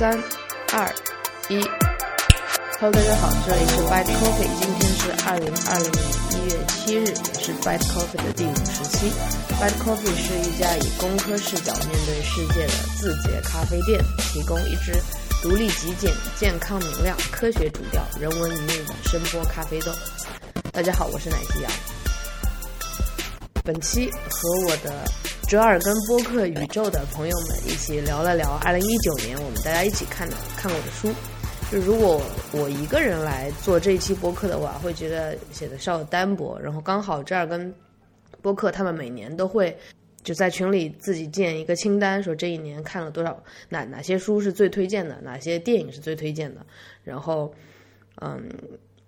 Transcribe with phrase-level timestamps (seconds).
[0.00, 0.18] 三、
[0.72, 0.94] 二、
[1.50, 1.60] 一
[2.78, 6.02] ，Hello，大家好，这里是 Bite Coffee，今天是二零二零年
[6.32, 9.12] 一月七日，也是 Bite Coffee 的第五十期。
[9.60, 14.02] Bite Coffee 是一家以工科视角面对世界的字节咖啡店，
[14.32, 14.94] 提供一支
[15.42, 19.92] 独立极简、健康明亮、科学主调、人文一味的声波咖啡豆。
[20.72, 21.70] 大家好，我是奶昔羊。
[23.62, 25.04] 本期和我的
[25.50, 31.12] 折耳根播客宇宙的朋友们一起聊了聊二零一九年我们大家一起看的看过的书。
[31.72, 32.22] 就如果
[32.52, 36.56] 我一个人来做这一期播客的话，会觉得写的稍有单薄。
[36.60, 37.74] 然后刚好折耳根
[38.40, 39.76] 播客他们每年都会
[40.22, 43.36] 就在群里自己建一个清单，说这一年看了多少
[43.68, 46.64] 哪哪些书是最推荐的，哪些电影是最推荐的。
[47.02, 47.52] 然后，
[48.20, 48.40] 嗯，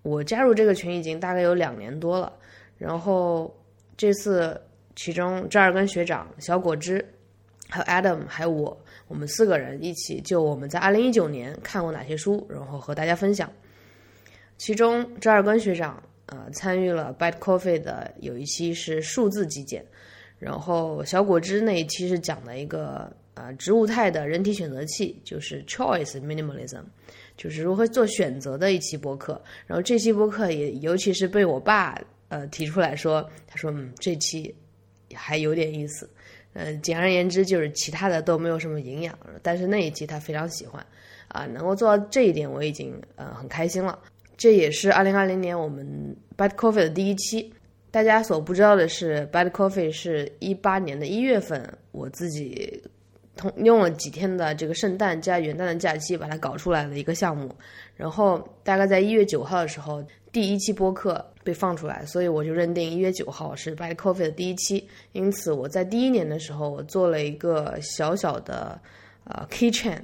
[0.03, 2.33] 我加入这个群已经大概有两年多了，
[2.79, 3.57] 然后。
[3.95, 4.61] 这次，
[4.95, 7.05] 其中这二根学长、小果汁，
[7.69, 13.51] 还有 Adam，还有我，我们四个人一起就我们在二零一九年看过哪些书，然后和大家分享。
[14.59, 19.85] 其中这二根学长呃参与了 Bad Coffee 的有一期是数字极简，
[20.39, 26.85] 然后小果汁那一期是讲了一个呃植物态的人体选择器，就是 Choice Minimalism，
[27.37, 29.43] 就是如何做选择的一期播客。
[29.67, 31.99] 然后这期播客也尤其是被我爸。
[32.29, 34.55] 呃，提出来说，他说，嗯，这期
[35.15, 36.09] 还有点意思。
[36.55, 40.85] 嗯，简而言之，就是其他的都没有什么营养，但是那一期他非常喜欢。
[41.29, 43.99] 啊，能够做到这一点，我已经呃很开心了。
[44.37, 47.51] 这也是二零二零年我们 Bad Coffee 的第一期。
[47.91, 52.83] 大家所不知道的是，Bad Coffee 是一八年的一月份，我自己
[53.35, 57.51] 通用了几天的这个圣诞加元旦的假期把它搞出来的一个项目。
[57.97, 60.05] 然后大概在一月九号的时候。
[60.33, 64.89] 第一期播客被放出来，所以我就认定一月九号是 Bad Coffee 的第一期。
[65.13, 68.81] 因此，我在第一年的时候，我做了一个小小的
[69.25, 70.01] 呃 keychain，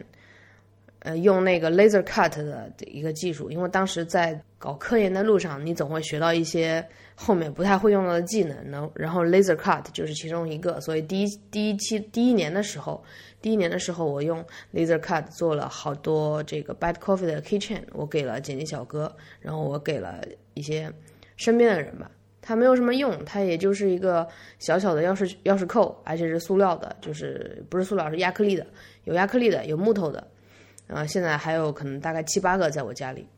[0.99, 3.51] 呃，用那个 laser cut 的一个技术。
[3.51, 10.79] 因为当时在搞科研的路上，你总会学到一些后面不太会用到的技能，能然后 laser cut 就是其中一个。
[10.83, 13.03] 所以第一第一期第一年的时候。
[13.41, 14.45] 第一年的时候，我用
[14.75, 20.21] laser cut 做了好多这个 bad coffee 的 kitchen，我给了剪辑小哥，然后我给了
[20.55, 20.93] 一些
[21.37, 22.11] 身边的人吧。
[22.41, 24.27] 它没有什么用，它也就是一个
[24.59, 28.67] 小小的钥匙钥匙扣，而且是塑料的，就是不是塑料，是亚克力的，
[29.05, 30.27] 有亚克力的，有木头的。
[30.89, 33.29] 啊，现在还有可能大概七八个在我家里。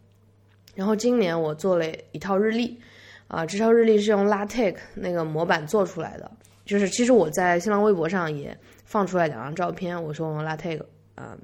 [0.75, 2.78] 然后今年我做了一套日历，
[3.27, 6.31] 啊，这套日历是用 latex 那个模板做出来的，
[6.65, 8.56] 就是其实我在新浪微博上也。
[8.91, 10.83] 放出来两张照片，我说我用 LaTeX
[11.15, 11.39] 呃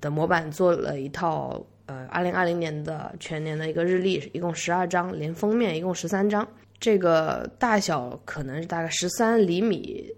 [0.00, 6.44] 的模板做了一套呃二零二零年的全年的一个日历，一共十二张，连封面一共十三张。
[6.80, 10.12] 这个大小可能是大概十三厘米，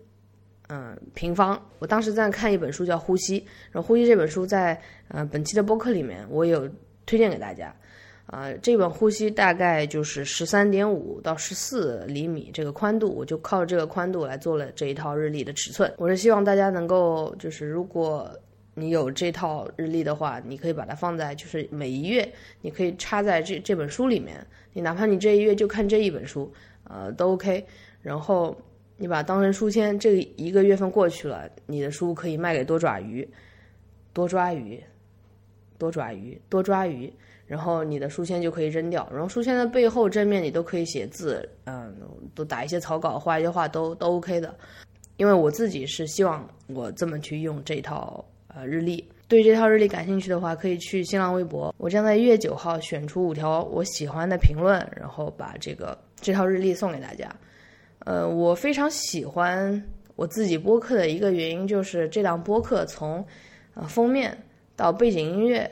[0.70, 1.60] 嗯平方。
[1.78, 3.38] 我当时在看一本书叫《呼吸》，
[3.70, 6.66] 然后《呼吸》这本书在呃本期的播客里面我有
[7.04, 7.76] 推荐给大家。
[8.26, 15.92] 啊，这本呼吸大概就是十三点五到十四厘米这个宽度，我就靠这个宽度来做了这一套日历的尺寸。
[15.98, 18.30] 我是希望大家能够，就是如果
[18.74, 22.26] 你有这套日历的话，你可以把它放在，就是每一月
[22.62, 24.46] 你可以插在这这本书里面。
[24.72, 26.50] 你哪怕你这一月就看这一本书，
[26.84, 27.66] 呃，都 OK。
[28.00, 28.56] 然后
[28.96, 33.28] 你把它当成书签，这一个月份过去了，你的书可以卖给多爪鱼，
[34.14, 34.82] 多抓鱼，
[35.76, 37.12] 多爪鱼，多抓鱼。
[37.52, 41.94] 然后你的书签就可以扔掉，然后书签的背后正面你都可以写字，嗯，
[42.34, 44.54] 都打一些草稿，画一些画都都 OK 的。
[45.18, 49.06] 因为我自己是希望我这么去用这套呃日历。
[49.28, 57.30] 对这套日历感兴趣的话，可以去新浪微博，我将在一月九号选出五条我喜欢的评论，然后把这个这套日历送给大家。
[57.98, 59.82] 呃，我非常喜欢
[60.16, 63.22] 我自己播客的一个原因就是这档播客从
[63.74, 64.34] 呃封面
[64.74, 65.70] 到背景音乐。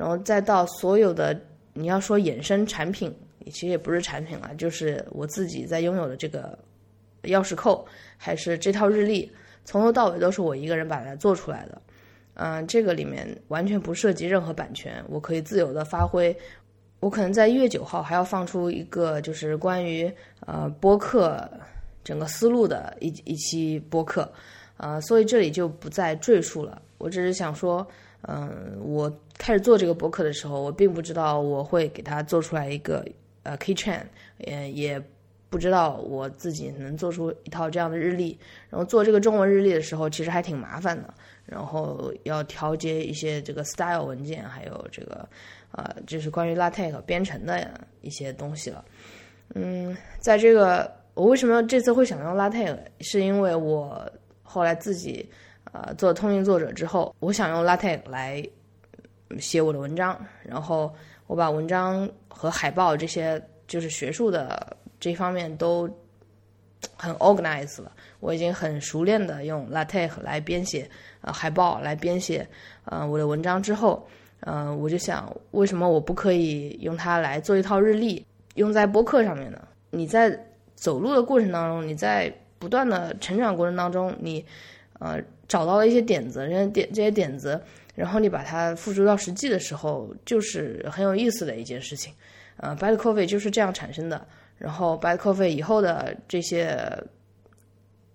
[0.00, 1.38] 然后再到所有的
[1.74, 3.14] 你要说衍生产品，
[3.52, 6.58] 其实也不是产品了，就是我自己在拥有的这个
[7.24, 9.30] 钥匙扣，还是这套日历，
[9.66, 11.82] 从头到尾都是我一个人把它做出来的。
[12.32, 16.34] 嗯，这个里面完全不涉及任何版权，我可以自由的发挥。
[17.00, 20.10] 我可能在一月九号还要放出一个就是关于
[20.46, 21.46] 呃播客
[22.02, 24.32] 整个思路的一一期播客，
[24.78, 26.80] 呃，所以这里就不再赘述了。
[26.96, 27.86] 我只是想说。
[28.28, 29.10] 嗯，我
[29.40, 33.02] 开始做这个博客的时候，我并不知道我会给它做出来一个
[33.42, 34.02] 呃 key chain，
[34.36, 35.02] 也也
[35.48, 38.38] 不知道我自己能做出一套这样的日历。
[38.68, 41.14] 然后做这个中文日历的时候，其实还挺麻烦的。
[41.46, 45.26] 然后要调节一些这个 style 文件，还有这个
[45.72, 48.84] 呃，就是关于 LaTeX 编程的一些东西了。
[49.54, 54.06] 嗯，在这个我为什么这次会想用 LaTeX，是因为我
[54.42, 55.26] 后来自己。
[55.72, 58.44] 呃，做通讯作者之后，我想用 LaTeX 来
[59.38, 60.92] 写我的文章，然后
[61.26, 65.88] 我把文章和海报这些就是学术的这方面都
[66.96, 67.92] 很 organize 了。
[68.18, 70.90] 我已经很熟练的用 LaTeX 来编写
[71.20, 72.46] 呃海报，来编写
[72.84, 74.06] 呃我的文章之后，
[74.40, 79.62] 呃我就想，为什么我不可以用它来做一套日历，用在播客上面呢？
[79.90, 80.36] 你在
[80.74, 84.44] 走路的过程当中，你在不断的成长过程当中，你
[84.98, 87.60] 呃找到了一些点子，这些点这些点子。
[88.00, 92.10] 然后你把它付诸到实际的时候，就是很有意思的一件事情。
[92.56, 94.26] 呃，Bad Coffee 就是这样产生的。
[94.56, 96.82] 然后 Bad Coffee 以后的这些，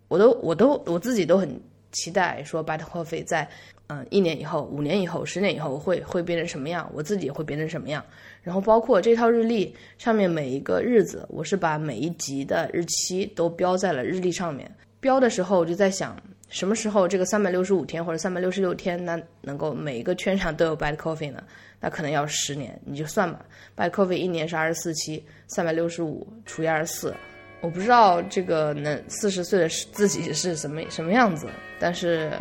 [0.07, 1.61] 我都我都我自己都很
[1.91, 3.47] 期待，说 Bad Coffee 在
[3.85, 8.03] 嗯一年以后、五年以后、十年以后会会变成什么样，我自己会变成什么样。
[8.41, 14.67] 然后包括这套日历上面每一个日子，我是把每一集的日期都标在了日历上面。
[14.99, 16.19] 标的时候我就在想。
[16.55, 21.43] 什么时候这个三百六十五天或者三百六十六天，那能够每一个圈上都有 Bad Coffee 呢？
[21.81, 23.43] 那可能要十年，你就算吧。
[23.75, 27.13] Bad Coffee 一年是二十四期，三百六十五除以二十四，
[27.59, 31.45] 我不知道这个能四十岁的自己是什么什么样子，
[31.77, 32.31] 但是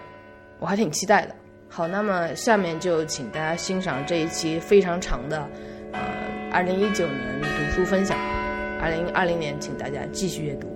[0.61, 1.35] 我还挺期待的。
[1.69, 5.39] 好，那么下面就请大家欣赏这一期非常长的，
[5.91, 6.01] 呃，
[6.53, 8.17] 二零一九年读书分享。
[8.81, 10.74] 二零二零年，请大家继续阅读。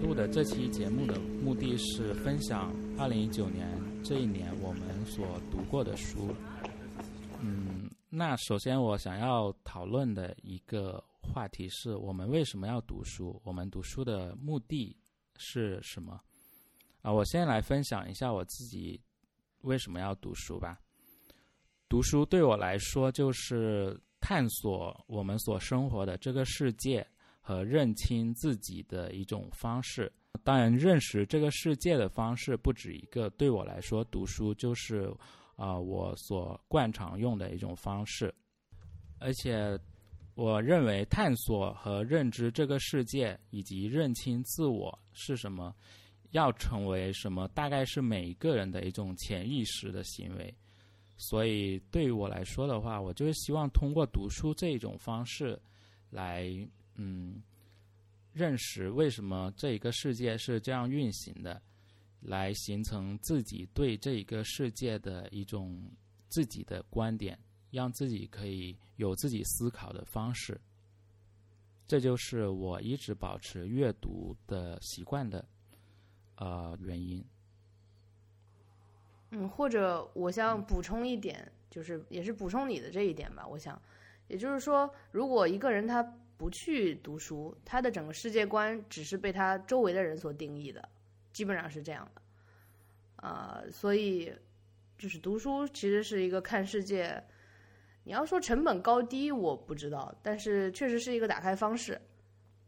[0.00, 3.68] 录的这期节目的目的是分享二零一九年
[4.04, 6.34] 这一年我们所读过的书。
[7.40, 13.40] 嗯，那首先我想要讨论的一个话题是我们为什么要读书？
[13.44, 14.96] 我们读书的目的
[15.36, 16.20] 是什么？
[17.02, 19.00] 啊，我先来分享一下我自己
[19.62, 20.78] 为什么要读书吧。
[21.88, 27.06] 读书对我来说就是探索我们所生活的这个世界。
[27.46, 30.12] 和认清自己的一种方式。
[30.42, 33.30] 当然，认识这个世界的方式不止一个。
[33.30, 35.08] 对我来说，读书就是
[35.54, 38.34] 啊，我所惯常用的一种方式。
[39.20, 39.78] 而且，
[40.34, 45.72] 我认为探索和认知这个世界，以及认清自我是什么，
[46.32, 50.52] 要成为什么，大概是每一个人的一种潜意识的行为。
[51.16, 55.56] 所以，对于我来说的话，我就是希望通过读书这一种方式
[56.10, 56.50] 来。
[56.98, 57.42] 嗯，
[58.32, 61.60] 认识为什么这一个世界是这样运行的，
[62.20, 65.78] 来形成自己对这一个世界的一种
[66.28, 67.38] 自己的观点，
[67.70, 70.58] 让自己可以有自己思考的方式。
[71.86, 75.46] 这就是我一直保持阅读的习惯的
[76.36, 77.22] 呃原因。
[79.32, 83.46] 嗯，或者我想补充一点，就是也是补充你的这一点吧。
[83.46, 83.78] 我想，
[84.28, 86.02] 也就是说，如果一个人他。
[86.38, 90.86] 不去读书，他的整个世界观只是被他周围的人所定义的，
[91.32, 92.22] 基本上是这样的。
[93.16, 94.32] 呃，所以
[94.98, 97.22] 就是读书其实是一个看世界。
[98.04, 102.00] 你要说成本高低，我不知道，但是确实是一个打开方式。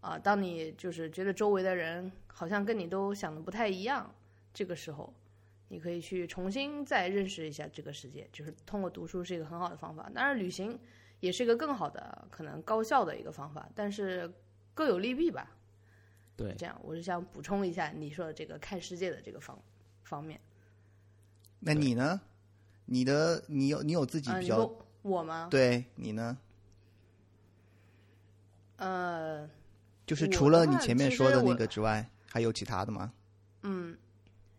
[0.01, 4.13] 啊，当你就是觉得周围的人好像跟你都想的不太一样，
[4.55, 5.13] 这个时候
[5.69, 10.11] 你可以去重新再认识一下这个世界，就是通过读书是一个很好的方法。
[10.15, 10.79] 当然，旅行。
[11.21, 14.33] 也是一个更好的、可能高效的一个方法，但是
[14.75, 15.51] 各有利弊吧。
[16.37, 19.61] 对，这样我是想补充一下你说的这个看世界的这个方
[20.05, 20.41] 方面。
[21.59, 22.21] 那你呢？
[22.91, 24.73] 你的你有你有自己比较
[25.03, 25.49] 我吗？
[25.51, 26.39] 对你呢？
[28.77, 29.51] 呃，
[30.07, 33.13] 就是除了你前面说的那个之外，还有其他的吗？
[33.63, 33.99] 嗯，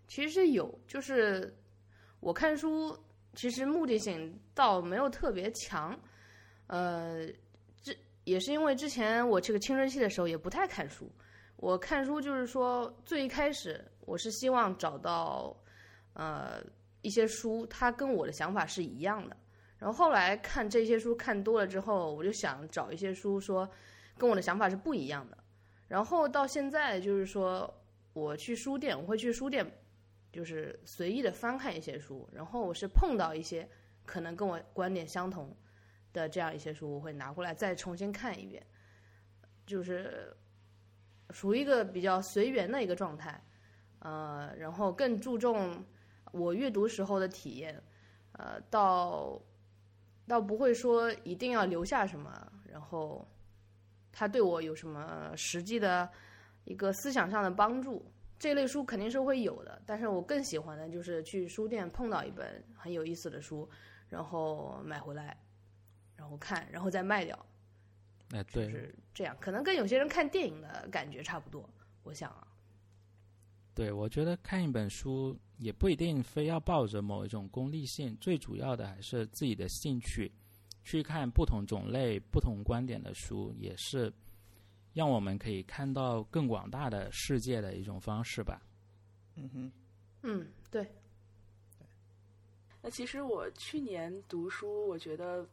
[0.07, 1.57] 其实有，就是
[2.19, 2.95] 我看书，
[3.33, 5.97] 其实目的性倒没有特别强。
[6.69, 7.25] 呃，
[7.81, 7.91] 这
[8.25, 11.11] 也是因为之前我这个青春期的时候也不太看书。
[11.55, 15.55] 我看书就是说，最一开始我是希望找到
[16.13, 16.61] 呃
[17.01, 19.35] 一些书，它跟我的想法是一样的。
[19.79, 23.67] 然后后来看这些书看多了之后，我就想找一些书说
[24.15, 25.37] 跟我的想法是不一样的。
[25.87, 27.73] 然后到现在就是说，
[28.13, 29.65] 我去书店，我会去书店，
[30.31, 33.67] 就是随意的翻看一些书，然后我是碰到一些
[34.05, 35.51] 可能跟我观点相同。
[36.11, 38.65] 的这样一些书，我会拿过来再重新看一遍，
[39.65, 40.35] 就是
[41.29, 43.41] 属于一个比较随缘的一个状态，
[43.99, 45.83] 呃，然后更注重
[46.31, 47.81] 我阅读时候的体验，
[48.33, 49.39] 呃，倒
[50.27, 53.27] 倒不会说一定要留下什么，然后
[54.11, 56.09] 它对我有什么实际的
[56.65, 58.03] 一个思想上的帮助，
[58.37, 63.69] 这类书肯定是会有的，但是我更喜欢的就是去书店碰到一本很有意思的书，
[64.07, 65.37] 然后买回来。
[66.19, 67.45] 然后看，然后再卖掉。
[68.31, 71.67] 哎，就对，是这样，可能跟有些人看电影的感觉差不多。
[72.03, 72.45] 我想啊，
[73.73, 80.29] 对，我觉得看一本书也不一定非要抱着某一种功利性，最主要的还是自己的兴趣，
[80.83, 84.11] 去看不同种类、不同观点的书，也是
[84.93, 88.61] 让我们可以看到更广大的世界的一种方式吧。
[89.35, 89.71] 嗯哼，
[90.23, 90.85] 嗯，对，
[92.81, 95.47] 那其实我去年读书，我觉得，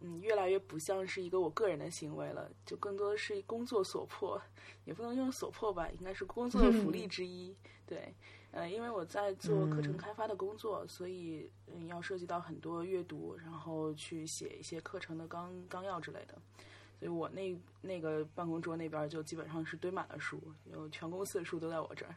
[0.00, 4.40] 嗯，越来越不像是一个我个人的行为了，就更多的是工作所迫，
[4.84, 7.54] 也不能用所迫吧，应该是工作的福利之一。
[7.84, 8.14] 对，
[8.52, 16.34] 呃，因为我在做课程开发的工作，所以嗯要涉及到很多阅读，然后去写一些课程的纲纲要之类的。
[16.98, 22.14] 所以我那那个办公桌那边就基本上是堆满了书，有全公司的书都在我这儿，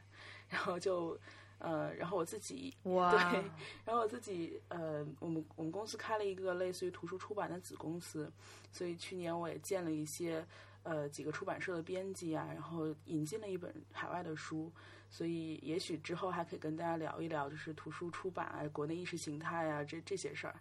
[0.49, 1.17] 然后就
[1.63, 3.39] 呃，然后我自己哇，对，
[3.85, 8.31] 然后我自己呃，我们我们公司开了一个类似于图书出版的子公司，
[8.71, 10.43] 所以去年我也见了一些
[10.81, 14.71] 呃几个出版社的编辑啊，然后引进了一本海外的书，
[15.11, 20.55] 所以也许之后还可以跟大家聊一聊，就是图书出版啊、国内意识形态啊这这些事儿。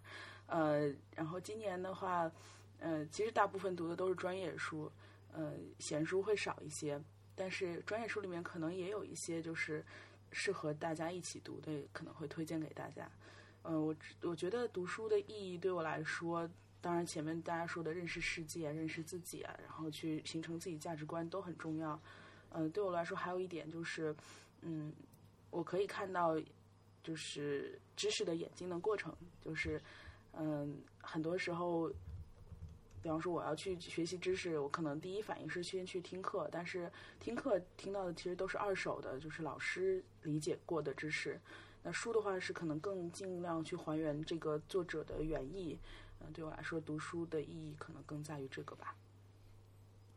[0.45, 2.31] 呃，然后今年的话，
[2.79, 4.91] 呃，其实大部分读的都是专业书，
[5.33, 7.01] 呃，闲书会少一些，
[7.33, 9.83] 但是专业书里面可能也有一些就是
[10.31, 13.09] 适合大家一起读的，可能会推荐给大家。
[13.63, 16.49] 嗯、我我觉得读书的意义对我来说，
[16.81, 21.99] 当然前面大家说的认识世界、认识自己啊，然后去形成自己价值观都很重要。
[22.51, 24.15] 嗯、对我来说还有一点就是，
[24.61, 24.91] 嗯，
[25.49, 26.39] 我可以看到
[27.03, 29.81] 就是知识的演进的过程，就是
[30.33, 31.91] 嗯，很多时候。
[33.01, 41.39] 比方说，我要去学习知识，我可能第一反应是先去听课，但是听课听到的其实都是二手的，就是老师理解过的知识。
[41.83, 45.77] 那书的话是可能更尽量去还原这个作者的原意。
[46.19, 48.95] 嗯、对我来说，读书的意义可能更在于这个吧。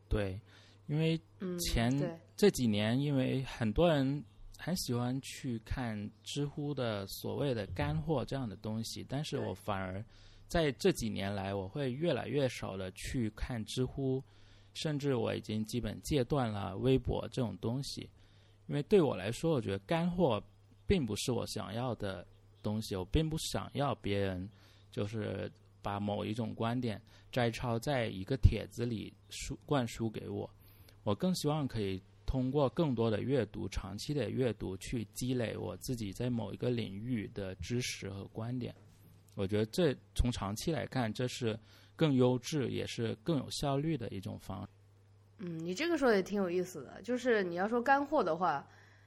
[0.06, 0.38] 对，
[0.86, 4.22] 因为嗯，前对，这几年，因为很多人
[4.58, 10.04] 很喜欢去看知乎的所谓的干货这样的东西，但是我反而
[10.54, 14.22] 在这几年来，我会越来越少的去看知乎，
[14.72, 18.08] 甚至我已经基本戒断了微博这种东西，
[18.68, 20.40] 因为对我来说，我觉得干货
[20.86, 22.24] 并不是我想要的
[22.62, 24.48] 东西，我并不想要别人
[24.92, 25.50] 就是
[25.82, 30.48] 把某一种观点摘抄在一个帖子里输灌输给我。
[31.02, 38.72] 我更希望可以通过更多的阅读、长期的阅读，去积累我自己在某一个领域的知识和观点。
[39.34, 41.58] 我觉得这从长期来看，这是
[41.96, 44.68] 更优质也是更有效率的一种方式。
[45.38, 48.66] 嗯，你这个说的也挺有意思的，就是你要说干货的话，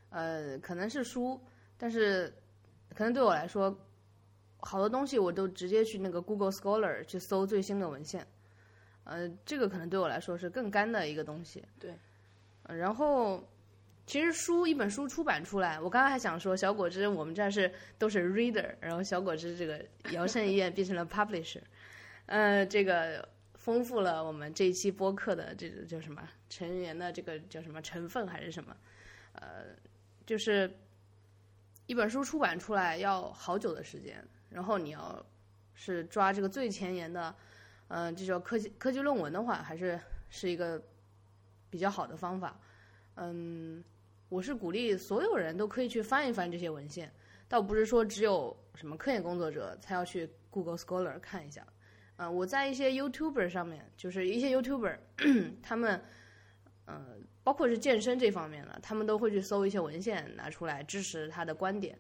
[0.10, 1.40] 呃，可能是书，
[1.78, 2.34] 但是
[2.94, 3.74] 可能对我来说，
[4.60, 8.28] 好多东西我都直接去那个 Google Scholar 去搜最新的文献，
[9.06, 11.64] 呃，这个可能对我来说是更干的一个东西。
[11.80, 11.94] 对
[12.64, 13.42] 呃然后
[14.08, 21.62] 其实书一本书出版出来，我刚刚还想说小果汁，我们这是都是 reader，然后小果汁这个摇身一变变成了 publisher，
[22.28, 28.74] 呃，这个丰富了我们这一期播客的这个叫什么成员的这个叫什么成分还是什么，
[29.34, 29.66] 呃，
[30.26, 30.72] 就是
[31.86, 35.22] 一本书出版出来要好久的时间，然后你要
[35.74, 37.36] 是抓这个最前沿的，
[37.90, 40.00] 嗯、这种科技科技论文的话，还是
[40.30, 40.82] 是一个
[41.70, 42.58] 比较好的方法。
[43.20, 43.84] 嗯，
[44.30, 47.12] 我是鼓励所有人都可以去翻一翻这些文献，
[47.48, 51.66] 倒不是说只有什么科研工作者才要去 Google Scholar 看一下。
[52.18, 54.98] 嗯、我在一些 YouTuber 上面，就是一些 YouTuber，
[55.62, 56.02] 他们，
[56.86, 61.98] 呃，包括是健身这方面的，他们都会去搜一些文献拿出来支持他的观点。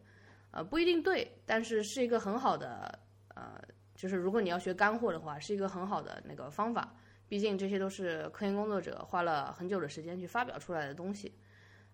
[0.52, 3.00] 呃，不一定对，但是是一个很好的，
[3.36, 3.62] 呃，
[3.96, 6.96] 就是如果你要学干货的话，是一个很好的那个方法。
[7.28, 11.32] 毕竟这些都是科研工作者花了很久的时间去发表出来的东西，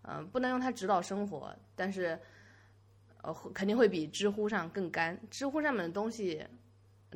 [0.03, 2.19] 嗯、不能用它指导生活，但是，
[3.21, 5.17] 呃，会肯定会比知乎上更干。
[5.29, 6.45] 知乎上面的东西，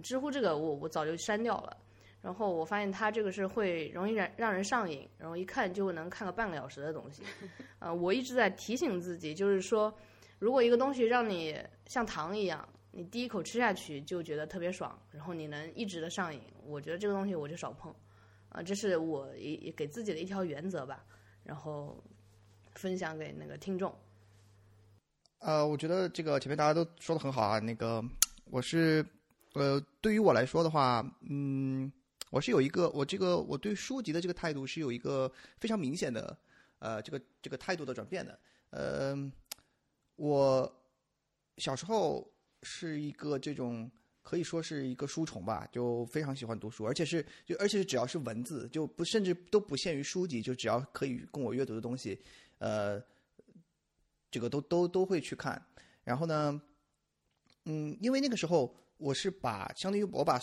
[0.01, 1.75] 知乎这个我我早就删掉了，
[2.21, 7.23] 然后我发现它这个是会容易让让人上瘾，然后一看就能看个半个小时的东西。
[7.79, 9.93] 呃，我一直在提醒自己，就是说，
[10.39, 17.93] 如果一个东西让你像糖一样，你第一口吃下去就觉得特别爽，然后你能一直的上瘾，我觉得这个东西我就少碰。
[18.49, 21.03] 啊、这是我也给自己的一条原则吧，
[21.43, 22.01] 然后
[22.77, 23.93] 分享给那个听众。
[25.39, 27.59] 呃，我觉得这个前面大家都说的很好啊。
[27.59, 28.03] 那个
[28.45, 29.05] 我是
[29.53, 31.91] 呃，对于我来说的话，嗯，
[32.29, 36.37] 我是有一个我这个我对书籍的这个态度是有一个非常明显的
[36.79, 38.39] 呃这个这个态度的转变的。
[38.69, 39.15] 呃，
[40.15, 40.71] 我
[41.57, 42.27] 小时候
[42.63, 43.89] 是一个这种
[44.23, 52.19] 可以说是一个书虫吧，就非常喜欢读书，而且是就而且是只要是文字，就不甚至都不限于书籍，就只要可以供我阅读的东西，
[52.59, 53.01] 呃，
[54.31, 55.61] 这个都都都会去看。
[56.03, 56.61] 然后呢，
[57.65, 60.41] 嗯，因为那个时候我是把相当于我把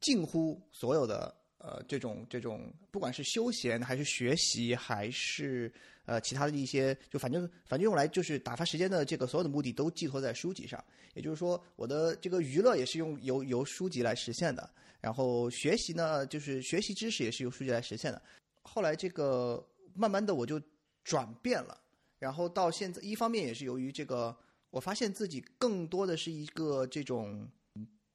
[0.00, 5.72] 近乎所有的呃这种这种不管是休闲还是学习还是
[6.06, 10.82] 呃其他的一些，就反正反正用来就是打发时间的这个所有的目的都寄托在书籍上。
[11.14, 18.22] 也就是说，我的这个娱乐也是用由由书籍来实现的，然后学习呢，就是学习知识也是由书籍来实现的。
[18.62, 19.62] 后来这个
[19.94, 20.58] 慢慢的我就
[21.04, 21.80] 转变了，
[22.18, 24.36] 然后到现在，一方面也是由于这个，
[24.70, 27.48] 我发现自己更多的是一个这种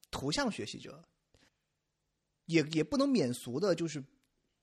[0.10, 1.04] 图像学习者，
[2.46, 4.04] 也也不能免俗的，就是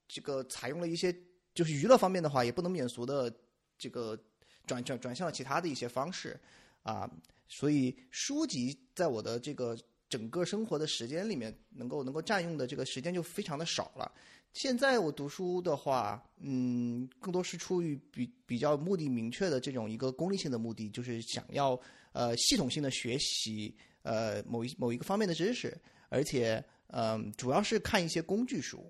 [0.07, 1.15] 这个采用了一些
[1.53, 3.31] 就是娱乐方面的话，也不能免俗的
[3.77, 4.17] 这个
[4.65, 6.39] 转转转向了其他的一些方式
[6.83, 7.09] 啊。
[7.47, 9.77] 所以书籍在我的这个
[10.09, 14.11] 整个生活的时间里面，能够能够占用的这个时间就非常的少了。
[14.55, 21.77] 现在我读书的话，嗯，更多是出于比比较目的明确的这种一个功利性的目的，就是想要
[22.13, 28.89] 呃系统性的学习呃某一某一个方面的知识，而且嗯主要是看一些工具书。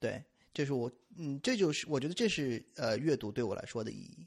[0.00, 0.24] 对，
[0.54, 4.26] 这是我嗯这就是我觉得这是呃阅读对我来说的意义。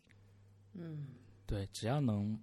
[0.73, 1.07] 嗯，
[1.47, 2.39] 对，只要能。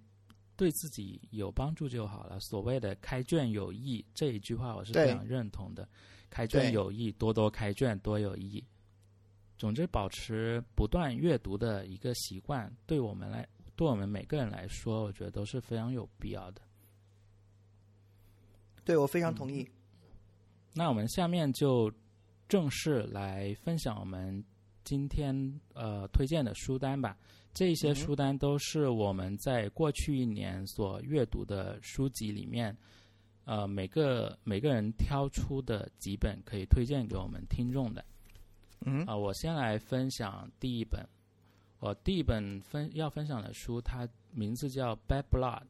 [0.55, 2.39] 对自己有帮助就好了。
[2.39, 5.89] 所谓的“开卷有益”这一句话，我是非常认同的。
[6.33, 8.63] 开卷有益，多多开卷，多有益。
[9.55, 16.61] 总之，保持不断阅读的一个习惯，对我们来，对我们每个人来说，我觉得都是非常有必要的。
[18.83, 19.63] 对，我非常同意。
[20.73, 21.93] 那我们下面就
[22.49, 24.43] 正式来分享我们
[24.83, 27.15] 今天呃推荐的书单吧。
[27.53, 32.75] 这些书单都是我们在过去一年所阅读的书籍里面，
[33.45, 38.03] 呃，每个每个人挑出的几本可以推荐给我们听众的。
[38.85, 41.07] 嗯，啊，我先来分享第一本。
[41.79, 45.61] 我第一本分要分享的书，它名字叫《Bad Blood》，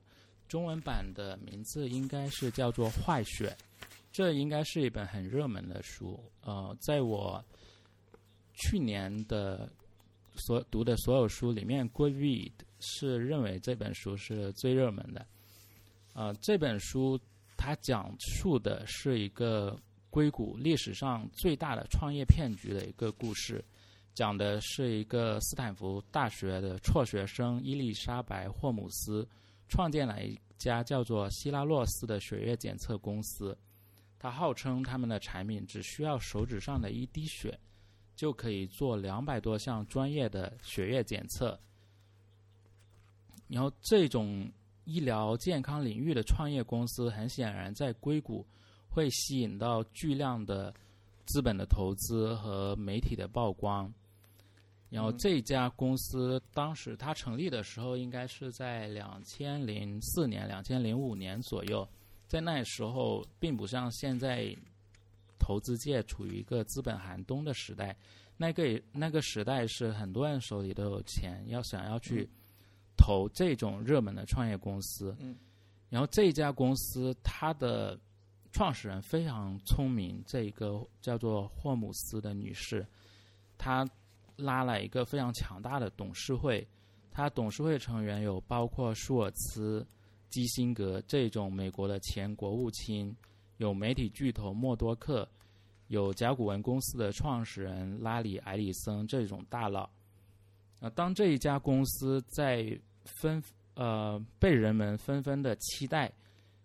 [0.47, 3.49] 中文版的名字应该是叫做《坏血》。
[4.11, 6.19] 这应该是一本很热门的书。
[6.41, 7.43] 呃，在我
[8.53, 9.69] 去年的。
[10.35, 15.23] 所读的所有书里面，Goodread 是认为这本书是最热门的。
[16.11, 17.19] 啊，这本书
[17.65, 23.63] 它讲述的是一个硅谷历史上最大的创业骗局的一个故事，
[24.13, 29.25] 讲的是一个斯坦福大学的辍学生伊丽莎白·霍姆斯
[29.69, 33.57] 创建了一家叫做希拉洛斯的血液检测公司，
[34.19, 37.57] 他号称他们的产品只需要手指上的一滴血。
[38.13, 41.57] 就可以做两百多项专业的血液检测，
[43.47, 44.51] 然后这种
[44.85, 48.45] 医疗健康领域的创业公司，很显然在硅谷
[48.89, 50.73] 会吸引到巨量的
[51.25, 53.91] 资本的投资和媒体的曝光。
[54.89, 61.87] 然后这家公司当时它成立的时候，应该是在两千零四年、两千零五年左右，
[62.27, 64.55] 在那时候并不像现在。
[65.45, 67.93] 投资界处于一个资本寒冬的时代，
[68.37, 72.29] 那个那个时代是很多人手里都有钱，要想要去
[72.97, 75.15] 投这种热门的创业公司。
[75.19, 75.35] 嗯，
[75.89, 77.99] 然后这家公司它的
[78.51, 82.85] 创始人非常聪明，这一个叫做霍姆斯的女士，
[83.57, 83.87] 她
[84.35, 86.67] 拉了一个非常强大的董事会，
[87.11, 89.85] 她董事会成员有包括舒尔茨、
[90.29, 93.15] 基辛格这种美国的前国务卿。
[93.57, 95.25] 有媒体巨头默多克，
[95.87, 99.87] 有甲骨文公司的创始人拉里·埃里森这种大佬。
[100.83, 103.41] 啊，当这一家公司在纷
[103.73, 106.11] 呃被人们纷纷的期待，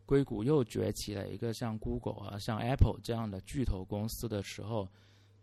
[0.05, 4.89] 硅谷又崛起了一个像 Google 啊、像 Apple 这样的巨头公司的时候，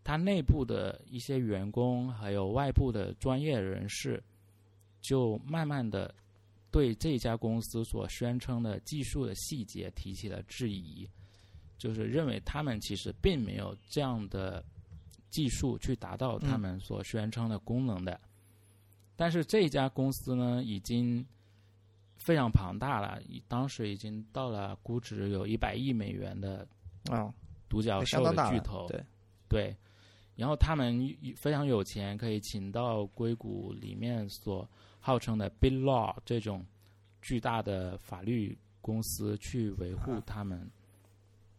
[0.04, 4.22] 它内部的一些员工还有外部的专业人士，
[5.00, 6.14] 就慢慢的
[6.70, 11.08] 对这家公司所宣称的技术的细节提起了质疑。
[11.78, 14.62] 就是认为他们其实并没有这样的
[15.30, 18.20] 技术去达到他们所宣称的功能的，
[19.16, 21.26] 但是这家公司呢，已经
[22.16, 26.68] 非常庞大了，当时已经到了估值有一百亿美元的
[27.10, 27.32] 啊。
[27.68, 29.04] 独角兽的巨头，对。
[29.48, 29.76] 对，
[30.36, 31.04] 然后他们
[31.36, 34.68] 非常有钱，可以请到硅谷里面所
[35.00, 36.64] 号称的 Big Law 这种
[37.20, 40.70] 巨大的法律公司去维护他们。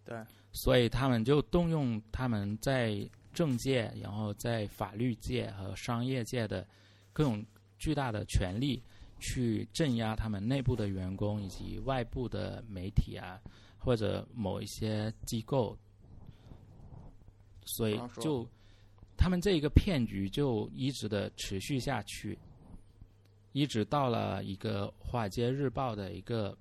[0.05, 0.17] 对，
[0.53, 2.97] 所以他们就动用他们在
[3.33, 6.65] 政界、然后在法律界和商业界的
[7.17, 7.43] 各种
[7.79, 8.79] 巨大的权力，
[9.19, 13.41] 去镇压他们内部的员工以及外部的媒体啊，
[13.79, 15.75] 或者某一些机构，
[17.65, 18.47] 所以就
[19.17, 22.37] 他们这一个骗局就一直的持续下去，
[23.51, 26.55] 一直到了一个《华尔街日报》的一个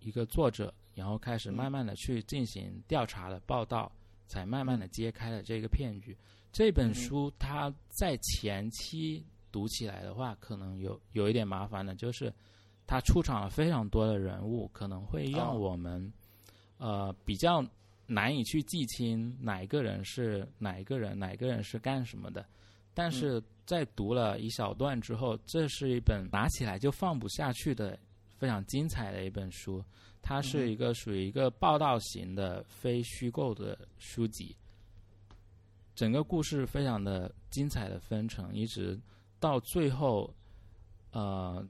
[0.00, 1.54] 一个作者，然后开始嗯。
[1.54, 3.92] 慢慢的去进行调查的报道，
[4.26, 6.16] 才慢慢的揭开了这个骗局。
[6.50, 6.94] 这本嗯。
[6.94, 9.22] 书它在前期
[9.52, 12.32] 读起来的话，可能有有一点麻烦的，就是
[12.86, 16.12] 它出场了非常多的人物，可能会让哦我们、
[16.78, 17.64] 呃比较
[18.06, 22.44] 难以去记清哪一个人是哪一个人，哪一个人是干什么的。
[22.94, 27.98] 但是在读了一小段之后，这是一本拿起来就放不下去的
[28.36, 29.82] 非常精彩的一本书。
[30.20, 34.54] 它是一个属于一个报道型的非虚构的书籍，
[35.94, 38.96] 整个故事非常的精彩的分成，一直
[39.42, 40.32] 到最后，
[41.10, 41.66] 呃，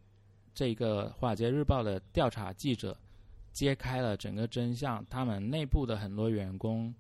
[0.53, 2.95] 这个《华尔街日报》的调查记者
[3.51, 6.95] 揭开了整个真相，他们内部的很多员工，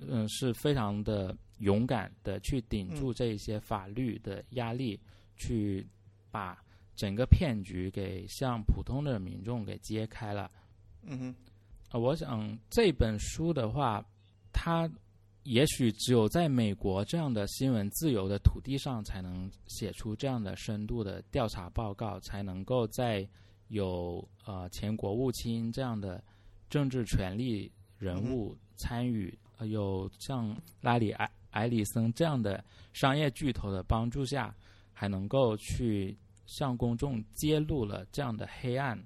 [0.00, 4.98] 嗯、是非常的勇敢的去顶住这一些法律的压力，
[5.36, 5.86] 去
[6.30, 6.58] 把
[6.96, 10.50] 整个骗局给向普通的民众给揭开了。
[11.02, 11.34] 嗯哼，
[11.90, 14.02] 呃，我想这本书的话，
[14.54, 14.90] 它
[15.44, 23.28] 也许只有在美国这样的新闻自由的土地上，才能写出这样的深度的调查报告，才能够在
[23.68, 26.22] 有呃前国务卿这样的
[26.70, 34.54] 政治权力人物参与，呃，有像拉里埃埃里森这样的商业巨头的帮助下，
[34.92, 38.96] 还能够去向公众揭露了这样的黑暗。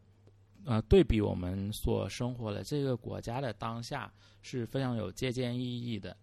[0.66, 6.14] 呃，对比我们所生活的这个国家的当下是非常有借鉴意义的。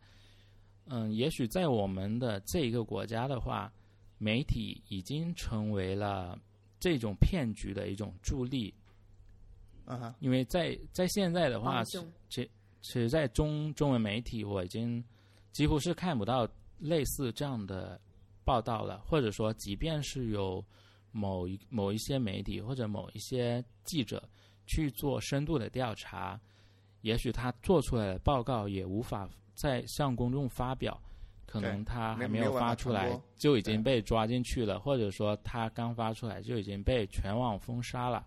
[0.88, 3.72] 嗯，也许在我们的这一个国家的话，
[4.18, 6.38] 媒体已经成为了
[6.80, 8.74] 这种骗局的一种助力，
[9.86, 12.50] 啊哈，因为在在现在的话，其其
[12.82, 15.02] 实，在中中文媒体，我已经
[15.54, 16.46] 几乎是看不到
[16.80, 18.00] 类似这样的
[18.44, 20.64] 报道了，或者说，即便是有
[21.14, 24.22] 某一某一些媒体或者某一些记者
[24.68, 26.38] 去做深度的调查，
[27.02, 31.00] 也许他做出来的报告也无法再向公众发表，
[31.46, 38.26] 可能他还没有发出来就已经被抓进去了，或者说他刚发出来就已经被全网封杀了。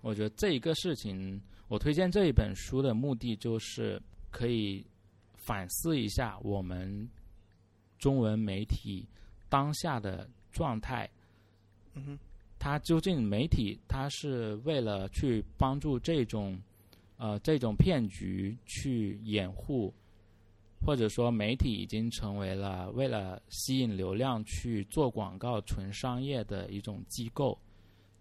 [0.00, 4.84] 我觉得这一个事情，我推荐这一本书的目的就是可以
[5.34, 7.08] 反思一下我们
[7.98, 9.06] 中文媒体
[9.48, 11.08] 当下的状态。
[11.94, 12.18] 嗯哼，
[12.58, 16.60] 它究竟媒体它是为了去帮助这种
[17.16, 19.92] 呃这种骗局去掩护，
[20.84, 27.56] 或者说媒体已经成为了为了吸引流量去做广告、纯商业的一种机构，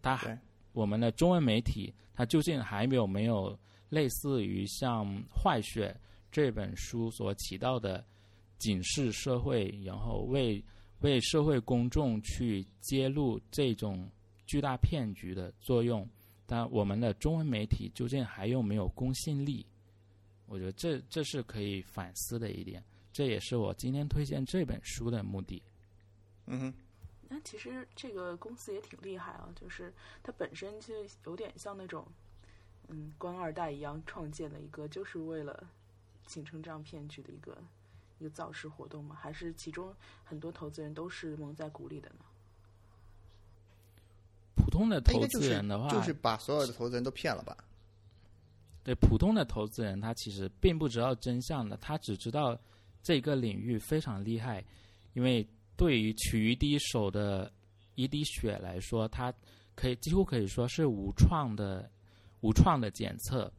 [0.01, 0.37] 它对
[0.73, 3.57] 我们的中文媒体，它究竟还有没有
[3.89, 5.89] 类似于像《坏血》
[6.31, 8.03] 这本书所起到的
[8.57, 10.63] 警示社会，然后为
[10.99, 14.07] 为社会公众去揭露这种
[14.45, 16.07] 巨大骗局的作用？
[16.45, 19.65] 但我们的中文媒体究竟还有没有公信力？
[20.51, 22.83] 我觉得这这是可以反思的一点，
[23.13, 25.63] 这也是我今天推荐这本书的目的。
[26.47, 26.73] 嗯哼，
[27.29, 32.05] 那其实这个公司也挺厉害啊，就是它本身就有点像那种，
[32.89, 35.65] 嗯，官二代一样创建的一个，就是为了
[36.27, 37.57] 形成这样骗局的一个
[38.19, 39.17] 一个造势活动吗？
[39.17, 42.25] 还是其中很多投资人都是蒙在鼓里的呢？
[44.55, 47.55] 普通的投资人的话，就是把所有的投资人都骗了吧？
[48.83, 52.59] 对普通的投资人，他其实并不知道真相的，他只知道
[53.03, 54.63] 这个领域非常厉害，
[55.13, 57.51] 因为对于取一滴手的
[57.95, 59.33] 一滴血来说，它
[59.75, 61.89] 可以几乎可以说是无创的
[62.41, 63.51] 无创的检测，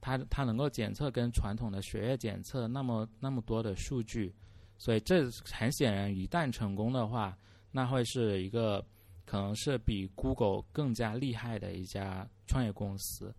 [0.00, 4.34] 它它能够检测跟传统的血液检测那么那么多的数据，
[4.78, 7.36] 所以这很显然一旦成功的话，
[7.70, 8.84] 那会是一个
[9.24, 13.34] 可能是比 Google 更加厉害的一家创业公司。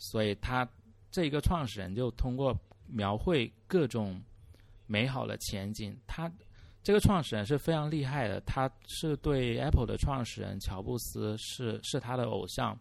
[0.00, 0.66] 所以他
[1.10, 4.18] 这个创始人就通过描绘各种
[4.86, 6.32] 美好的前景，他
[6.82, 12.74] 这个创始人是非常厉害的，他是对 Apple 的创始人乔布斯是是他的偶像，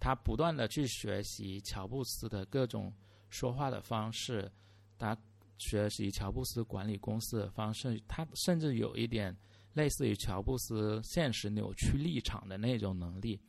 [0.00, 2.92] 他不断的去学习乔布斯的各种
[3.28, 4.50] 说话的方式，
[4.98, 5.16] 他
[5.56, 9.34] 学习乔布斯管理公司的方式，他甚至有一点
[9.74, 13.40] 类似于乔布斯现实扭曲立场的那种能力，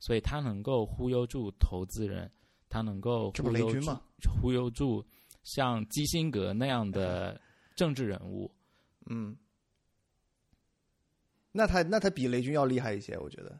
[0.00, 2.28] 所以他能够忽悠住投资人。
[2.68, 4.02] 他能够这不忽悠住雷军吗？
[4.40, 5.04] 忽悠住
[5.44, 7.40] 像基辛格那样的
[7.76, 8.50] 政治人物。
[9.06, 9.36] 嗯，
[11.52, 13.58] 那他那他比雷军要厉害一些，我觉得。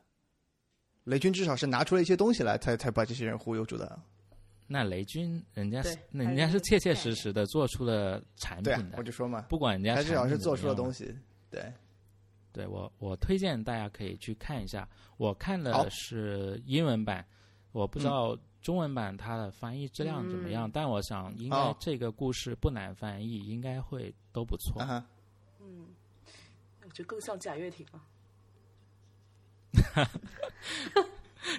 [1.04, 3.98] 雷军至少是拿出了一些东西来，才才把这些人忽悠住的。
[4.66, 11.16] 那雷军人家那人家是切切实实的做出了产品，的，我就说嘛，不管人家他至少是做出了东西。
[11.48, 11.72] 对，
[12.52, 14.86] 对我，我推荐大家可以去看一下。
[15.16, 17.26] 我看好的是英文版，
[17.72, 18.38] 我不知嗯道
[18.68, 25.08] 中文版它的翻译质量怎么样，但我想应该哦这个故事不难翻译，应该会都不错啊。
[25.58, 25.86] 嗯，
[26.82, 28.02] 我觉得更像贾跃亭了。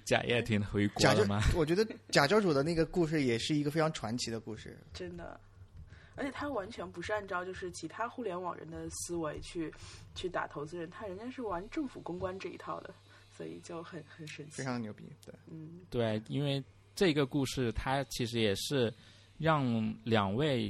[0.05, 4.77] 贾跃亭回国了吗？，我觉得贾教主的那个故事也是一个非常传奇的故事。
[4.93, 5.39] 真的，
[6.13, 9.73] 而且他完全不是按照就是其他互联网人的思维去
[10.13, 12.93] 去打投资人，他人家是玩政府公关这一套的，
[13.35, 14.63] 所以就很很神奇非。
[14.63, 16.63] 常牛逼，对，嗯，对，因为
[16.99, 18.93] 这个故事它其实也是
[19.37, 20.69] 让两位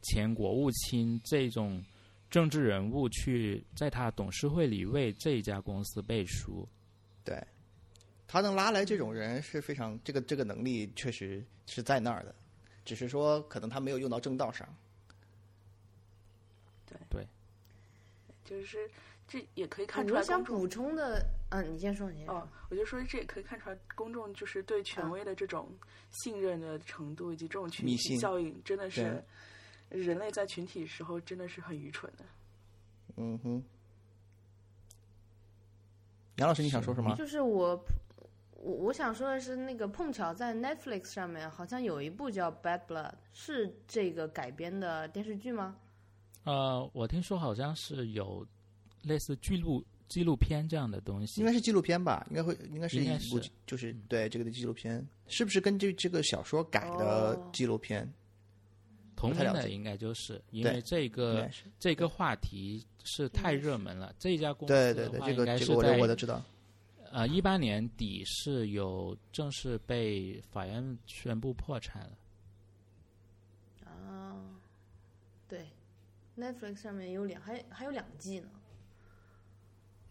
[0.00, 1.84] 前国务卿这种
[2.30, 6.66] 政治人物去在他董事会里为这一家公司背书。
[7.22, 7.38] 对，
[8.26, 12.34] 他能拉来这种人是非常这个这个能力确实是在那儿的，
[12.82, 14.66] 只是说可能他没有用到正道上。
[16.86, 17.26] 对对
[18.42, 18.90] 就是
[19.28, 22.36] 这也可以看出来我想公众补充的，嗯，你先说，你先说。
[22.36, 25.70] 哦，我就说这也可以看出来，公众就是对权威的这种
[26.10, 29.22] 信任的程度，以及这种群体效应，真的是
[29.90, 32.24] 人类在群体时候真的是很愚蠢的。
[33.16, 33.62] 嗯哼，
[36.36, 37.14] 杨老师，你想说什么？
[37.16, 37.78] 就是我，
[38.54, 45.76] 我我想说的是，那个碰巧在 Netflix 上面好像有一部叫《Bad Blood》，是这个改编的电视剧吗？
[46.44, 48.46] 呃，我听说好像是有
[49.08, 51.46] 类似纪录纪录片这样的东西应。
[51.46, 52.26] 该是纪录片吧？
[52.30, 58.08] 应该会，应该是应该一部是，就是对这个的纪录片，是不是根据这个小说改的哦纪录片？
[59.16, 64.14] 同不太了解名的应该就是因为这个，这个话题是太热门了。
[64.16, 66.40] 这一家公司对对对，这个应该是这个我都我都知道。
[67.10, 72.12] 呃一八年底是有正式被法院宣布破产了。
[73.84, 74.36] 啊，
[75.48, 75.66] 对
[76.38, 78.48] ，Netflix 上面有两，还还有两季呢，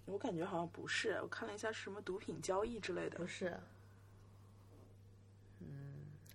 [0.07, 3.19] 我感觉好像不是，我看了一下是什么毒品交易之类的。
[3.19, 3.27] 不。
[3.27, 3.55] 是？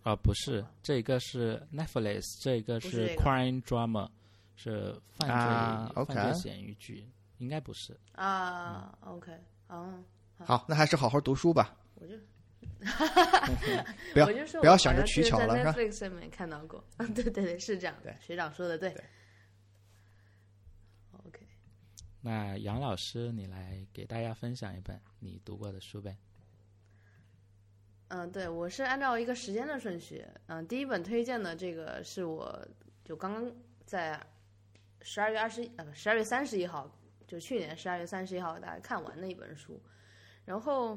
[0.04, 3.22] 啊，不是，这个是 Netflix，这个是不是这个。
[3.22, 4.10] crime drama，
[4.56, 7.06] 是犯罪、啊，OK 犯罪嫌疑剧，
[7.38, 7.96] 应该不是。
[8.16, 9.32] 啊，OK，
[9.68, 10.02] 啊，
[10.38, 12.16] 好，那还是好好读书吧，我就
[14.12, 18.90] 不要我就说不要我好像想着取巧了是吧？Netflix 上面看到过， 对对对，是这样的对，学长说的对。
[18.90, 19.04] 对。
[21.24, 21.46] OK，
[22.24, 26.16] 那杨老师，你来给大家分享一本你读过的书呗？
[28.08, 30.24] 嗯，对，我是按照一个时间的顺序。
[30.46, 32.64] 嗯，第一本推荐的这个是我
[33.04, 33.52] 就刚刚
[33.84, 34.24] 在
[35.00, 36.88] 十二月二十呃不十二月三十一号，
[37.26, 39.82] 就去年十二月三十一号大家看完的一本书。
[40.44, 40.96] 然后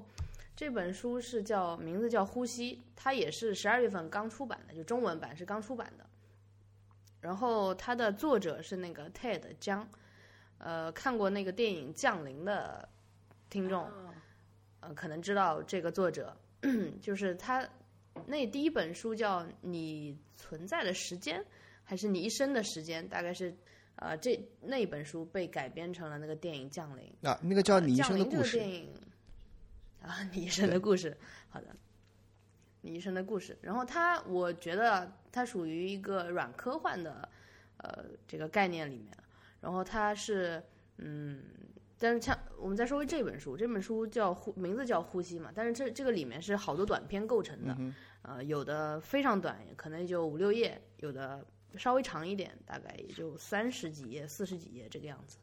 [0.56, 6.08] 这本书是叫名字叫《呼吸》，它也是十二月份刚出版的，就中文版是刚出版的。
[7.20, 9.90] 然后它的作者是那个 Ted 江，
[10.58, 12.88] 呃，看过那个电影《降临》的
[13.50, 14.14] 听众，啊
[14.80, 16.36] 呃，可能知道这个作者，
[17.02, 17.68] 就是他
[18.26, 21.40] 那第一本书叫《你存在的时间》，
[21.84, 23.08] 还是你一生的时间？
[23.08, 23.54] 大概是
[23.98, 27.14] 呃，这那本书被改编成了那个电影《降临》。
[27.30, 28.94] 啊，那个叫你一生的故事个电影
[30.02, 31.16] 啊， 你一生的故事，
[31.50, 31.76] 好的，
[32.82, 33.58] 你一生的故事。
[33.62, 37.28] 然后它，我觉得它属于一个软科幻的
[37.78, 39.10] 呃这个概念里面。
[39.66, 40.62] 然后它是
[40.98, 41.42] 嗯，
[41.98, 47.76] 但是像我们再说回这本书，这本书叫呼，名字叫呼吸嘛，但是这这个里面是好多短篇构成的，
[48.22, 51.44] 呃，有的非常短，可能也就五六页，有的
[51.78, 55.40] 稍微长一点，大概也就三十几页、四十几页这个样子，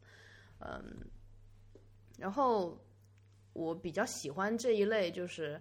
[0.61, 1.05] 嗯，
[2.17, 2.81] 然后
[3.55, 5.61] 我比较喜欢这一类，就是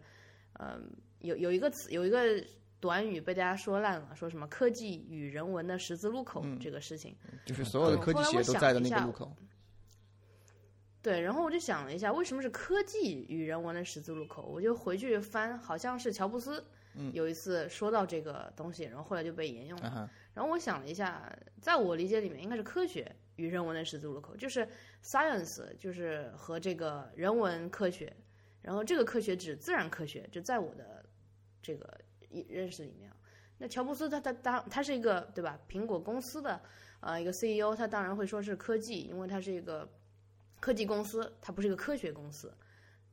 [0.60, 0.88] 嗯，
[1.21, 2.45] 有有一个词，有一个
[2.82, 7.15] 短语被大家说烂了，说什么科技与人文的十字路口这个事情。
[7.46, 9.32] 就是所有的科技企业都在的那个路口。
[11.02, 14.44] 对，然后我就想了一下，为什么是科技与人文的十字路口？
[14.44, 16.63] 我就回去翻，好像是乔布斯
[17.13, 19.88] 有一次说到这个东西，然后后来就被沿用了。
[19.88, 24.65] 啊然后我想了一下，在我理解里面，应该是科学与人文的十字路口，就是
[25.04, 28.15] science，就是和这个人文科学，
[28.62, 31.04] 然后这个科学指自然科学，就在我的
[31.62, 32.11] 这个一
[32.50, 33.12] 认识里面。
[33.58, 35.60] 那乔布斯他他当他是一个对吧？
[35.70, 36.60] 苹果公司的
[37.00, 39.88] 呃一个 CEO，他当然会说是科技，因为他是一个
[40.60, 42.52] 科技公司，它不是一个科学公司。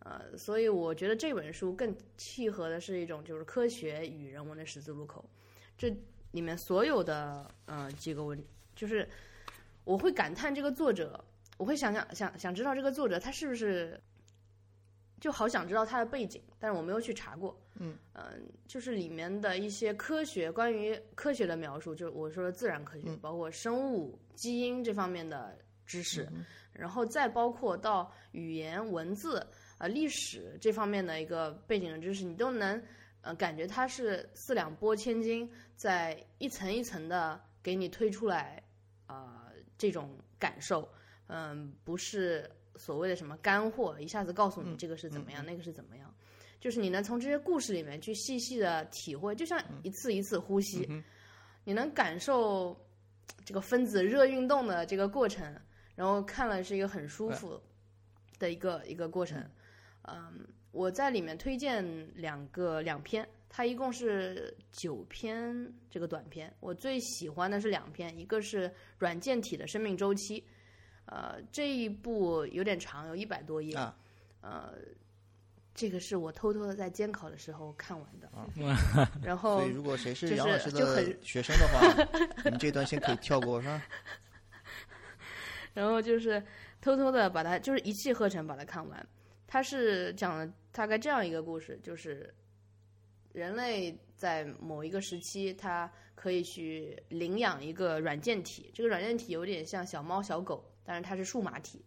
[0.00, 5.28] 呃，所以我觉得这本书更契合的是一种就是科学与人文的十字路口。
[5.76, 5.94] 这
[6.31, 8.42] 里面所有的呃几个文，
[8.74, 9.07] 就是
[9.85, 11.22] 我会感叹这个作者
[11.59, 14.00] 我会想想想想知道这个作者他是不是，
[15.20, 17.61] 就好想知道他的背景，但是我没有去查过。
[17.78, 17.96] 嗯。
[18.66, 23.18] 就是里面的一些科学关于科学的描述，就是我说的自然科学，嗯。
[23.20, 26.28] 包括生物、基因这方面的知识，
[26.72, 29.46] 然后再包括到语言、文字、
[29.78, 32.82] 呃历史这方面的一个背景的知识，你都能
[33.22, 38.62] 呃感觉它是四两拨千斤，在一层一层的给你推出来
[39.06, 40.88] 啊、呃这种感受，
[41.28, 46.07] 嗯、不是所谓的什么干货，一下子告诉你这个是怎么样，那个是怎么样。
[46.60, 50.88] 就是你能从这些故事里面去细细的体会，就像一次一次呼吸，
[51.64, 52.76] 你能感受
[53.44, 55.54] 这个分子热运动的这个过程，
[55.94, 57.60] 然后看了是一个很舒服
[58.38, 59.40] 的一个一个过程。
[60.02, 70.42] 嗯，我在里面推荐两个两篇，它一共是九篇这个短篇，我最喜欢的是两篇，一个是软件体的生命周期，
[71.06, 73.96] 呃，这一部有点长，有一百多页，啊。
[74.40, 74.72] 呃，
[75.78, 81.80] 这个是我偷偷的在监考的时候看完的，啊 然后所以如果谁是杨老师的学生的话，
[82.44, 83.80] 你们这段先可以跳过，是吧？
[85.72, 86.42] 然后就是
[86.80, 89.08] 偷偷的把它就是一气呵成把它看完。
[89.46, 92.34] 它是讲了大概这样一个故事，就是
[93.32, 101.84] 人类在某一个时期，它可以去领养一个软件体，这个软件体有点像小猫小狗，但是它是数码体，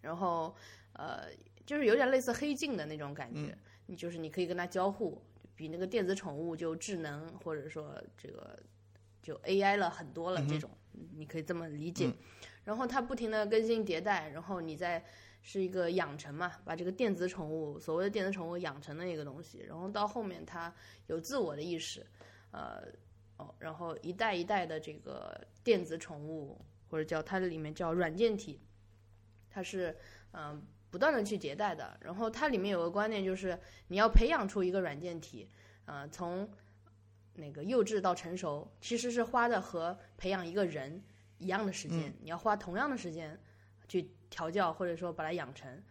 [0.00, 0.56] 然后
[0.94, 1.26] 呃，
[1.66, 5.22] 就是有点类似黑镜的那种感觉，你就是你可以跟它交互，
[5.54, 8.58] 比那个电子宠物就智能或者说这个
[9.22, 10.70] 就 AI 了很多了，这种、
[11.12, 12.12] 你可以这么理解。
[12.64, 15.04] 然后它不停的更新迭代，然后你再
[15.42, 20.74] 是一个养成嘛，把这个电子宠物，所谓的电子宠物养成的一个东西，然后到后面它
[21.06, 22.06] 有自我的意识，
[22.52, 22.82] 呃，
[23.36, 28.58] 哦，然后一代一代的这个电子宠物，或者叫它里面叫软件体，
[29.50, 29.94] 它是
[30.32, 30.62] 嗯、
[30.94, 31.98] 不断的去迭代的。
[32.00, 35.50] 然后它里面有个观念就是你要培养出一个软件体，
[35.86, 36.48] 呃，从
[37.34, 41.02] 那个幼稚到成熟，其实是花的和培养一个人
[41.38, 43.36] 一样的时间，你要花同样的时间
[43.88, 45.82] 去调教或者说把它养成。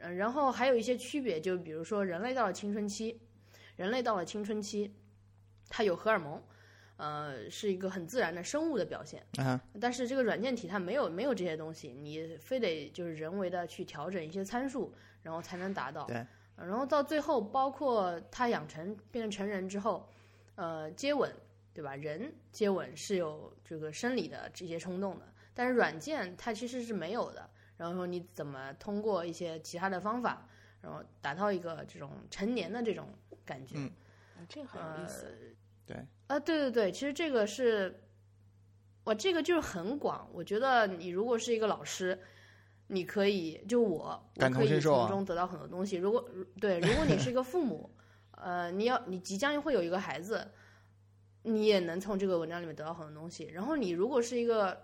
[0.00, 3.20] 呃然后还有一些区别，就比如说人类到了青春期，
[3.76, 4.94] 人类到了青春期，
[5.68, 6.42] 它有荷尔蒙，
[6.98, 9.24] 呃，是一个很自然的生物的表现。
[9.38, 16.04] 啊，但是这个软件体它没有没有这些东西，你非得就是人为的去调整一些参数，然后才能达到。
[16.04, 16.16] 对
[16.56, 20.08] 呃然后到最后，包括它养成变成成人之后，
[20.56, 21.32] 呃，接吻，
[21.72, 21.94] 对吧？
[21.94, 27.48] 人接吻是有这个生理的这些冲动的，但是软件它其实是没有的。
[27.76, 30.48] 然后说你怎么通过一些其他的方法，
[30.82, 33.08] 然后达到一个这种成年的这种
[33.44, 33.76] 感觉？
[33.76, 33.92] 嗯
[34.40, 35.54] 嗯这个很有意思。
[35.88, 35.96] 对，
[36.26, 38.02] 啊，对对对，其实这个是，
[39.04, 40.28] 我这个就是很广。
[40.34, 42.16] 我觉得你如果是一个老师，
[42.88, 45.96] 你可以就我，我感可以从中得到很多东西。
[45.96, 46.22] 如果
[46.60, 47.90] 对，如果你是一个父母，
[48.32, 50.46] 呃，你要你即将会有一个孩子，
[51.42, 53.44] 你也能从这个文章里面得到很多东西。
[53.44, 54.78] 然后你如果是一个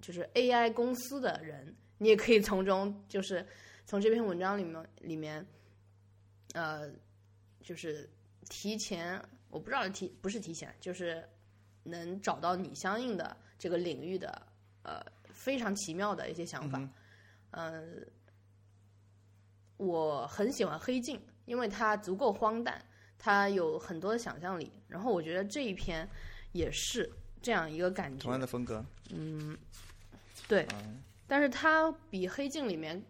[0.00, 3.46] 就是 AI 公司的人，你也可以从中就是
[3.86, 5.46] 从这篇文章里面里面，
[6.54, 6.90] 呃，
[7.60, 8.10] 就是
[8.48, 11.26] 提前，我不知道提不是提前，就是
[11.84, 14.46] 能找到你相应的这个领域的
[14.82, 16.88] 呃非常奇妙的一些想法。
[17.52, 18.06] 嗯、
[19.76, 22.84] 我很喜欢黑镜，因为它足够荒诞，
[23.18, 24.70] 它有很多的想象力。
[24.86, 26.06] 然后我觉得这一篇
[26.52, 28.32] 也是这样一个感觉同。
[28.32, 29.56] 样的风格，嗯
[30.46, 30.66] 对，
[31.26, 33.02] 但是它比黑镜里面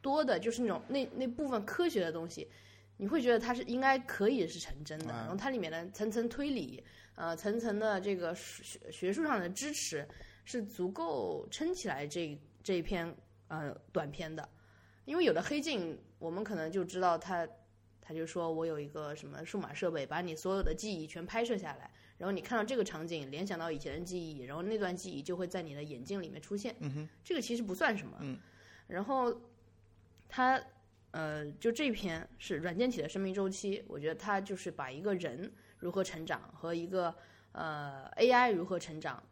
[0.00, 2.48] 多的就是那种那那部分科学的东西，
[2.96, 5.12] 你会觉得它是应该可以是成真的。
[5.12, 6.82] 啊然后它里面的层层推理，
[7.14, 10.06] 呃，层层的这个学学术上的支持，
[10.44, 13.14] 是足够撑起来这这一篇
[13.48, 14.48] 呃短片的。
[15.04, 17.46] 因为有的黑镜，我们可能就知道它，
[18.00, 21.90] 他就说我有一个什么数码设备，把你所有的记忆全拍摄下来。
[22.18, 26.72] 然后你看到这个场景，联想到以前的记忆，然后那段记忆就会在你的眼睛里面出现。
[26.78, 28.16] 嗯哼，这个其实不算什么。
[28.20, 28.38] 嗯。
[28.86, 29.34] 然后
[30.28, 30.62] 它
[31.12, 37.14] 呃，就这篇是软件体的生命周期，我觉得它就是把一个人如何成长和一个
[37.52, 39.22] 呃 AI 如何成长，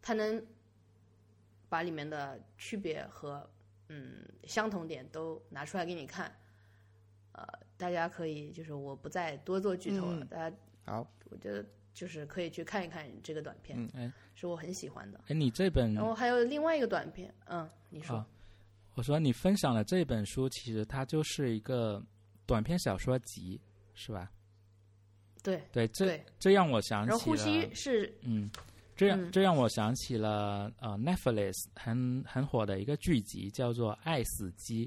[0.00, 0.44] 它能
[1.68, 3.48] 把里面的区别和
[3.88, 6.34] 嗯相同点都拿出来给你看。
[7.32, 7.46] 呃，
[7.76, 10.56] 大家可以就是我不再多做剧透了，嗯大家
[10.86, 15.20] 好，我觉得就是可以去看一看这个短片，嗯哎是我很喜欢的。
[15.26, 18.26] 哎，你这本然后还有另外一个短片，嗯，你说，啊
[18.98, 22.02] 我说你分享的这本书，其实它就是一个
[22.46, 23.60] 短篇小说集，
[23.94, 24.28] 是吧？
[25.40, 26.26] 对对，这对。
[26.40, 28.50] 这让我想起了，然后呼吸是嗯
[28.96, 34.84] 这样嗯这让我想起了呃 Netflix 很很火的一个剧集，叫做《爱死机》。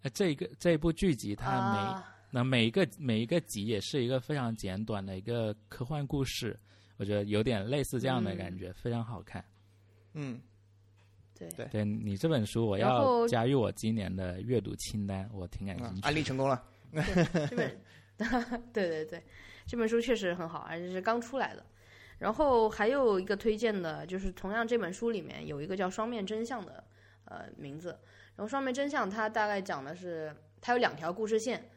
[0.00, 6.58] 呃，这一个这一部剧集，它每、啊，那每一个每一个集也是一个非常简短的一个科幻故事，
[6.96, 9.44] 我觉得有点类似这样的感觉，非常好看。
[10.14, 10.40] 嗯，
[11.50, 16.02] 对对对你这本书，我然后要加入我今年的阅读清单，我挺感啊兴趣。
[16.02, 16.62] 安利成功了。
[17.50, 17.80] 这本，
[18.72, 19.22] 对对对，
[19.66, 21.64] 这本书确实很好，而且是刚出来的。
[22.18, 26.84] 然后还有一个推荐的，就是同样这本书里面有一个叫《双面真相》的
[27.24, 27.98] 呃名字。
[28.36, 31.68] 然后《双面真相》它大概讲的是，它有两条故事线，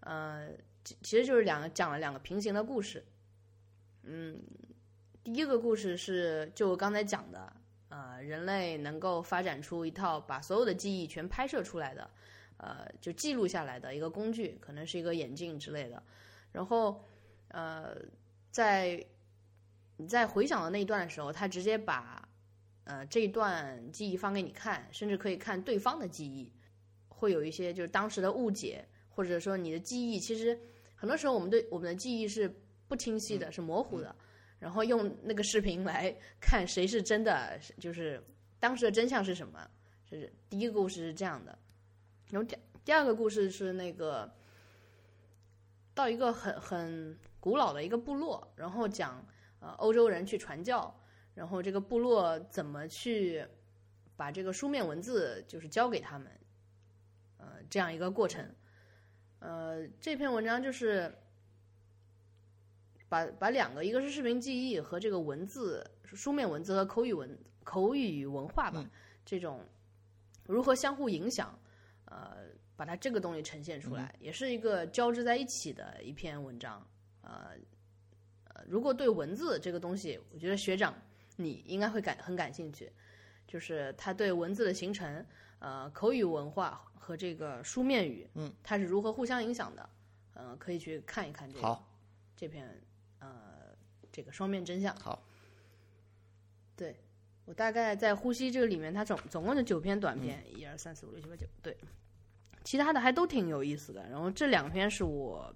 [0.00, 0.48] 呃，
[0.84, 3.04] 其其实就是两个讲了两个平行的故事。
[4.02, 4.38] 嗯，
[5.24, 7.50] 第一个故事是就我刚才讲的，
[7.96, 12.10] 呃，人类能够发展出一套把所有的记忆全拍摄出来的。
[12.58, 16.02] 呃，就记录下来的一个工具，可能是一个眼镜之类的。
[16.52, 17.02] 然后，
[17.48, 17.96] 呃，
[18.50, 19.02] 在
[19.96, 22.28] 你在回想的那一段的时候，他直接把
[22.84, 26.52] 呃这一段记忆放给你看，甚至可以看对方的记忆，
[27.08, 30.58] 会有一些就是当时的误解，或者说你的记忆，其实
[30.94, 32.54] 很多时候我们对我们的记忆是
[32.88, 34.14] 不清晰的，是模糊的。
[34.58, 38.22] 然后用那个视频来看谁是真的，就是
[38.58, 39.70] 当时的真相是什么。
[40.06, 41.58] 就是第一个故事是这样的。
[42.30, 44.32] 然后第第二个故事是那个
[45.94, 49.26] 到一个很很古老的一个部落，然后讲
[49.58, 50.94] 呃欧洲人去传教，
[51.34, 53.44] 然后这个部落怎么去
[54.16, 56.30] 把这个书面文字就是教给他们，
[57.38, 58.48] 呃这样一个过程。
[59.40, 61.12] 呃，这篇文章就是
[63.16, 68.84] 把把两个，一个是视频记忆和这个文字书面文字和口语文口语文化吧，
[69.24, 69.64] 这种
[70.44, 71.58] 如何相互影响。
[72.08, 72.36] 呃，
[72.76, 76.86] 把它这个东西呈现出来，也是一个交织在一起的一篇文章。
[77.22, 77.50] 呃，
[78.44, 80.94] 呃，如果对文字这个东西，我觉得学长
[81.34, 82.88] 你应该会感很感兴趣，
[83.48, 85.26] 就是他对文字的形成，
[85.58, 89.90] 呃，口语文化和这个书面语，嗯，它是如何互相影响的，
[90.34, 91.84] 呃，可以去看一看这个好，
[92.36, 92.74] 这篇呃
[94.16, 94.96] 这个双面真相。
[94.96, 95.22] 好，
[96.74, 96.96] 对
[97.44, 101.76] 我大概在呼吸这个里面，它总总共就九篇短篇，一二三四五六七八九，对，
[102.64, 104.08] 其他的还都挺有意思的。
[104.08, 105.54] 然后这两篇是我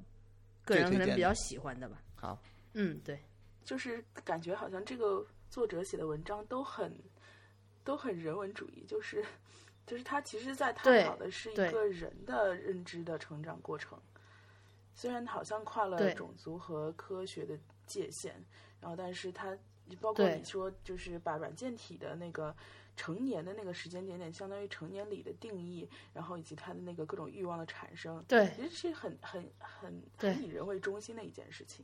[0.62, 2.02] 个人可能比较喜欢的吧。
[2.14, 2.38] 好，
[2.74, 3.18] 嗯，对，
[3.64, 6.94] 就是感觉好像这个作者写的文章都很
[7.82, 9.24] 都很人文主义，就是
[9.86, 13.98] 就是他其实在探讨的是一个人的认知的成长过程，
[14.94, 17.58] 虽然好像跨了种族和科学的
[17.91, 18.32] 界限，
[18.80, 19.57] 然后但是他
[20.01, 22.55] 包括你说就是把软件体的那个。
[22.97, 31.82] 成年的那个时间点点，相当于成年礼的定义，然后以及它的那个各种欲望的产生，对其实是很很很很以人为中心的一件事情。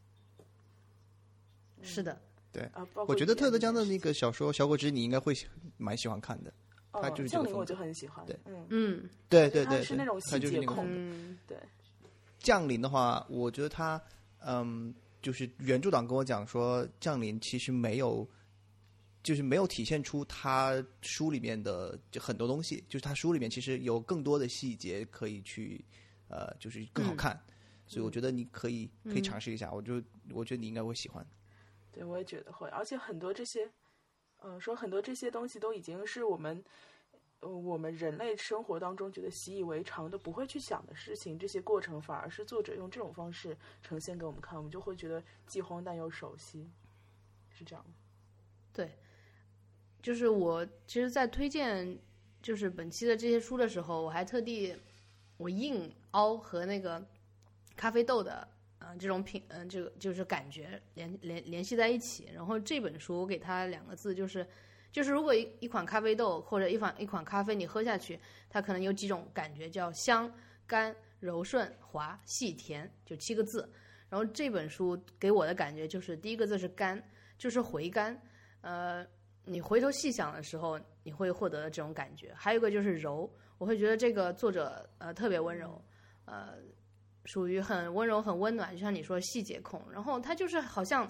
[1.81, 2.21] 是的，
[2.53, 5.35] 对啊，包括我觉得特德江的那个小说《小果汁》，你应该会
[5.79, 6.53] 蛮喜欢看的。
[6.93, 8.27] 他哦就是降临，我就很喜欢。
[8.27, 10.87] 对嗯，嗯对对对，他是那种细节控
[11.47, 11.57] 对，
[12.41, 13.99] 降临的话，我觉得他，
[14.41, 14.95] 嗯，
[15.27, 18.24] 就是原著党跟我讲说，降临其实没有，
[19.24, 25.85] 就是没有体现出他书里面的就很多东西，就是他书里面其实有更多的细节可以去，
[26.29, 27.45] 呃，就是更好嗯看。
[27.89, 30.01] 所以我觉得你可以可以嗯尝试一下，我就
[30.31, 31.27] 我觉得你应该会喜欢。
[31.91, 33.68] 对我也觉得会，而且很多这些，
[34.45, 36.64] 嗯、说很多这些东西都已经是我们，
[37.41, 46.70] 呃，我们人类生活当中觉得习以为常都不会去想的事情，这些过程反而是作者用这种方式呈现给我们看，我们就会觉得既荒诞又熟悉，
[47.51, 47.91] 是这样的。
[48.72, 48.99] 对，
[50.03, 51.99] 就是我其实，在推荐
[52.43, 54.74] 就是本期的这些书的时候，我还特地
[55.37, 57.07] 我硬凹和那个
[57.76, 58.32] 咖啡豆的
[58.78, 62.30] 啊、呃这种品，嗯、这个就是感觉联联联系在一起。
[62.34, 64.47] 然后这本书我给它两个字，就是
[64.97, 68.18] 就是如果一一款咖啡豆或者一款一款咖啡你喝下去，
[68.49, 70.32] 它可能有几种感觉，叫香、
[70.66, 73.70] 甘、柔顺、滑、细、甜，就七个字。
[74.09, 76.99] 然后这本书给我的感觉就是第一个字是甘，
[77.36, 78.18] 就是回甘。
[78.62, 79.07] 呃，
[79.44, 82.32] 你回头细想的时候，你会获得的这种感觉。
[82.34, 85.78] 还有一个就是柔，我会觉得这个作者呃特别温柔，
[86.24, 86.55] 呃，
[87.26, 89.82] 属于很温柔、很温暖，就像你说细节控。
[89.92, 91.07] 然后他就是好像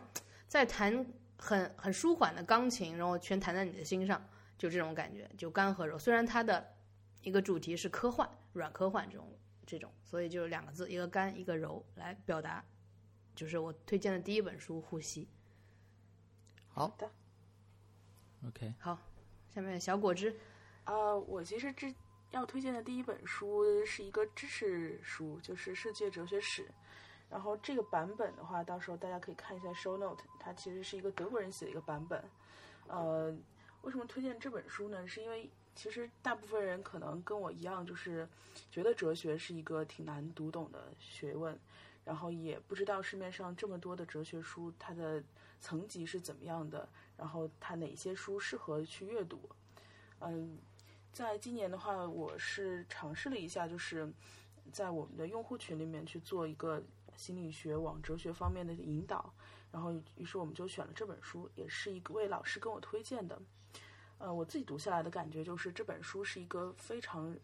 [0.48, 1.06] 在谈
[1.38, 4.26] 很很舒缓的钢琴，然后全弹在你的心上，
[4.56, 5.98] 就这种感觉，就干和柔。
[5.98, 6.74] 虽然它的
[7.22, 12.64] 一个主题是科幻、软科幻这种这种，所以就是两个字，一个干，一个柔，来表达。
[13.34, 15.24] 就是我推荐的第一本书《呼吸》。
[16.68, 17.10] 好的
[18.48, 18.98] ，OK，好，
[19.50, 20.34] 下面小果汁，
[20.84, 21.94] 呃，我其实之
[22.30, 26.62] 要推荐的第一本书是一个知识书，就是《世界哲学史》。
[27.30, 32.22] 然后这个版本的话，到时候大家可以看一下 show note，它其实是一个德国人写的一个版本。
[32.86, 33.34] 呃，
[33.82, 35.06] 为什么推荐这本书呢？
[35.06, 38.28] 是因为其实大部分人可能跟我一样，就是
[38.70, 41.58] 觉得哲学是一个挺难读懂的学问，
[42.04, 45.22] 然后也不知道市面上这么多的哲学书，它的
[45.60, 49.40] 层级是怎么样的，然后它哪些书适合去阅读。
[50.20, 50.56] 嗯，
[51.12, 54.10] 在今年的话，我是尝试了一下，就是
[54.72, 56.82] 在我们的用户群里面去做一个
[57.16, 59.32] 心理学往哲学方面的引导，
[59.72, 63.40] 然后于是我们就选了这本书，也是一位老师跟我推荐的。
[64.18, 67.36] 呃，我自己读下来的感觉就是这本书是一个非常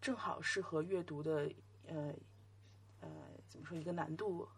[0.00, 1.50] 正好适合阅读的，
[1.86, 2.14] 呃
[3.00, 3.10] 呃，
[3.48, 4.48] 怎么说一个难度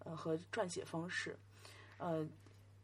[0.00, 1.38] 呃和撰写方式，
[1.98, 2.26] 呃。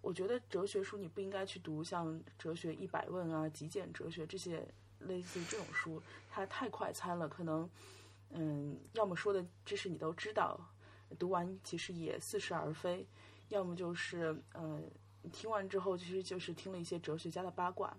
[0.00, 2.06] 我觉得哲学书你不应该去读像
[2.38, 4.66] 《哲学一百问》啊、《极简哲学》这些
[5.00, 6.00] 类似于这种书，
[6.30, 7.68] 它太快餐了，可能
[8.30, 10.58] 嗯，要么说的知识你都知道，
[11.16, 13.06] 读完其实也似是而非；
[13.48, 14.82] 要么就是呃，
[15.32, 17.96] 听完之后其实就是听了一些哲学家的八卦，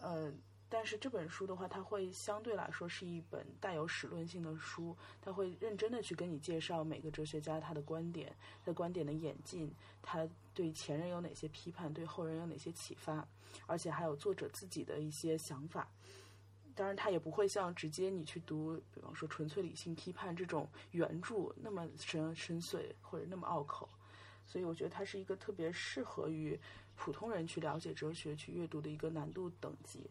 [0.00, 0.32] 呃。
[0.72, 13.26] 但是这本书的话，它会相对来说是一本带有史论性的书，它会认真的去跟你介绍每个哲学家他的观点，他的观点的演进，他对前人有哪些批判，对后人有哪些启发，
[13.66, 15.90] 而且还有作者自己的一些想法。
[16.80, 23.86] 当然，他也不会像直接你去读，比方说《纯粹理性批判》这种原著那么深深邃或者那么拗口。
[24.46, 26.58] 所以，我觉得它是一个特别适合于
[26.96, 30.08] 普通人去了解哲学、去阅读的一个难度等级。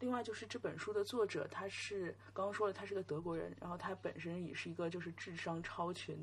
[0.00, 6.14] 另外就是这本书的作者，他是刚刚说了，他是个德国人，然后他本身也是一个就是智商超群，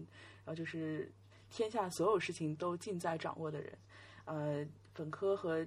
[0.46, 1.12] 然后就是
[1.50, 3.78] 天下所有事情都尽在掌握的人，
[4.26, 5.66] 呃，本科和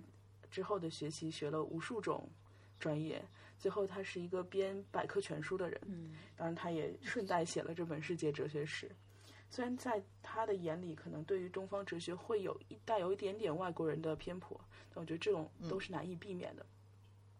[0.48, 2.30] 之后的学习学了无数种
[2.78, 3.24] 专业，
[3.62, 8.90] 最后他是一个编百科全书的人，嗯，当然他也顺带写了这本世界哲学史，
[9.48, 14.60] 虽然在他的眼里，可能对于东方哲学会有一带有一点点外国人的偏颇，
[14.92, 16.66] 但我觉得这种都是难以避免的。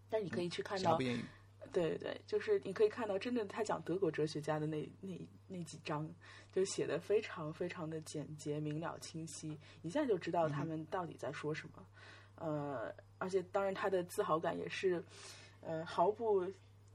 [0.08, 1.18] 但你可以去看到，对
[1.72, 6.08] 对对，就是你可以看到，真正他讲德国哲学家的那那那几章，
[6.52, 11.84] 就写的非常非常的简洁明了清晰，一下就知道他们到底在说什么。
[12.36, 15.02] 呃，而且当然他的自豪感也是，
[15.62, 16.46] 呃，毫不。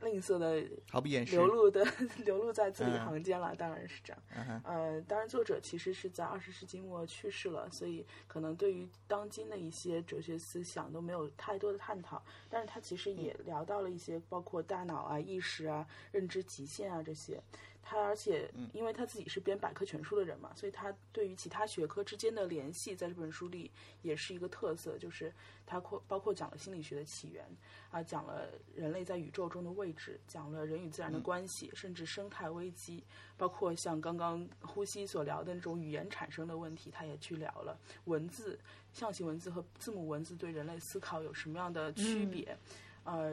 [0.02, 1.84] 吝啬的毫不掩饰流露的
[2.24, 4.62] 流露在字里行间了，当然是这样。
[4.64, 12.24] 呃，当然作者其实是在二十世纪末去世了，所以可能对于当今的一些哲学思想都没有太多的探讨。
[12.48, 17.42] 但是他其实也聊到了一些，包括大脑啊、意识啊、认知极限啊这些。
[17.90, 23.72] 他而且因为他自己是编百科全书的人嘛，所以他对于其他学科之间的联系，在这本书里
[24.02, 25.34] 也是一个特色，就是
[25.66, 27.46] 他括包括讲了心理学的起源
[27.90, 33.02] 啊，讲了人类在宇宙中的位置，讲了人与自然的关系，甚至生态危机，
[33.38, 37.80] 包括像刚刚呼吸所聊的那种语言产生的问题，他也去聊了。
[38.04, 38.60] 文字、
[38.92, 42.58] 象形文字和字母文字对人类思考有什么样的区别，
[43.06, 43.32] 呃，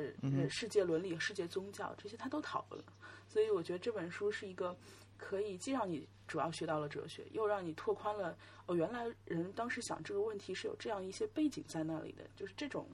[0.49, 2.93] 世界伦理、世界宗教这些他都讨论了。
[3.35, 4.77] 所以我觉得这本书是一个
[5.17, 12.87] 可以既让你主要学到了哲学，又让你拓宽了哦，原来人当时想这个问题是有这样一些背景在那里的，就是这种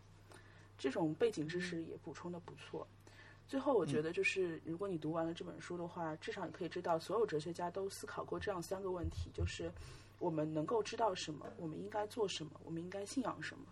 [0.78, 2.88] 这种背景知识也补充的不错。
[3.46, 9.70] 最后，我觉得就是如果你读完了这本书的话，至少你可以知道，所有哲学家都思考过这样三个问题：就是
[10.18, 13.64] 我们能够知道什么，我们应该做什么，我们应该信仰什么。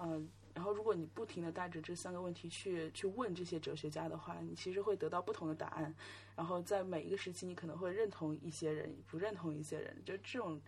[0.00, 0.28] 嗯。
[0.60, 5.94] 然后，如果你不停的带着这三个问题去去问这些哲学家的话，你其实会得到不同的答案。
[6.36, 9.96] 然后，在每一个时期，你可能会认同一些人，不认同一些人。
[10.04, 10.60] 就这种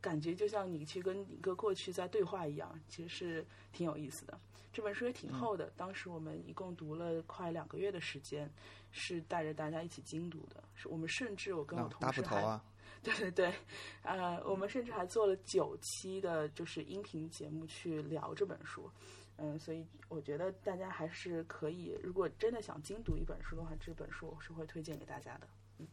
[0.00, 4.36] 感觉，就像你去跟一个过去在对话一样，其实是挺有意思的。
[4.72, 8.52] 这本书也挺厚的，当时我们一共读了快两个月的时间，
[8.90, 10.64] 是带着大家一起精读的。
[10.74, 12.60] 是我们甚至我跟我同事还，
[13.00, 13.54] 对对对，
[14.02, 18.90] 呃，我们甚至还做了九期的，就是音频节目去聊这本书。
[19.38, 25.46] 嗯，所以我觉得大家还是可以，如果真的想精读一本书的话，这本书我是会推荐给大家的。
[25.78, 25.86] 嗯，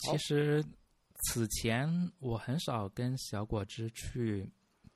[0.00, 0.62] 其实
[1.24, 1.88] 此前
[2.18, 4.46] 我很少跟小果汁去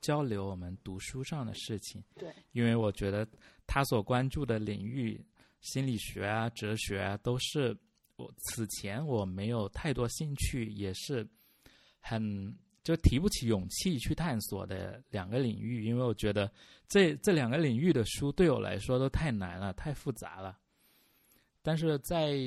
[0.01, 3.27] 交流我们读书上的事情，对，因为我觉得
[3.65, 5.19] 他所关注的领域，
[5.61, 7.75] 心理学啊、哲学啊，都是
[8.17, 11.27] 我此前我没有太多兴趣，也是
[11.99, 12.55] 很。
[12.87, 16.49] 就提不起勇气去探索的两个领域，因为我觉得
[16.87, 20.57] 这这两个领域的书对我来说都太难了，太复杂了。
[21.61, 22.37] 但是在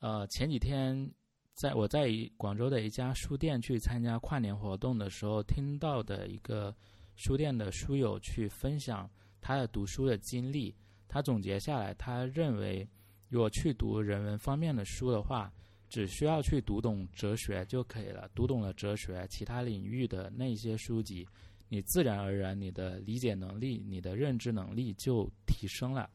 [0.00, 1.12] 呃前几天，
[1.52, 2.08] 在我在
[2.38, 6.74] 广州的一家书店去参加跨年活动的时候，听到的一个
[7.16, 9.06] 书店的书友去分享
[9.38, 10.74] 他的读书的经历，
[11.08, 12.88] 他总结下来，他认为
[13.28, 15.52] 如果去读人文方面的书的话，
[15.88, 18.28] 只需要去读懂哲学就可以了。
[18.34, 21.26] 读懂了哲学，其他领域的那些书籍，
[21.68, 26.08] 你自然而然你的理解能力、你的认知能力就提升了。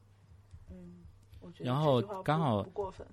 [0.69, 1.03] 嗯，
[1.39, 3.05] 我觉得然后刚好不过分。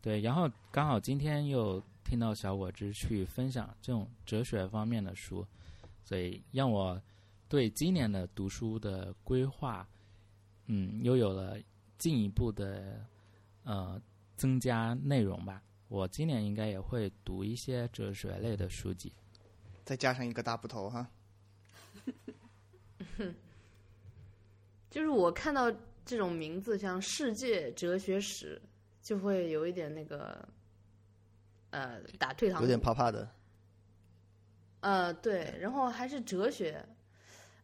[0.00, 5.46] 对，然后刚好今天又听到小果汁去分享这种哲学方面的书，
[6.02, 7.00] 所以让我
[7.48, 9.88] 对今年的读书的规划，
[10.66, 11.58] 嗯，又有了
[11.96, 13.02] 进一步的
[13.62, 14.00] 呃
[14.36, 15.62] 增加内容吧。
[15.88, 19.12] 我今年应该也会读一些哲学类的书籍。
[19.84, 21.06] 再加上一个大部头哈，
[24.90, 25.70] 就是我看到
[26.04, 28.60] 这种名字，像世界哲学史，
[29.02, 30.48] 就会有一点那个，
[31.70, 32.62] 呃，打退堂鼓。
[32.62, 33.28] 有点怕怕的。
[34.80, 36.84] 呃，对，然后还是哲学。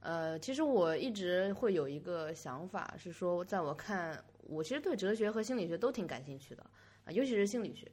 [0.01, 6.63] 呃，其实我一直会有一个想法，是说，在我看，我其实对哲学和心理学都挺感兴趣的，
[7.05, 7.91] 啊，尤其是心理学。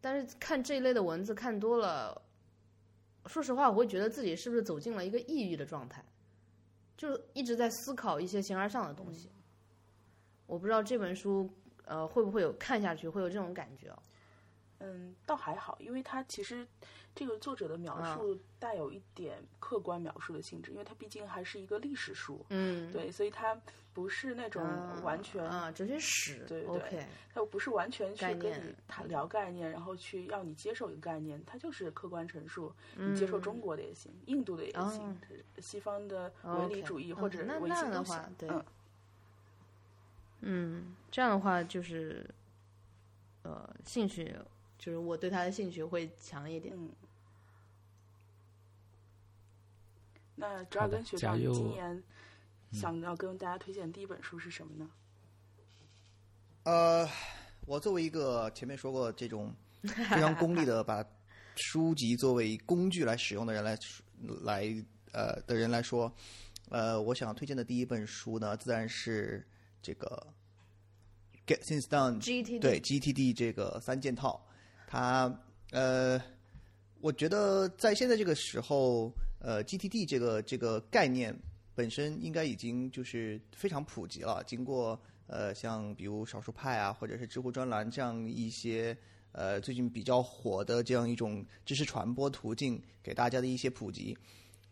[0.00, 2.20] 但是看这一类的文字看多了，
[3.26, 6.04] 说实话，我会觉得自己是不是走进了一个抑郁的状态，
[6.96, 9.30] 就一直在思考一些形而上的东西。
[10.46, 11.48] 我不知道这本书，
[11.84, 14.02] 呃，会不会有看下去会有这种感觉哦？
[14.80, 16.66] 嗯，倒还好，因为它其实
[17.14, 23.60] 这个作者的描啊述带有一点客观描述的性质，因为它毕竟还是一个历史书，嗯，对，所以它
[23.92, 35.10] 不是那种啊完全，啊，哲学史，对对它不是完全去跟你谈聊概念，然后去要你接受一个概念，它就是客观陈述，你接受中国的也行，印度的也行。
[35.10, 35.16] 哦，
[35.58, 38.64] 西方的哦唯理主义或者那唯心都那样的话行，对嗯，
[40.40, 42.24] 嗯，这样的话就是，
[43.42, 44.34] 呃，兴趣
[44.80, 46.74] 就是我对他的兴趣会强一点。
[46.74, 46.90] 嗯。
[50.34, 52.02] 那折好的耳根学长，你今年
[52.72, 54.90] 想要跟大家推荐的第一本书是什么呢？
[56.62, 57.06] 呃，
[57.66, 61.04] 我作为一个前面说过这种非常功利的 把
[61.56, 63.78] 书籍作为工具来使用的人来
[64.42, 66.10] 来呃的人来说，
[66.70, 69.46] 呃，我想推荐的第一本书呢，自然是
[69.82, 70.26] 这个
[71.46, 74.46] 《Get Things Done》GTD 对 GTD 这个三件套，
[74.92, 75.32] 它
[75.70, 76.20] 呃，
[77.00, 81.32] 我觉得在现在这个时候，呃，GTD 这个这个概念
[81.76, 84.42] 本身应该已经就是非常普及了。
[84.44, 88.96] 经过呃，像比如少数派啊，或者是知乎专栏这样一些
[89.30, 94.18] 呃最近比较火的这样一种知识传播途径，给大家的一些普及。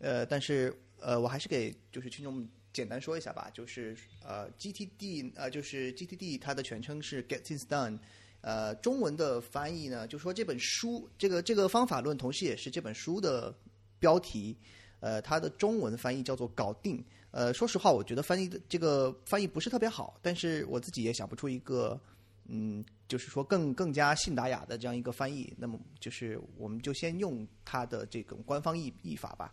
[0.00, 8.00] 呃，但是呃，我还是给就是听众简单说一下吧，就是呃，GTD 呃，就是 GTD 它的全称是 Get Things Done。
[8.48, 13.54] 呃，中文的翻译呢，就说这本书这个这个方法论，同时也是这本书的
[13.98, 14.56] 标题。
[15.00, 17.04] 呃，它的中文翻译叫做“搞定”。
[17.30, 22.00] 呃，说实话，我觉得翻译的这个翻译不是特别好，但是我自己也想不出一个，
[22.46, 25.52] 嗯，就是说更更加信达雅的这样一个翻译。
[25.58, 29.52] 那么，就是我们就先用它的这种官方译译法吧。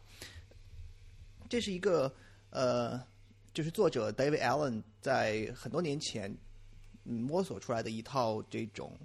[1.49, 2.09] 这是一个
[2.49, 2.97] 呃，
[3.53, 6.33] 就是作者 David Allen 在很多年前
[7.05, 8.95] 嗯摸索出来的一套这种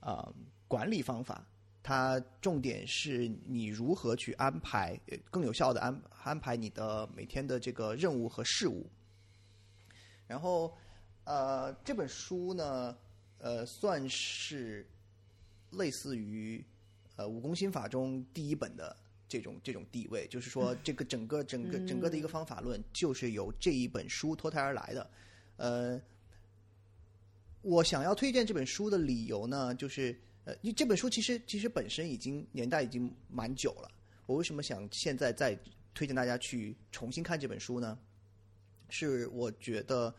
[0.00, 0.34] 啊、呃
[0.68, 1.44] 管理方法。
[1.82, 8.84] 它重点是你如何去安排，呃更有效的安安排你的每天的这个任务和事务。
[10.26, 10.76] 然后，
[11.22, 12.96] 呃，这本书呢，
[13.38, 14.84] 呃，算是
[15.70, 16.64] 类似于
[17.14, 18.96] 呃武功心法中第一本的
[19.28, 25.08] 这种这种地位，就是说这个整个整个整个的一个方法论就是由这一本书脱胎而来的。
[25.56, 26.02] 呃，
[27.66, 33.90] 我想要推荐这本书的理由呢，就是呃，因为这本书其实其实本身已经年代已经蛮久了。
[34.26, 35.58] 我为什么想现在再
[35.92, 37.98] 推荐大家去重新看这本书呢？
[38.88, 40.14] 是我觉得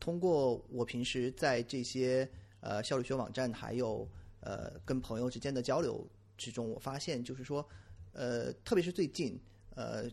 [0.00, 2.26] 通过我平时在这些
[2.60, 4.08] 呃效率学网站还有
[4.40, 6.08] 呃跟朋友之间的交流
[6.38, 7.68] 之中，我发现就是说，
[8.12, 9.38] 呃，特别是最近
[9.74, 10.10] 呃。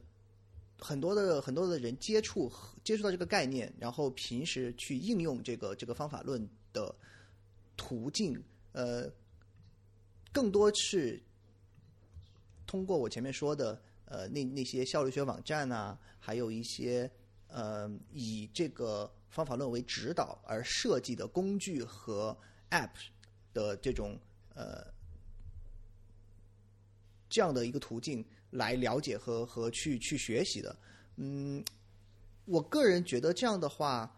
[0.78, 2.52] 很多的很多的人接触
[2.84, 6.46] 接触到这个概念，然后平时去应用这个这个方法论
[6.76, 6.94] 的
[7.78, 9.10] 途径，呃，
[10.34, 11.24] 更多是
[12.68, 17.10] 通过我前面说的呃那那些效率学网站啊，还有一些
[17.48, 22.38] 呃以这个方法论为指导而设计的工具和
[22.72, 22.92] App
[23.54, 24.20] 的这种
[24.54, 24.86] 呃
[27.30, 30.76] 这样的一个途径来了解和和去去学习的。
[31.18, 31.64] 嗯，
[32.46, 34.14] 我个人觉得这样的话，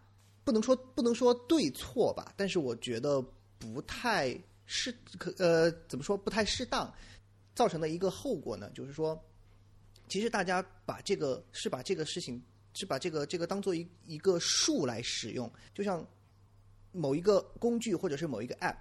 [0.48, 3.22] 不能说不能说对错吧，但是我觉得
[3.60, 4.34] 不太
[4.66, 6.90] 适可呃怎么说不太适当，
[7.54, 9.22] 造成的一个后果呢，就是说，
[10.08, 12.42] 其实大家把这个是把这个事情
[12.74, 16.08] 是把这个这个当做一一个数来使用，就像
[16.94, 18.78] 某一个工具或者是某一个 App，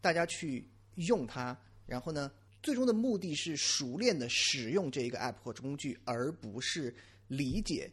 [0.00, 1.56] 大家去用它，
[1.86, 2.28] 然后呢，
[2.60, 6.92] 最终的目的是熟练的使用这一个 app 或者工具，而不是
[7.28, 7.88] 理解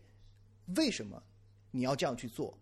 [0.75, 1.21] 为什么
[1.69, 2.57] 你要这样去做，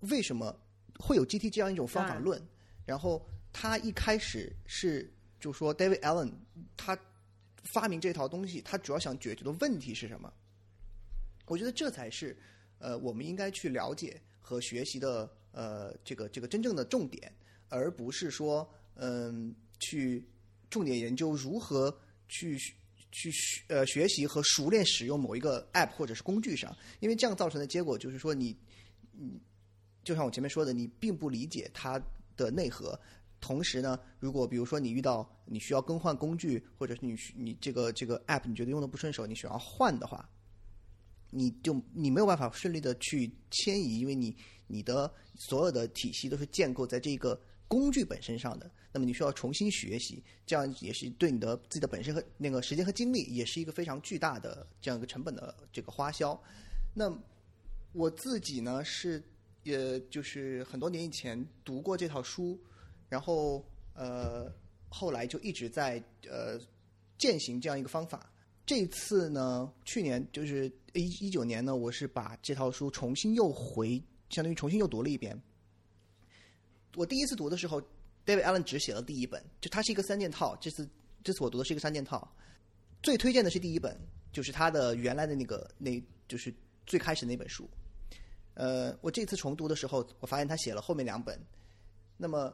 [0.00, 0.54] 为什么
[0.98, 2.40] 会有 GT 这样一种方法论。
[2.84, 6.32] 然后他一开始是就说 David Allen
[6.76, 6.98] 他
[7.64, 10.32] 发明这套东西，他主要想解决的问题是什么？
[11.46, 12.36] 我觉得这才是
[12.78, 17.32] 呃我们应该去了解和学习的呃这个这个真正的重点，
[17.68, 20.26] 而不是说嗯去
[20.70, 21.94] 重点研究如何
[22.28, 22.58] 去
[23.10, 28.56] 去学呃学习和熟练使用某一个 app 或者是工具上，因为这样造成的结果就是说你
[29.12, 29.40] 嗯
[30.08, 32.02] 就像我前面说的，你并不理解它
[32.34, 32.98] 的内核。
[33.42, 40.26] 同时呢，如果比如说你遇到你需要更换工具，或者是你你这个这个 app 你觉得用的不顺手，你想要换的话，
[41.28, 44.34] 你就你没有办法顺利的去迁移，因为你
[44.66, 47.38] 你的所有的体系都是建构在这个
[47.68, 48.70] 工具本身上的。
[48.90, 56.40] 那么你需要重新学习，这样也是对你的自己的本身和那个时间和精力，也是一个非常巨大的这样一个成本的这个花销。
[56.94, 57.12] 那
[57.92, 59.22] 我自己呢是，
[59.68, 62.58] 也就是很多年以前读过这套书。
[63.10, 63.64] 然后
[63.94, 64.52] 呃，
[64.90, 66.60] 后来就一直在呃
[67.16, 68.30] 践行这样一个方法。
[68.66, 73.98] 这次呢，去年就是一一九年呢，我是把这套书重新又回，
[74.28, 75.40] 相当于重新又读了一遍。
[76.96, 77.80] 我第一次读的时候
[78.26, 80.54] ，David Allen 只写了第一本，就它是一个三件套。
[80.60, 80.86] 这次
[81.24, 82.30] 这次我读的是一个三件套，
[83.02, 83.98] 最推荐的是第一本，
[84.32, 85.98] 就是他的原来的那个，那
[86.28, 86.52] 就是
[86.86, 87.66] 最开始那本书。
[88.58, 91.38] 呃，我这次重读的时候，我发现他写了后面两本，
[92.16, 92.52] 那么。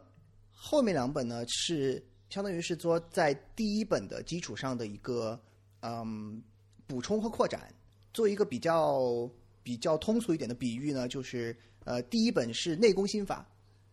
[0.56, 5.38] 后面两本呢是相当于是说在第一本的基础上的一个
[5.80, 6.40] 嗯
[6.86, 7.74] 补充和扩展。
[8.12, 9.28] 做一个比较
[9.64, 13.44] 比较通俗一点的比喻呢，就是呃第一本是内功心法，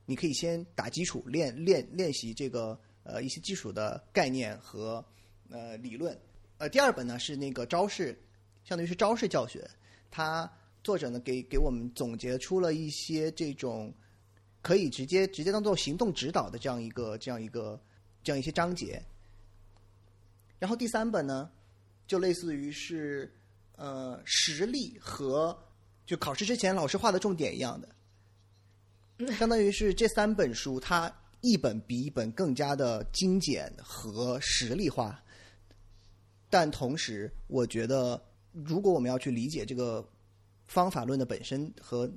[0.06, 5.04] 你可以先打基础练练练习这个呃一些基础的概念和
[5.50, 6.18] 呃理论。
[6.60, 8.18] 呃第二本呢是那个招式，
[8.64, 9.68] 相当于是招式教学。
[10.12, 10.50] 它
[10.84, 13.94] 作者呢给给我们总结出了一些这种。
[14.64, 17.82] 可以直接直接当做行动指导的这样一个这样一个
[18.24, 19.04] 这样一些章节，
[20.60, 21.50] 然后第三本呢，
[22.06, 23.34] 就类似于是
[23.76, 25.58] 呃实例和
[26.06, 31.12] 就考试之前老师画的重点一样的，相当于是这三本书它
[31.42, 35.20] 一本比一本更加的精简和实例化，
[36.52, 38.24] 但同时我觉得
[38.54, 40.08] 如果我们要去理解这个
[40.74, 42.12] 方法论的本身和。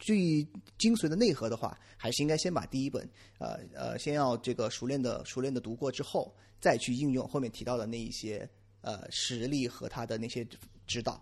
[0.00, 0.46] 最
[0.78, 3.02] 精髓的内核的话，还是应该先把第一本，
[3.40, 8.48] 呃呃，先要这个熟练的熟练的读过之后，再去应用后面提到的那一些
[8.80, 10.46] 呃实例和他的那些
[10.86, 11.20] 指导。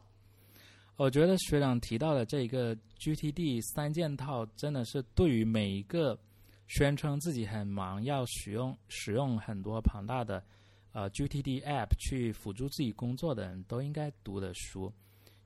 [0.96, 6.18] 我觉得学长提到的这个 GTD 三件套，真的是对于每一个
[6.66, 10.44] 宣称自己很忙要使用使用很多庞大的
[10.92, 14.92] 呃 GTD App 去辅助自己工作的人都应该读的书。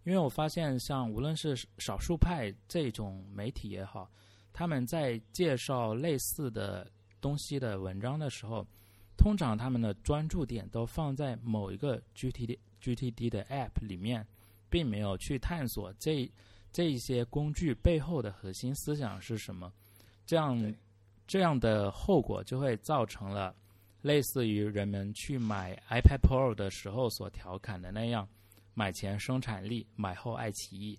[0.04, 4.10] 因为我发现，像无论是少数派这种媒体也好，
[4.52, 6.90] 他们在介绍类似的
[7.20, 8.66] 东西的文章的时候，
[9.16, 14.26] 通常他们的专注点都放在某一个 GTD GTD 的 App 里面，
[14.70, 16.30] 并没有去探索这
[16.72, 19.70] 这一些工具背后的核心思想是什么。
[20.24, 20.74] 这样
[21.26, 23.54] 这样的后果就会造成了
[24.00, 28.26] 类似于人们去买 iPad Pro 的时候所调侃的那样。
[28.74, 30.98] 买前生产力，买后爱奇艺。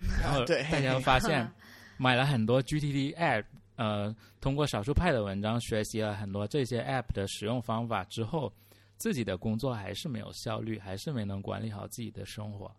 [0.20, 1.50] 然后大家发现，
[1.96, 3.44] 买了很多 GTD App，
[3.76, 8.52] 呃，通过少数派的文章学习了很多这些 App 的使用方法之后，
[8.98, 12.70] 自己的工作还是没有效率，还是没能管理好自己的生活。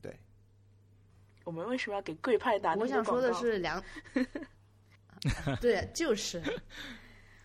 [0.00, 0.16] 对。
[1.44, 2.74] 我们为什么要给贵派打？
[2.76, 3.82] 我想说的是两。
[5.60, 6.42] 对，就是。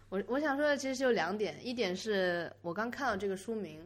[0.08, 3.82] 我我想说的其实就两点，一点是我刚看到这个书名。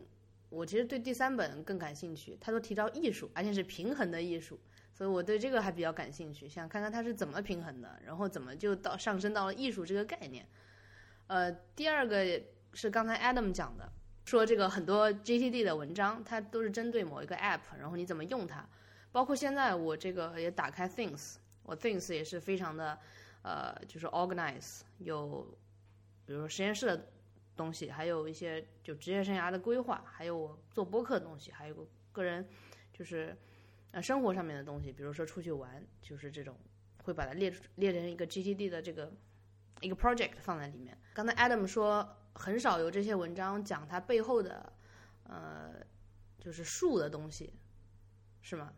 [0.53, 4.59] 我其实对第三本更感兴趣，他都提到艺术，而且是平衡的艺术，
[4.93, 10.47] 所以我对这个还比较感兴趣，想看看他是怎么平衡的，然后怎么就到上升到了艺术这个概念。
[11.25, 12.39] 呃，第二个
[12.71, 13.91] 是刚才 Adam 讲的，
[14.25, 18.63] 说这个很多 GTD 的文章，它都是针对某一个 App，然后你怎么用它，
[19.11, 22.99] 包括现在我这个也打开 Things，我 Things 也是非常的，
[23.41, 25.47] 呃，就是 organize，有
[26.27, 27.07] 比如说实验室的。
[27.55, 32.47] 东西还有一些就职业生涯的规划，还有我做播客的东西，还有个人
[32.91, 33.37] 就是
[33.91, 36.57] 呃生活上面的东西，比如说出去玩，就是这种
[37.03, 39.11] 会把它列出列成一个 GTD 的这个
[39.81, 40.97] 一个 project 放在里面。
[41.13, 44.73] 刚才 Adam 说很少有这些文章讲它背后的
[45.25, 45.73] 呃
[46.39, 47.53] 就是术的东西，
[48.41, 48.73] 是吗？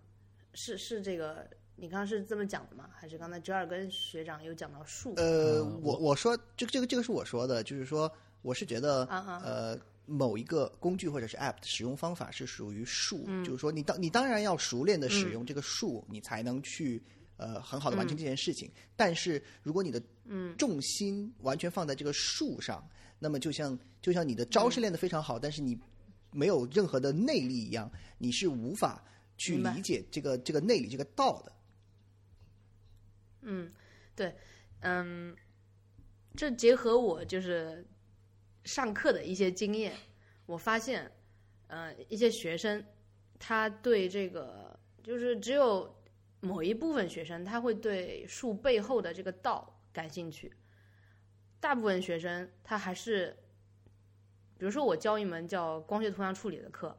[0.53, 2.89] 是是这个你刚刚是这么讲的吗？
[2.93, 5.13] 还是刚才折耳根学长有讲到术？
[5.15, 8.11] 呃，我我说这个这个这个是我说的，就是说。
[8.45, 9.05] 我是觉得
[9.43, 9.75] 呃
[10.05, 13.43] 某一个工具或者是 App 的使用方法是属于术，嗯。
[13.43, 17.01] 就是说你当你当然要熟练的使用这个术，你才能去
[17.37, 18.71] 呃很好的完成这件事情。
[18.95, 20.55] 但是如果你的嗯。
[20.57, 22.87] 重心完全放在这个术上，
[23.17, 24.71] 那么就像就像你的招嗯。
[24.71, 25.75] 式练得非常好，但是你
[26.31, 29.03] 没有任何的内力一样，你是无法
[29.37, 31.51] 去理解这个这个内力这个道的。
[33.41, 33.71] 嗯，
[34.15, 34.35] 对，
[34.81, 35.35] 嗯，
[36.35, 37.85] 这结合我就是
[38.65, 39.93] 上课的一些经验，
[40.45, 41.09] 我发现，
[41.67, 42.83] 呃，一些学生
[43.39, 45.95] 他对这个就是只有
[46.41, 50.51] 某一部分学生他会对树背后的这个道感兴趣，
[51.59, 53.35] 大部分学生他还是，
[54.57, 56.97] 比如说我教一门叫光学图像处理的课，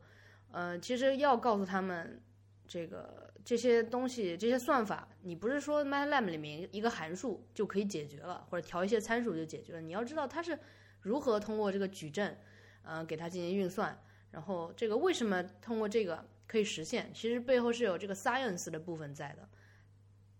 [0.52, 2.20] 呃，其实要告诉他们
[2.66, 9.80] 这个这些东西、这些算法，你不是说 MATLAB 里面一个函数就可以解决了，或者调一些参数就解决了。
[9.80, 10.58] 你要知道它是
[11.06, 12.36] 如何通过这个矩阵，
[12.82, 13.96] 呃，给它进行运算，
[14.32, 19.48] 然后这个为什么通过这个可以实现，其实背后是有这个 science 的部分在的。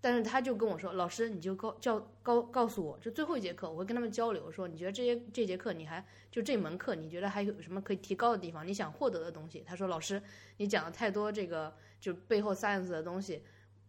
[0.00, 8.64] 但是他就跟我说：“老师，你就告教告告诉我，这最后一节课我会跟他们交流，说你觉得这些这节课你还就这门课你觉得还有什么可以提高的地方？
[8.66, 10.22] 你想获得的东西？”他说：“老师，
[10.58, 13.42] 你讲了太多这个就背后 science 的东西，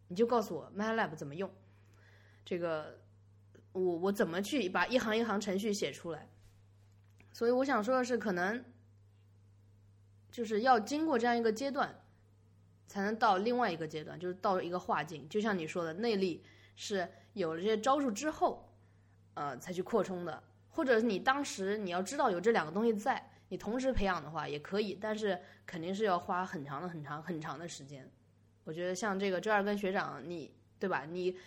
[0.08, 1.52] 你就告诉我 MATLAB 怎么用，
[2.46, 3.00] 这个
[3.74, 6.28] 我我怎么去把一行一行程序写出来？
[7.38, 8.66] 所以我想说的是，可能
[10.32, 11.96] 就是要经过这样一个阶段，
[12.88, 15.30] 才能到另外一个阶段，就是到一个化境。
[15.30, 16.44] 就像你说的，内力
[16.76, 18.68] 是有了这些招数之后，
[19.36, 20.42] 呃，才去扩充的。
[20.72, 28.10] 或者你当时你要知道有这两个东西在，你同时培养的话也可以，但是肯定是要花很长的、很长、很长的时间。
[28.64, 31.06] 我觉得像这个周二根学长，你对吧？
[31.08, 31.38] 你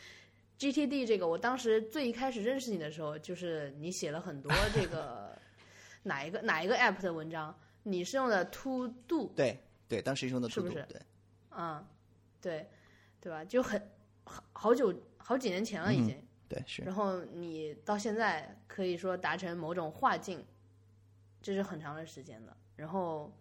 [0.57, 5.36] GTD 这个，我当时最一开始认识你的时候，就是你写了很多这个
[6.03, 11.03] 哪一个哪一个 app 的文章，你是用的 To Do 对对，当时用的是不 To Do，是对，
[11.51, 11.86] 嗯，
[12.40, 12.68] 对，
[13.20, 13.44] 对吧？
[13.44, 13.80] 就很
[14.24, 16.16] 好好久好几年前了已经。
[16.48, 16.82] 对是。
[16.82, 20.44] 然后你到现在可以说达成某种化境，
[21.40, 22.57] 这是很长的时间的。
[22.76, 23.32] 然后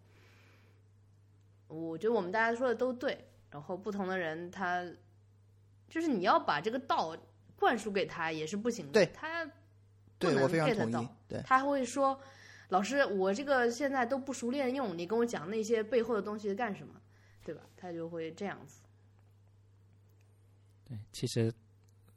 [1.68, 3.26] 我觉得我们大家说的都对。
[3.52, 4.86] 然后不同的人他
[5.88, 7.18] 就是你要把这个道
[7.56, 8.92] 灌输给他也是不行的。
[8.92, 9.52] 对他不
[10.20, 11.16] 对能我非常同意到。
[11.28, 12.22] 对，他会说
[12.70, 16.94] ：“老师，我这个现在都不熟练用，你跟我讲那些背后的东西干什么？
[17.44, 18.82] 对吧？”他就会这样子。
[20.86, 21.52] 对，其实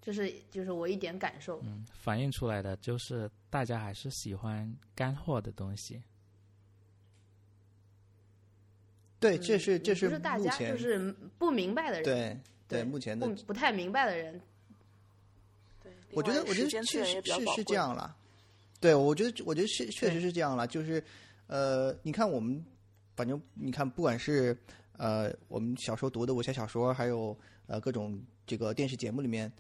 [0.00, 1.60] 这是就是我一点感受。
[1.64, 6.02] 嗯，反映出来的就是大家还是喜欢干货的东西。
[9.18, 14.40] 对，这是这是不是大家，目前就是不明白的人，对对目前的不不太明白的人，
[15.82, 18.16] 对，我觉得，我觉得另外时间资是源也比较宝是是是这样了。
[18.82, 20.66] 对，我觉得，我觉得是确实是这样了。
[20.66, 21.00] 就是，
[21.46, 22.62] 呃，你看我们，
[23.14, 24.58] 反正你看，不管是
[24.98, 29.50] 呃我们小时候读的武侠小说，还有呃各种这个电视节目里面，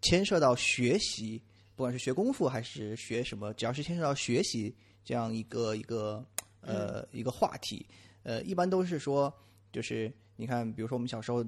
[0.00, 1.42] 牵涉到学习，
[1.76, 4.74] 不管是学功夫还是学什么，只要是牵涉到学习
[5.04, 6.24] 这样一个一个
[6.62, 7.84] 呃、一个话题，
[8.22, 9.30] 呃，一般都是说，
[9.70, 11.44] 就是你看，比如说我们小时候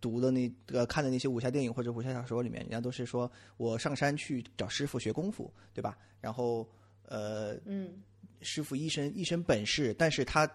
[0.00, 5.96] 读的那个看的那些武侠电影或者武侠小说里面，人家都是说我上山去找师傅学功夫，对吧？
[6.20, 6.68] 然后
[7.02, 8.02] 呃，嗯，
[8.40, 10.50] 师傅一身一身本事，但是他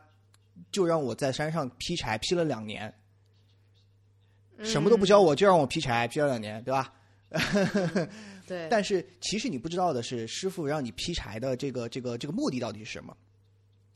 [0.72, 2.94] 就让我在山上劈柴，劈了两年，
[4.60, 6.94] 什么都不教我，就让我劈柴，劈了两年，对吧？
[8.46, 13.16] 对，但是其实你不知道的是，师傅让你劈柴的这个这个这个目的到底是什么？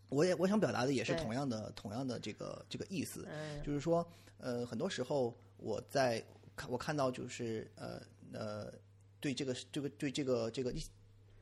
[0.10, 3.62] 我也我想表达的也是同样的同样的这个这个意思，嗯。
[3.64, 6.24] 就是说，呃，很多时候我在
[6.55, 8.01] 看我看到就是呃
[8.32, 8.74] 呃，
[9.20, 10.74] 对这个这个对这个这个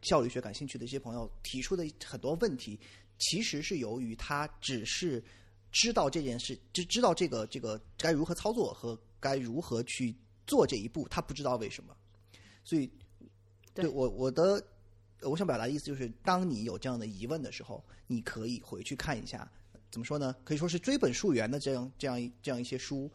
[0.01, 2.79] 效率学感兴趣的一些朋友提出的很多问题，
[3.19, 5.23] 其实是由于他只是
[5.71, 10.15] 知道这件事，就知道这个这个该如何操作和该如何去
[10.47, 11.95] 做这一步，他不知道为什么，
[12.63, 12.89] 所以
[13.73, 14.63] 对我我的
[15.29, 19.49] 我想表达的意思就是，当你有这样的疑问的时候，你可以回去看一下，
[19.91, 20.35] 怎么说呢？
[20.43, 23.11] 可以说是追本溯源的这样这样一这样一些书，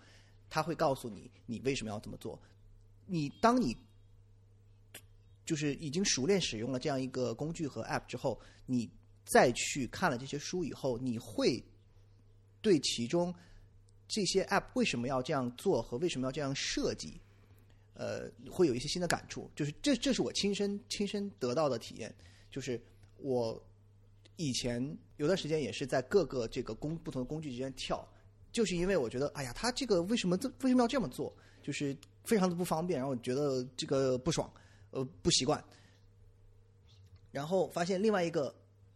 [0.49, 2.41] 他会告诉你你为什么要这么做。
[3.07, 3.77] 你当你
[5.45, 8.89] 就是已经熟练使用了这样一个工具和 App 之后，你
[9.25, 11.63] 再去看了这些书以后，你会
[12.61, 13.35] 对其中
[14.07, 17.21] 这些 App 为什么要这样做和为什么要这样设计，
[17.95, 19.51] 呃，会有一些新的感触。
[19.55, 22.15] 就是这这是我亲身亲身得到的体验，
[22.51, 22.81] 就是
[23.17, 23.63] 我
[24.37, 28.07] 以前有段时间也是在各个这个工不同的工具之间跳，
[28.53, 31.35] 就是因为我觉得，哎呀，他这个为什么这为什么要这么做？
[31.63, 34.51] 就是非常的不方便，然后我觉得这个不爽，
[34.93, 35.63] 呃，不习惯。
[37.31, 38.55] 然后发现另外一个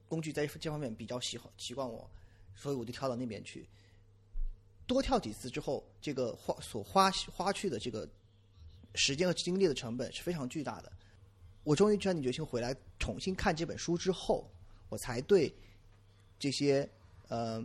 [0.09, 2.11] 工具在这方面比较喜欢习惯我，
[2.55, 3.69] 所以我就跳到那边去。
[4.87, 8.09] 多跳几次之后，这个花所花花去的这个
[8.95, 10.93] 时间和精力的成本是非常巨大的。
[11.63, 14.51] 我终于下定决心回来重新看这本书之后，
[14.89, 15.55] 我才对
[16.39, 16.89] 这些
[17.29, 17.65] 呃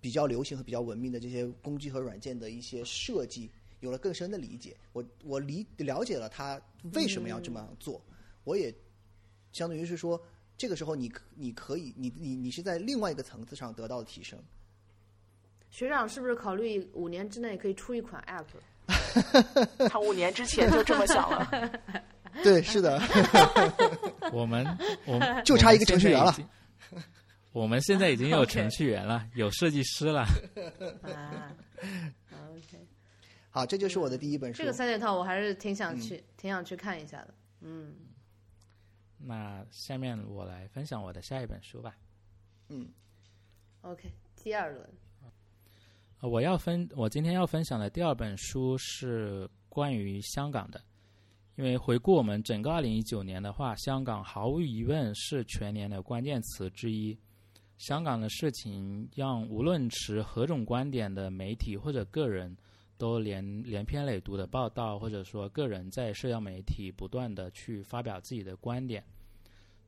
[0.00, 3.50] 比较流行和比较文明的这些工具和软件的一些设计
[3.80, 4.76] 有了更深的理解。
[4.92, 6.60] 我我理了解了他
[6.94, 8.02] 为什么要这么样做，
[8.44, 8.74] 我也
[9.52, 10.20] 相当于是说，
[10.56, 14.42] 这个时候你你可以你你你是在另外一个层次上得到了提升。
[15.70, 18.46] 学长是不是考虑五年之内可以出一款 App？
[19.88, 21.70] 他五年之前就这么想了。
[22.42, 23.00] 对，是的。
[24.32, 24.66] 我们
[25.04, 26.34] 我们就差一个程序员了。
[27.52, 30.22] 我们现在已经有程序员了，有设计师了。
[31.02, 31.50] 啊
[32.50, 32.86] ，OK。
[33.50, 34.58] 好，这就是我的第一本书。
[34.58, 37.34] 这个三件套我还是挺想去，挺想去看一下的。
[37.60, 37.94] 嗯。
[39.18, 41.96] 那下面我来分享我的下一本书吧。
[42.68, 42.88] 嗯。
[43.80, 44.88] OK，第二轮。
[46.20, 50.80] 我要分，我今天要分享的第二本书是关于香港的。
[51.54, 57.16] 因为回顾我们整个二零一九年的话，香港毫无疑问是全年的关键词之一。
[57.78, 62.56] 香港的事情让无论持何种观点的媒体或者个人
[62.96, 69.04] 都连连篇累牍的报道，或者说个人在社交媒体不断的去发表自己的观点。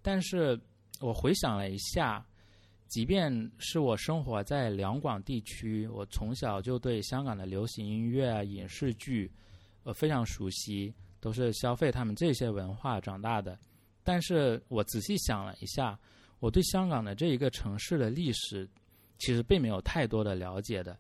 [0.01, 0.59] 但是
[1.01, 2.25] 我回想了一下。
[2.91, 9.31] 即便是我生活在两广地区，我从小就对香港的流行音乐啊、影视剧，
[9.85, 13.57] 呃非常熟悉，都是消费他们这些文化长大的。
[14.03, 15.97] 但是我仔细想了一下，
[16.41, 18.69] 我对香港的这一个城市的历史，
[19.19, 20.99] 其实并没有太多的了解的。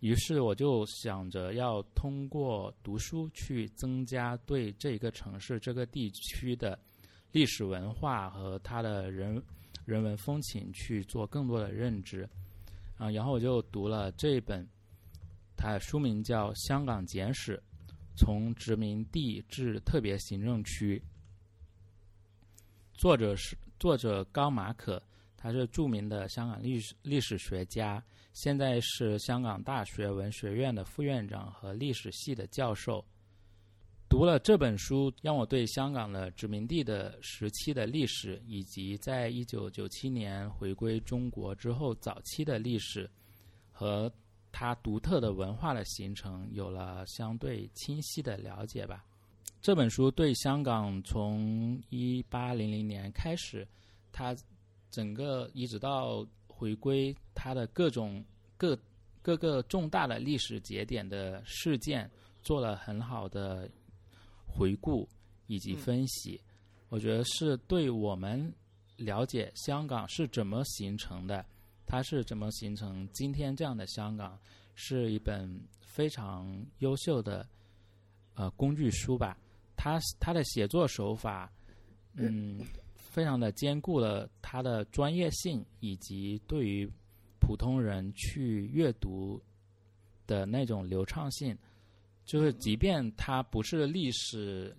[0.00, 6.76] 于是我就想着要通过读书去增加对这一个城市、这个地区的
[7.30, 9.40] 历史文化和它的人。
[9.90, 12.22] 人文风情去做更多的认知，
[12.96, 14.64] 啊，然后我就读了这一本，
[15.56, 17.60] 它的书名叫《香港简史：
[18.16, 20.96] 从殖民地至特别行政区》，
[22.94, 25.02] 作者是作者高马可，
[25.36, 28.00] 他是著名的香港历史历史学家，
[28.32, 33.04] 现在是香港大学文学院的副院长和历史系的教授。
[34.10, 43.08] 读了这本书，让我对香港的殖民地的时期的历史，以及在一九九七年回归中国之后早期的历史，
[43.70, 44.12] 和
[44.50, 49.04] 它独特的文化的形成，有了相对清晰的了解吧。
[49.62, 53.64] 这本书对香港从一八零零年开始，
[54.10, 54.36] 它
[54.90, 58.24] 整个一直到回归，它的各种
[58.56, 58.76] 各
[59.22, 62.10] 各个重大的历史节点的事件，
[62.42, 63.70] 做了很好的。
[64.52, 65.08] 回顾
[65.46, 66.40] 以及分析，
[66.88, 68.52] 我觉得是对我们
[68.96, 71.44] 了解香港是怎么形成的，
[71.86, 74.38] 它是怎么形成今天这样的香港，
[74.74, 75.48] 是一本
[75.80, 77.48] 非常优秀的
[78.34, 79.38] 呃工具书吧。
[79.76, 81.50] 它它的写作手法，
[82.14, 82.60] 嗯，
[82.94, 86.86] 非常的兼顾了它的专业性以及对于
[87.40, 89.40] 普通人去阅读
[90.26, 91.56] 的那种流畅性。
[92.30, 94.72] 就是，即便他不是历史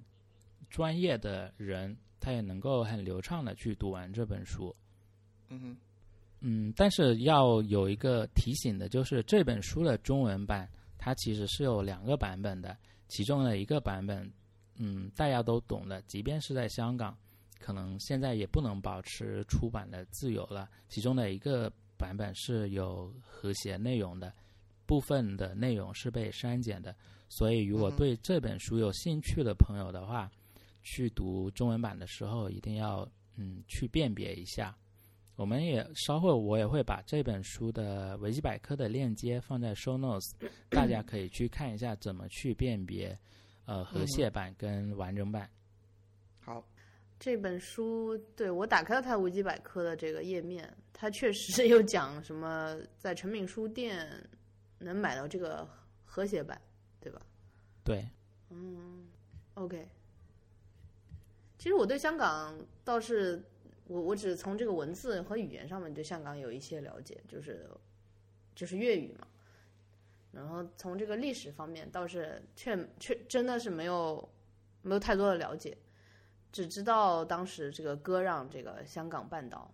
[0.70, 4.74] 专业的人，他也能够很流畅的去读完这本书。
[5.50, 5.76] 嗯
[6.40, 10.66] 嗯，但是要有一个提醒的，就是这本书的中文版，
[10.98, 12.78] 它其实是有两个版本的。
[13.10, 14.32] 其中的一个版本，
[14.78, 17.18] 嗯，大家都懂的，即便是在香港，
[17.60, 20.70] 可能现在也不能保持出版的自由了。
[20.88, 24.34] 其中的一个版本是有和谐内容的，
[24.86, 26.96] 部分的内容是被删减的。
[27.34, 30.30] 所以，如果对这本书有兴趣的朋友的话，
[30.84, 34.76] 去读中文版的时候，一定要嗯去辨别一下。
[35.38, 40.30] 我们也稍后我也会把这本书的维基百科的链接放在 show notes，
[40.70, 43.18] 大家可以去看一下怎么去辨别
[43.66, 45.50] 呃和谐版跟完整版。
[46.42, 46.68] 好，
[47.18, 54.06] 这本书对我打开了它维基百科的这个页面，它确实有讲什么在诚品书店
[54.80, 55.66] 能买到这个
[56.04, 56.62] 和谐版。
[57.02, 57.22] 对吧？
[57.84, 58.08] 对，
[58.52, 59.08] 嗯
[59.56, 59.90] ，OK。
[61.58, 63.44] 其实我对香港倒是，
[63.86, 67.70] 我我只从这个文字和语言上面对香港有一些了解，就是
[68.56, 69.28] 就是粤语嘛。
[70.32, 74.30] 然后从这个历史方面倒是却却真的是没有
[74.82, 75.78] 没有太多的了解，
[76.52, 79.74] 只知道当时这个割让这个香港半岛，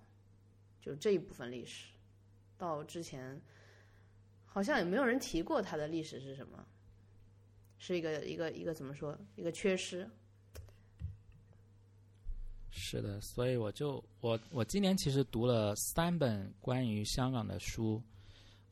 [0.81, 1.93] 就这一部分历史，
[2.57, 3.39] 到之前
[4.45, 6.65] 好像也没有人提过它的历史是什么。
[7.77, 9.17] 是一个一个一个怎么说？
[9.35, 10.09] 一个缺失。
[12.69, 18.01] 是的，所以我就我我今年其实读了三本关于香港的书，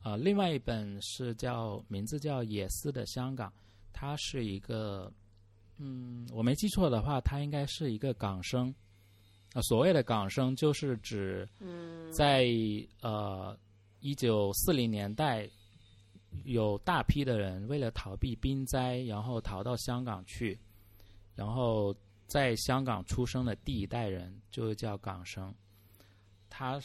[0.03, 3.49] 呃，另外一本是叫名字叫《野思的香港》，
[3.91, 5.11] 它是一个，
[5.77, 8.73] 嗯，我没记错的话，它应该是一个港生，
[9.53, 12.45] 啊、所谓的港生就是指嗯在
[13.01, 13.57] 呃
[14.01, 15.49] 一九四零年代，
[16.43, 20.59] 有大批的人为了逃避兵灾，然后逃到香港去，
[21.35, 21.95] 然后
[22.27, 25.53] 在香港出生的第一代人就叫港生。
[26.49, 26.79] 他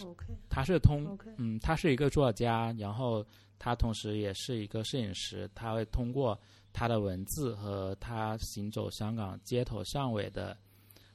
[0.48, 3.24] 他是通嗯，他是一个作家，然后
[3.58, 6.36] 他同时也是一个摄影师，他会通过
[6.72, 10.56] 他的文字和他行走香港街头巷尾的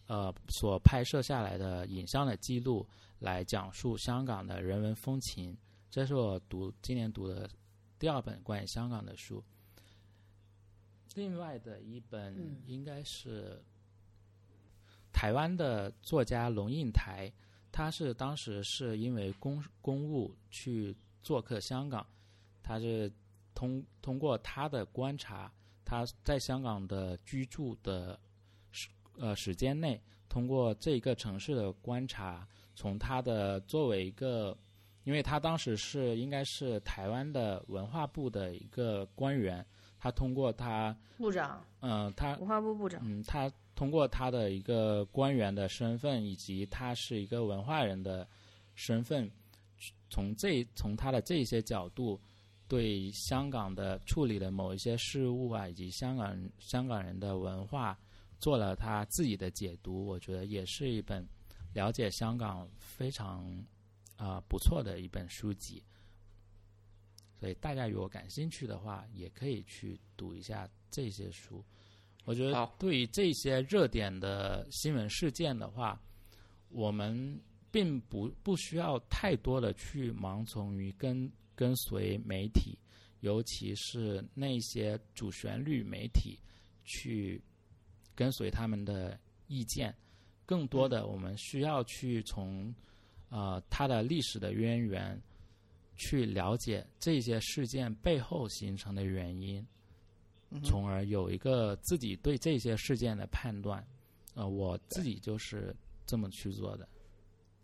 [0.07, 2.87] 呃所拍摄下来的影像的记录，
[3.19, 5.57] 来讲述香港的人文风情。
[5.89, 7.49] 这是我读今年读的
[7.97, 9.43] 第二本关于香港的书。
[11.15, 13.63] 另外的一本嗯应该是
[15.13, 17.31] 台湾的作家龙应台，
[17.71, 22.05] 他是当时是因为公公务去做客香港，
[22.61, 23.09] 他是
[23.53, 25.49] 通通过他的观察，
[25.85, 28.19] 他在香港的居住的
[28.71, 34.57] 时呃时间内，通过这一个城市的观察，从他的作为一个，
[35.05, 39.65] 因为他当时是应该是台湾的文化部的一个官员，
[39.97, 48.27] 他通过他部长，嗯、呃、他文化部部长，嗯，他通过他的一个官员的身份，以及他是一个文化人的
[48.73, 49.29] 身份，
[50.09, 52.19] 从这从他的这些角度，
[52.67, 57.97] 对香港的处理的某一些事物啊，以及香港香港人的文化，
[58.39, 60.05] 做了他自己的解读。
[60.05, 61.23] 我觉得也是一本
[61.73, 63.45] 了解香港非常
[64.15, 65.83] 啊、不错的一本书籍。
[67.39, 71.63] 所以大家如果感兴趣的话，也可以去读一下这些书。
[72.23, 76.01] 我觉得对于这些热点的新闻事件的话，
[76.69, 77.39] 我们
[77.71, 82.77] 并不不需要太多的去盲从于跟跟随媒体，
[83.19, 86.39] 尤其是那些主旋律媒体
[86.83, 87.39] 去
[88.15, 89.93] 跟随他们的意见。
[90.45, 92.73] 更多的，我们需要去从
[93.29, 95.21] 呃它的历史的渊源，
[95.95, 99.65] 去了解这些事件背后形成的原因。
[100.63, 103.85] 从而有一个自己对这些事件的判断。
[104.35, 106.87] 呃，我自己就是这么去做的。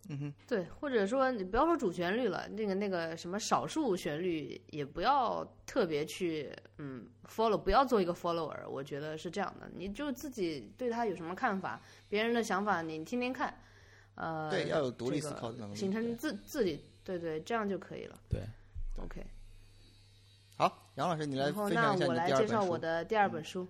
[0.09, 13.53] 嗯哼，对，或者说你不要说主旋律了，那个那个什么少数旋律也不要特别去嗯 follow，不要做一个 follower，我觉得是这样的，你就自己对他有什么看法，别人的想法你听听看，
[14.21, 15.75] 呃，对，要有独立思考的能力。
[15.75, 18.19] 形成自自己对对，这样就可以了。
[18.29, 18.41] 对
[19.03, 19.25] ，OK。
[20.55, 22.77] 好，杨老师，你来然后分享一下那我来介绍我。
[22.77, 23.67] 的第二本书，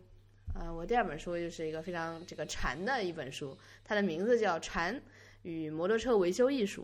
[0.54, 5.02] 呃，我第二本书就是一个非常这个禅的一本书，它的名字叫《禅
[5.44, 6.84] 与摩托车维修艺术》。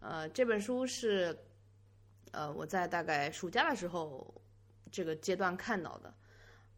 [0.00, 1.38] 呃，这本书是
[2.32, 4.34] 呃我在大概暑假的时候
[4.90, 6.14] 这个阶段看到的。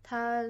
[0.03, 0.43] 它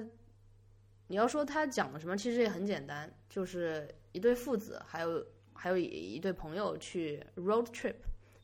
[1.05, 5.23] 你要说它讲了什么，其实也很简单，就是一对父子，还有
[5.57, 7.95] 还有一一对朋友去 road trip，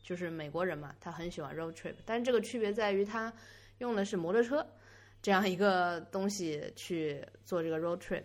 [0.02, 3.32] 就是美国人嘛，他很喜欢 road trip，但这个区别在于他
[3.78, 4.66] 用的是摩托车
[5.22, 8.24] 这样一个东西去做这个 road trip。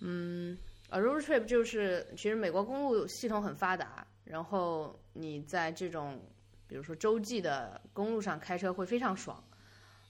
[0.00, 0.56] 嗯，
[0.88, 6.18] 呃，road trip 就是其实美国公路系统很发达，然后你在这种
[6.66, 9.42] 比如说洲际的公路上开车会非常爽。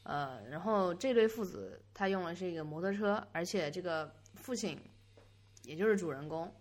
[0.03, 4.79] 呃，然后这对父子他用的是一个摩托车，而且这个父亲
[5.65, 6.53] 也就是主人公，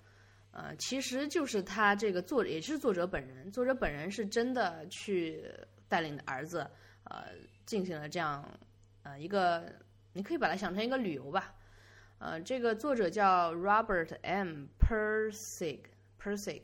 [0.52, 5.44] 呃，其实就是他这个作也是作者本人，作者本人是真的去
[5.88, 6.70] 带领的儿子，
[7.04, 7.28] 呃，
[7.66, 8.44] 进行了这样
[9.04, 9.72] 呃一个，
[10.14, 11.54] 你可以把它想成一个旅游吧。
[12.18, 14.66] 呃，这个作者叫 Robert M.
[14.80, 15.82] Persig
[16.22, 16.62] Persig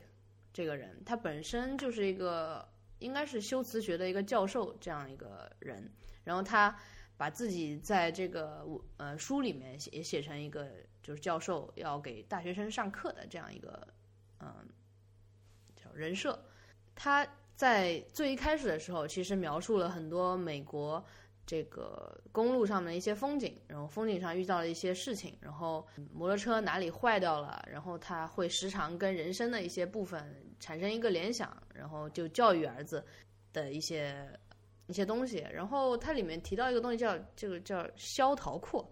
[0.52, 2.68] 这个人，他本身就是一个
[2.98, 5.90] 应该是修辞学的一个教授这样一个人，
[6.24, 6.76] 然后他
[7.16, 8.66] 把自己在这个
[8.98, 10.70] 呃书里面写也写成一个
[11.02, 13.86] 就是教授要给大学生上课的这样一个
[14.40, 14.68] 嗯、
[15.74, 16.38] 叫人设。
[16.94, 21.02] 他在最一开始的时候，其实描述了很多美国
[21.46, 33.02] 这个公路上的一些风景，然后风景上遇到了一些事情，然后摩托车哪里坏掉了，然后他会时常跟人生的一些部分产生一个联想，然后就教育儿子
[33.52, 34.28] 的一些
[34.86, 35.46] 一些东西。
[35.52, 38.90] 然后它里面提到一个东西叫这个叫消陶阔，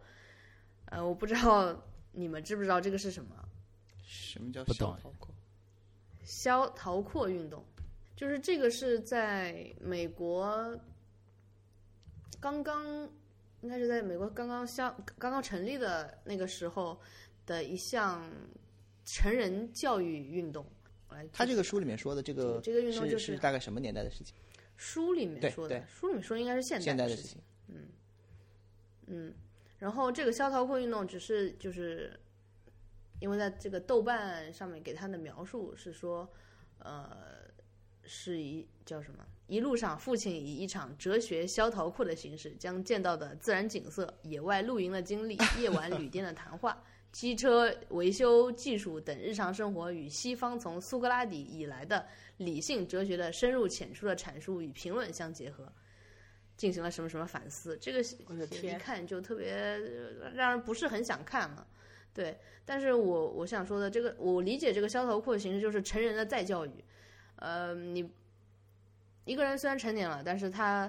[0.86, 1.74] 呃，我不知道
[2.12, 3.36] 你们知不知道这个是什么？
[4.06, 5.32] 什么叫不懂小逃课？
[6.24, 7.64] 消逃阔运动，
[8.16, 10.78] 就是这个是在美国
[12.40, 12.84] 刚刚，
[13.62, 16.98] 应该是在美国刚刚相刚刚成立的那个时候
[17.46, 18.22] 的一项
[19.04, 20.64] 成人教育运动。
[21.10, 24.34] 来，他这个书里面说的这个这个运动就是是大概什么年代的事情？
[24.76, 27.40] 书里面说的，书里面说应该是现现代的事情。
[27.68, 27.88] 嗯。
[29.06, 29.34] 嗯，
[29.78, 32.18] 然后这个萧条裤运动只是就是，
[33.20, 36.26] 因为在这个豆瓣上面给他的描述是说，
[36.78, 37.10] 呃，
[38.02, 39.24] 是一叫什么？
[39.46, 46.82] 一路上，父亲以一场哲学萧条库的形式，将见到的自然景色、野外露营的经历、 夜晚旅店的谈话、
[47.12, 52.06] 机车维修技术等日常生活与西方从苏格拉底以来的
[52.36, 55.72] 理性哲学的深入浅出的阐述与评论相结合。
[56.56, 58.00] 进行了什么什么反思，这个
[58.62, 61.66] 一看就特别呃让人不是很想看了。
[62.12, 66.70] 对，但是我我想说的这个，我理解这个消头裤的形式就是成人的再教育。
[67.40, 68.08] 呃，你
[69.24, 70.88] 一个人虽然成年了，但是他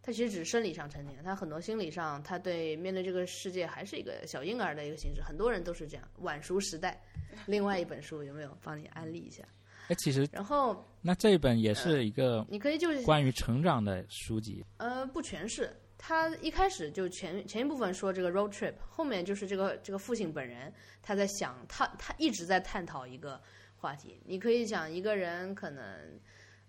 [0.00, 5.20] 他其实只是生理上成年，他很多心理上，他对面对这个世界还是一个小婴儿的一个形式。
[5.20, 6.08] 很多人都是这样。
[6.18, 7.02] 晚熟时代，
[7.46, 9.42] 另外一本书有没有帮你安利一下？
[9.88, 14.64] 哎，其实然后那这一本也是一个你可以就是关于成长的书籍。
[14.78, 15.74] 呃，不全是。
[15.98, 23.40] 他一开始就前前一部分说这个 road trip，后面就是这个这个父亲本人他在想，他他一直在探讨一个
[23.76, 24.20] 话题。
[24.24, 25.84] 你可以讲一个人可能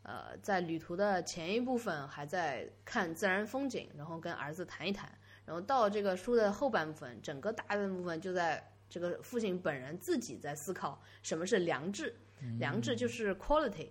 [0.04, 5.12] 呃在旅途的前一部分还在看自然风景，然后跟儿子谈一谈，
[5.46, 12.16] 然后到这个书的后半部分，整个大半部分就在这个父亲本人自己在思考什么是良知，
[12.60, 13.90] 良知就是 quality。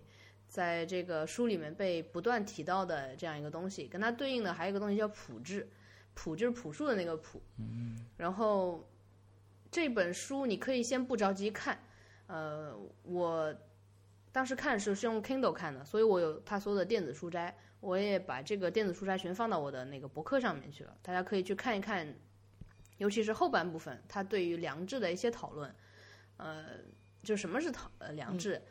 [0.48, 5.68] 在这个书里面被不断提到的这样一个东西，跟它对应的还有一个东西叫朴质，
[6.14, 7.42] 朴就是朴树的那个朴。
[7.58, 7.96] 嗯。
[8.16, 8.88] 然后
[9.72, 11.76] 这本书你可以先不着急看，
[12.28, 13.54] 呃，我
[14.30, 22.06] 当时看是用 Kindle 看的，所以我有它所有的电子书斋，我也把这个电子书斋全放到我的那个博客上面去了，大家可以去看一看，
[22.98, 25.74] 尤其是后半部分，它对于良知的一些讨论，
[26.36, 26.66] 呃，
[27.26, 28.62] 就什么是讨呃良知。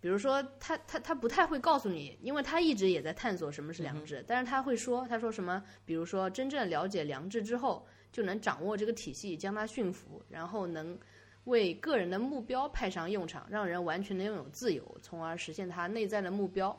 [0.00, 5.62] 比如说他，他他不太会告诉你，因为他一直也在探索什么是良知，但是他会说，他说什么？
[5.84, 10.98] 比如说，真正了解良知之后，就能掌握这个体系，将它驯服，然后能
[11.44, 16.76] 为个人的目标派上用场，让人完全的拥有自由，从而实现他内在的目标。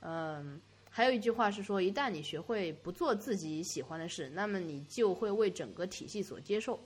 [0.00, 0.60] 嗯，
[0.90, 6.84] 还有一句话是说，一旦你学会不做自己喜欢的事，那么你就会为整个体系所接受。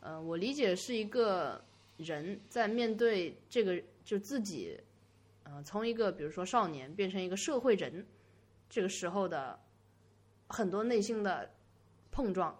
[0.00, 1.64] 呃，我理解是一个
[1.96, 3.82] 人在面对这个。
[4.04, 4.76] 就自己，
[5.44, 8.04] 呃，从一个比如说少年变成一个社会人，
[8.68, 9.56] 这个时候的
[10.48, 11.48] 很多内心的
[12.10, 12.52] 碰撞。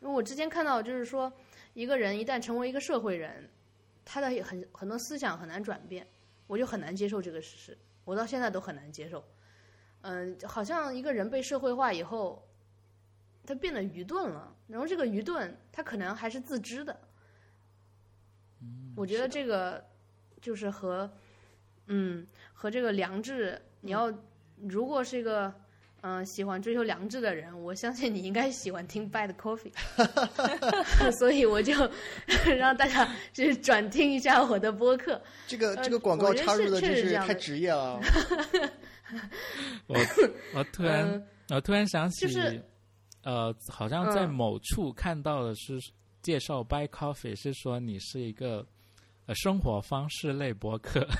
[0.00, 1.32] 因为我之前看到，就是说，
[1.74, 3.50] 一个人一旦成为一个社会人，
[4.04, 6.06] 他的很很多思想很难转变，
[6.46, 9.24] 我就很难接受这个事实，我到现在都很难接受。
[10.02, 12.48] 嗯，好像一个人被社会化以后，
[13.44, 17.07] 他变得愚钝了，然后这个愚钝，他可能还是自知的。
[18.98, 19.82] 我觉得这个
[20.40, 21.10] 就是和，
[21.86, 24.12] 嗯，和这个良知，你要
[24.60, 25.52] 如果是一个
[26.00, 29.72] 嗯、喜欢追求良知的人，我相信你应该喜欢听 Bad Coffee，
[31.18, 31.74] 所以我就
[32.56, 35.20] 让大家去转听一下我的播客。
[35.48, 38.00] 这个呃这个广告插入的真是太确实这样的职业了。
[39.88, 39.96] 我
[40.54, 42.62] 我突然、嗯我突然想起，就是
[43.24, 45.80] 呃，好像在嗯某处看到的是
[46.22, 48.64] 介绍 Buy Coffee，是说你是一个
[49.28, 51.06] 呃生活方式类博客。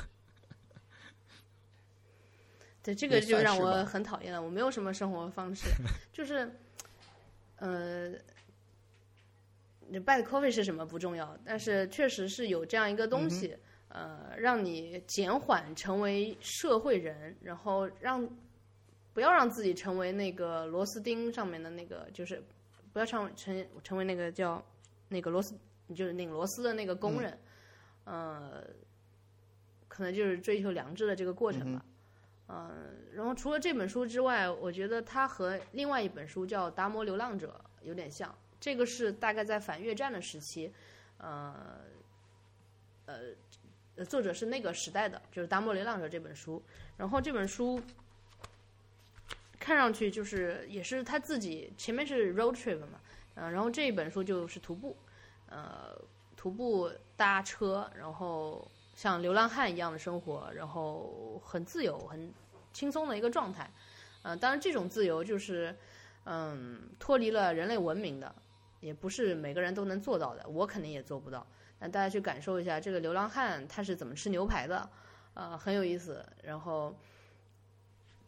[2.82, 4.40] 对，这个就让我很讨厌了。
[4.42, 5.66] 我没有什么生活方式，
[6.10, 6.50] 就是，
[7.56, 8.12] 呃
[9.92, 13.54] ，bad coffee 是什么不重要，但是确实是有这样一个东西，
[13.88, 18.26] 呃，让你减缓成为社会人，然后让
[19.12, 22.42] 不要让自己成为那个螺丝钉上面的那个，就是
[22.90, 24.64] 不要成成成为那个叫
[25.08, 25.54] 那个螺丝，
[25.94, 27.38] 就是拧螺丝的那个工人，
[28.08, 28.64] 呃，
[29.86, 31.84] 可能就是追求良知的这个过程吧。
[32.48, 38.34] 嗯，然后除了这本书之外，我觉得它和另外一本书叫《达摩流浪者》有点像。
[38.58, 40.72] 这个是大概在反越战的时期，
[41.18, 41.80] 呃，
[43.04, 43.14] 呃，
[43.96, 46.62] 呃作者是那个时代的，就是《达摩流浪者》这本书。
[46.96, 47.78] 然后这本书
[49.60, 52.98] 看上去就是也是他自己前面是 road trip 嘛，
[53.34, 54.96] 嗯、然后这一本书就是徒步，
[55.50, 55.94] 呃，
[56.38, 62.32] 徒步搭车，然后像流浪汉一样的生活，然后很自由、很
[62.72, 63.68] 轻松的一个状态。
[64.22, 65.74] 呃，当然这种自由就是，
[66.26, 68.32] 嗯，脱离了人类文明的，
[68.78, 71.44] 也不是每个人都能做到的，我肯定也做不到。
[71.80, 74.88] 那大家去感受一下这个流浪汉他是怎么吃牛排的，
[75.34, 76.24] 呃，很有意思。
[76.44, 76.94] 然后，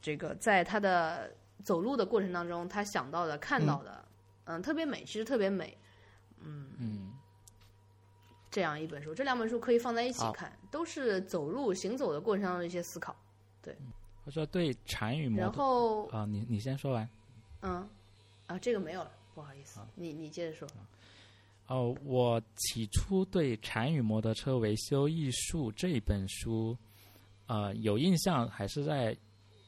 [0.02, 1.30] 这个在他的
[1.62, 4.04] 走路的过程当中，他想到的、看到的，
[4.46, 5.78] 嗯特别美，其实特别美。
[6.42, 6.70] 嗯，
[8.50, 13.14] 这样一本书，这两本书可以放在一起看，都是走路行走的过程中的一些思考。
[13.62, 13.76] 对，
[14.24, 17.08] 我说对禅与摩然后，啊，你你先说完。
[17.62, 17.88] 嗯，
[18.46, 20.66] 啊，这个没有了，不好意思，你你接着说。
[21.68, 26.76] 哦，我起初对《禅与摩托车维修艺术》这本书，
[27.46, 29.16] 呃，有印象，还是在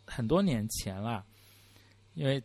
[0.05, 1.25] 很多年前了，
[2.15, 2.43] 因为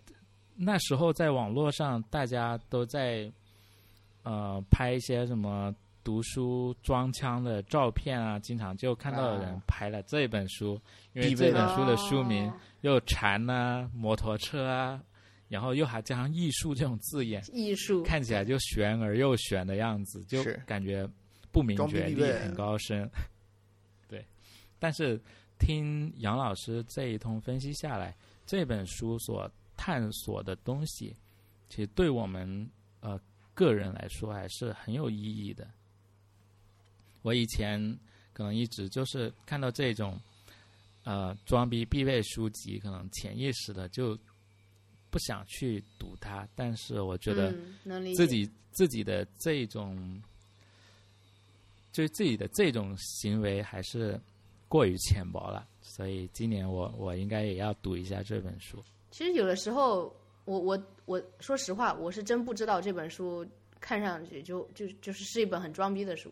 [0.55, 3.31] 那时候在网络上大家都在
[4.21, 5.73] 呃拍一些什么
[6.07, 10.79] 读书装腔的照片啊，经常就看到有人啊拍了这本书，
[11.11, 15.03] 因为这本书的书名哦又禅啊、摩托车啊，
[15.49, 17.43] 然后又还加上艺术这种字眼。
[17.51, 21.05] 艺术，看起来就玄而又玄的样子，就是感觉
[21.51, 23.05] 不明觉厉，很高深。
[24.07, 24.25] 对，
[24.79, 25.19] 但是
[25.59, 28.15] 听杨老师这一通分析下来，
[28.45, 31.13] 这本书所探索的东西，
[31.67, 32.65] 其实对我们
[33.01, 33.19] 呃
[33.53, 35.67] 个人来说还是很有意义的。
[37.21, 37.79] 我以前
[38.33, 40.19] 可能一直就是看到这种
[41.03, 44.17] 呃装逼必备书籍，可能潜意识的就
[45.09, 47.53] 不想去读它，但是我觉得
[48.15, 50.21] 自己自己的这种，
[51.91, 54.19] 就是自己的这种行为还是
[54.67, 58.83] 过于浅薄了，所以今年我我应该也要读一下这本书。
[59.09, 60.13] 其实有的时候，
[60.45, 63.47] 我我我说实话，我是真不知道这本书
[63.79, 66.31] 看上去就就就是是一本很装逼的书，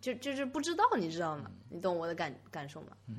[0.00, 1.50] 就就是不知道，你知道吗？
[1.68, 2.96] 你懂我的感感受吗？
[3.08, 3.16] 嗯，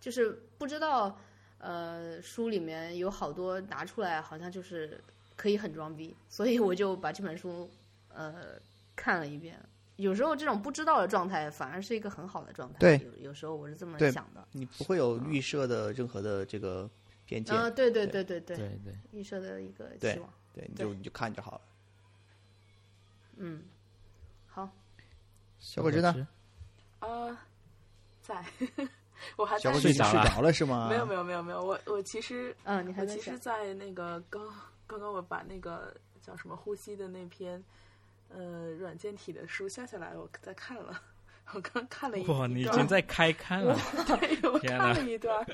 [0.00, 1.18] 就是不知道，
[1.58, 5.02] 呃，书里面有好多拿出来，好像就是
[5.36, 7.70] 可以很装逼，所以我就把这本书
[8.12, 8.60] 呃
[8.94, 9.58] 看了一遍。
[9.96, 12.78] 有时候这种不知道的状态，反而是一个很好的状态。
[12.78, 14.46] 对有有时候我是这么想的。
[14.52, 16.88] 你不会有预设的任何的这个
[17.26, 20.32] 偏见，啊、对对对对对，对对，预设的一个期望。
[20.54, 21.60] 对，你就你就看就好了。
[23.38, 23.77] 嗯，好，
[25.58, 26.26] 小果汁呢？
[27.00, 27.36] 啊，
[28.20, 28.44] 在，
[29.36, 30.88] 我还在小果汁睡着了睡着了是吗？
[30.88, 34.42] 没有没有没有没有，我我其实嗯，你还我其实，在那个刚
[34.86, 37.62] 刚刚我把那个叫什么呼吸的那篇
[38.28, 41.00] 呃软件体的书下下来，我在看了，
[41.54, 43.76] 我刚看了一哇，你已经在开刊了，
[44.06, 45.46] 对，我看了一段，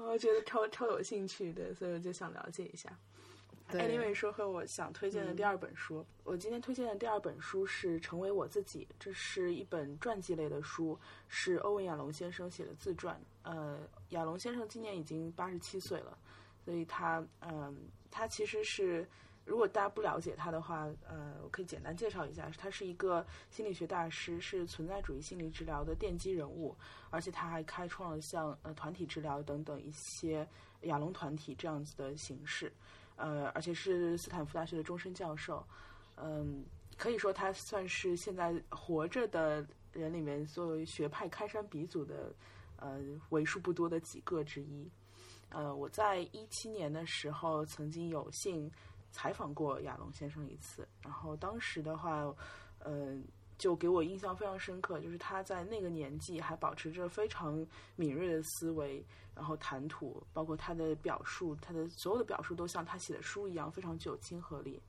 [0.00, 2.90] 我觉得超超有兴趣的，所以我就想了解一下。
[3.74, 10.96] 对 Anyway，说回我想推荐的嗯第二本书，我今天推荐的第二本书是《成为我自己》，这是一本传记类的书，
[11.26, 13.20] 是欧文·亚龙先生写的自传。
[13.42, 13.80] 呃，
[14.10, 16.16] 亚龙先生今年已经八十七岁了，
[16.64, 17.76] 所以他，嗯、
[18.12, 19.04] 他其实是，
[19.44, 26.76] 如果大家不了解他的话，呃，我可以简单介绍一下，他是一个心理学大师，是存在主义心理治疗的奠基人物，
[27.10, 30.48] 而且他还开创了像呃团体治疗等等一些
[30.82, 32.72] 亚龙团体这样子的形式。
[33.16, 35.66] 呃，而且是斯坦福大学的终身教授，
[36.16, 36.64] 嗯，
[36.96, 42.34] 可以说他算是现在活着的人里面作为学派开山鼻祖的，
[42.76, 43.00] 呃，
[43.30, 44.90] 为数不多的几个之一。
[45.50, 48.68] 呃，我在一七年的时候曾经有幸
[49.12, 52.24] 采访过亚龙先生一次，然后当时的话，
[52.80, 53.16] 呃，
[53.56, 57.66] 就给我印象非常深刻，就是他在那个年纪还保持着非常
[57.96, 59.04] 敏锐的思维，
[59.34, 64.80] 然后谈吐，包括他的表述，他的所有的表述都像他写的书一样，非常具有亲和力。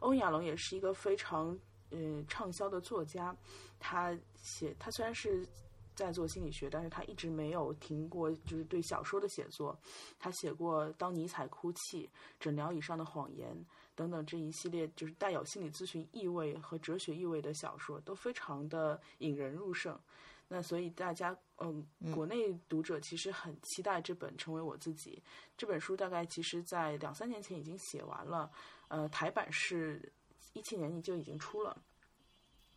[0.00, 1.56] 欧亚龙也是一个非常
[1.90, 3.36] 呃畅销的作家，
[3.78, 5.46] 他写他虽然是
[5.94, 9.78] 在做心理学，但是他一直没有停过，就是对小说的写作。
[10.18, 12.04] 他写过《当尼采哭泣》
[12.40, 13.54] 《诊疗以上的谎言》
[14.00, 20.00] 等等这一系列就是带有心理咨询意味和哲学意味的小说，都非常的引人入胜。
[20.48, 25.22] 那所以大家，嗯，国内读者其实很期待这本《成为我自己》
[25.54, 28.50] 这本书，大概其实在两三年前已经写完了，
[28.88, 30.10] 呃，台版是
[30.54, 31.76] 一七年就已经出了，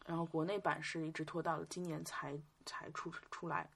[0.06, 3.70] 然后国内版是一直拖到了今年才才出出来，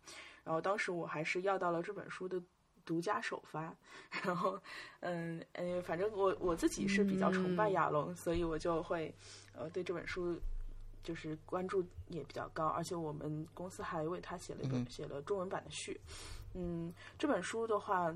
[0.43, 2.43] 然后当时我还是要到了这本书的
[2.87, 3.75] 独家首发，
[4.23, 4.59] 然后，
[5.01, 9.13] 嗯，呃，反正我我自己是比较崇拜亚龙，所以我就会，
[9.53, 10.39] 呃，对这本书。
[11.03, 15.97] 就是关注也比较高，而且我们公司还为他写了一本、嗯写了中文版的序。
[16.53, 18.13] 嗯，这本书的话，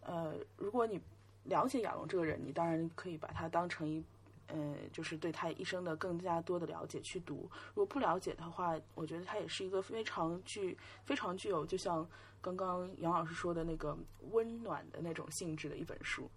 [0.00, 1.00] 呃，如果你
[1.44, 4.04] 了解亚龙这个人，你当然可以把他当成一，
[4.48, 7.48] 呃，就是对他一生的更加多的了解去读。
[7.74, 12.04] 如果不了解的话，我觉得他也是一个非常具非常具有，就像
[12.42, 13.96] 刚刚杨老师说的那个
[14.32, 16.30] 温暖的那种性质的一本书。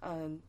[0.00, 0.40] 嗯，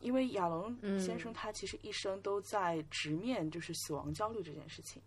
[0.00, 5.02] 因为亚龙先生他其实一生都在直面就是死亡焦虑这件事情，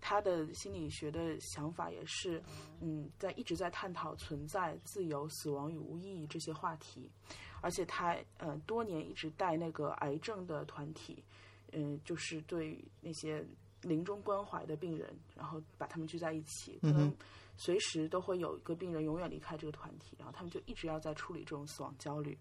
[0.00, 2.42] 他的心理学的想法也是，
[2.80, 7.10] 嗯，在一直在探讨存在、自由、死亡与无意义这些话题，
[7.60, 11.22] 而且他呃多年一直带那个癌症的团体，
[11.72, 13.42] 嗯、就是对那些
[13.82, 17.14] 临终关怀的病人，然后把他们聚在一起，可能
[17.56, 22.38] 随时都会有一个病人永远离开这个团体，然后他们就一直要在处理这种死亡焦虑。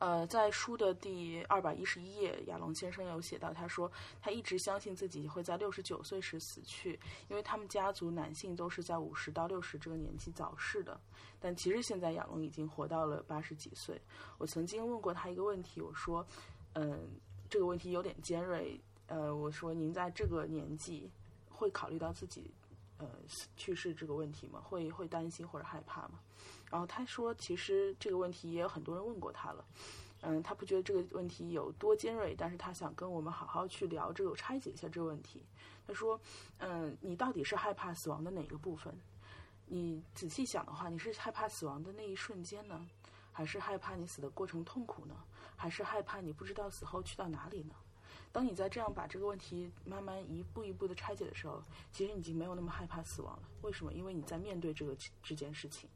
[0.00, 3.90] 呃，在书的第二百一十一页，亚龙先生有写到，他说
[4.20, 6.98] 他一直相信自己会在六十九岁时死去，
[7.28, 11.00] 因为他们家族男性都是在五十到六十这个年纪早逝的。
[11.38, 13.98] 但其实现在亚龙已经活到了八十几岁。
[14.36, 16.26] 我曾经问过他一个问题，我说，
[16.72, 17.08] 嗯，
[17.48, 21.08] 这个问题有点尖锐，呃，我说您在这个年纪
[21.48, 22.52] 会考虑到自己
[22.98, 23.08] 呃
[23.56, 24.60] 去世这个问题吗？
[24.60, 26.20] 会会担心或者害怕吗？
[26.70, 29.64] 然后他说，其实这个问题也有很多人问过他了，
[30.22, 35.44] 嗯，他不觉得这个问题有多尖锐，但是他想跟我们好好去聊这个，拆解一下这个问题。
[35.86, 36.20] 他说，
[36.58, 38.92] 嗯，你到底是害怕死亡的哪个部分？
[39.66, 42.86] 你仔细想的话，你是害怕死亡的那一瞬间呢，
[43.32, 45.14] 还是害怕你死的过程痛苦呢？
[45.56, 47.74] 还是害怕你不知道死后去到哪里呢？
[48.34, 51.62] 当你在这样把这个问题慢慢一步一步的拆解的时候，
[51.92, 53.48] 其实你已经没有那么害怕死亡了。
[53.62, 53.92] 为什么？
[53.94, 55.88] 因为你在面对这个这件事情。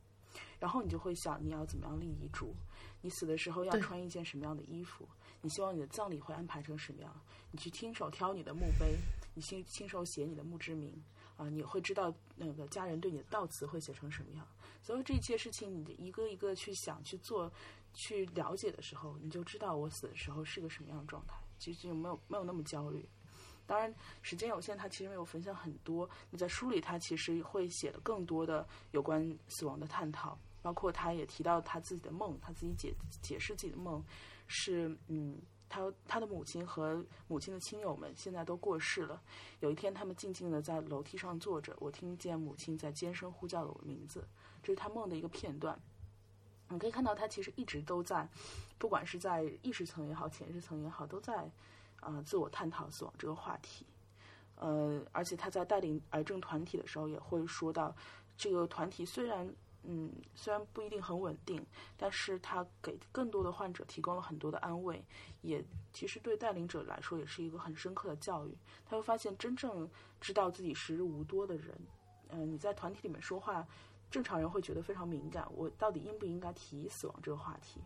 [0.61, 2.55] 然后你就会想，你要怎么样立遗嘱？
[3.01, 5.09] 你死的时候要穿一件什么样的衣服？
[5.41, 7.13] 你希望你的葬礼会安排成什么样？
[7.51, 8.97] 你去亲手挑你的墓碑，
[9.35, 10.95] 你亲亲手写你的墓志铭
[11.37, 11.49] 啊！
[11.49, 14.47] 你会知道那个家人对你的悼词会写成什么样？
[14.81, 17.51] 所有这一切事情，你一个一个去想、去做、
[17.93, 21.35] 去了解的时候，你就知道我死的时候是个什么样的状态。
[21.59, 23.09] 其实就没有没有那么焦虑。
[23.67, 26.09] 当然，时间有限，他其实没有分享很多。
[26.31, 30.39] 你在书里，他其实会写的更多的有关死亡的探讨。
[30.61, 34.05] 包括他也提到他自己的梦，他自己解解释自己的梦，
[34.49, 39.23] 是嗯，他他的母亲和母亲的亲友们现在都过世了。
[39.61, 44.27] 有一天，他们静静的在楼梯上坐着，我听见母亲在尖声呼叫了我名字，
[44.63, 45.81] 这是他梦的一个片段。
[46.69, 48.29] 你可以看到，他其实一直都在，
[48.79, 51.51] 不管是在意识层也好，潜意识层也好，都在
[52.01, 53.87] 啊自我探讨死亡这个话题。
[54.57, 57.95] 呃，而且他在带领癌症团体的时候，也会说到
[58.37, 59.55] 这个团体虽然。
[59.85, 61.65] 嗯，虽然不一定很稳定，
[61.97, 65.03] 但是他给更多的患者提供了很多的安慰，
[65.41, 68.55] 也其实对带领者来说也是一个很深刻的教育。
[68.85, 69.89] 他会发现，真正
[70.21, 71.79] 知道自己时日无多的人，
[72.29, 73.67] 嗯，你在团体里面说话，
[74.11, 77.81] 正常人会觉得非常敏感，我到底应不应该提死亡这个话题？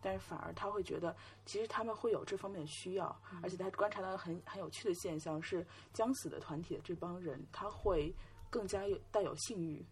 [0.00, 1.14] 但是反而他会觉得，
[1.44, 8.14] 其实他们会有这方面的需要，而且他观察到很很有趣的现象是，将死的团体的这帮人，他会
[8.48, 9.84] 更加有带有性欲。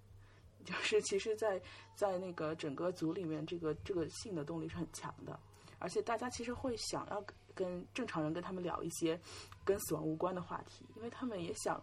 [0.65, 1.61] 就是其实，在
[1.95, 5.39] 在那个整个组里面，这个这个性的动力是很强的，
[5.79, 9.21] 而且大家其实会想要跟正常人跟他们聊一些
[9.65, 11.81] 跟死亡无关的话题，因为他们也想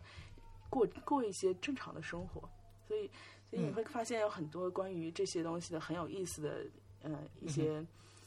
[0.70, 2.42] 过过一些正常的生活，
[2.88, 3.10] 所以
[3.54, 6.66] 所以你会发现有很多关于这些东西的很有意思的
[7.04, 7.86] 呃一些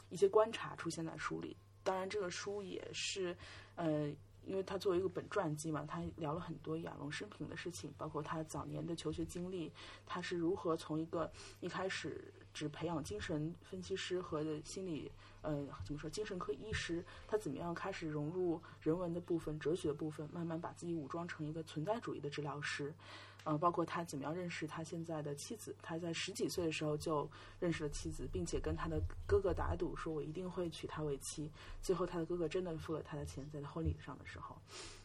[0.08, 1.56] 一些观察出现在书里。
[1.82, 3.36] 当然，这个书也是
[3.74, 4.12] 呃。
[4.48, 9.72] 因为他作为一个本传记嘛，他聊了很多亚龙生平的事情，包括他早年的求学经历，
[10.06, 11.28] 他是如何从一个
[11.58, 15.10] 一开始只培养精神分析师和心理，
[15.42, 22.94] 呃，怎么说精神科医师，他怎么样开始融入人文的部分、哲学的部分，慢慢把自己武装成一个存在主义的治疗师。
[23.47, 31.48] 呃，包括他怎么样认识他现在的妻子，他在十几岁的时候就认识了妻子，并且跟他的哥哥打赌，说我一定会娶她为妻。
[31.81, 34.60] 最后，他的哥哥真的付了他的钱，在他婚礼上的时候，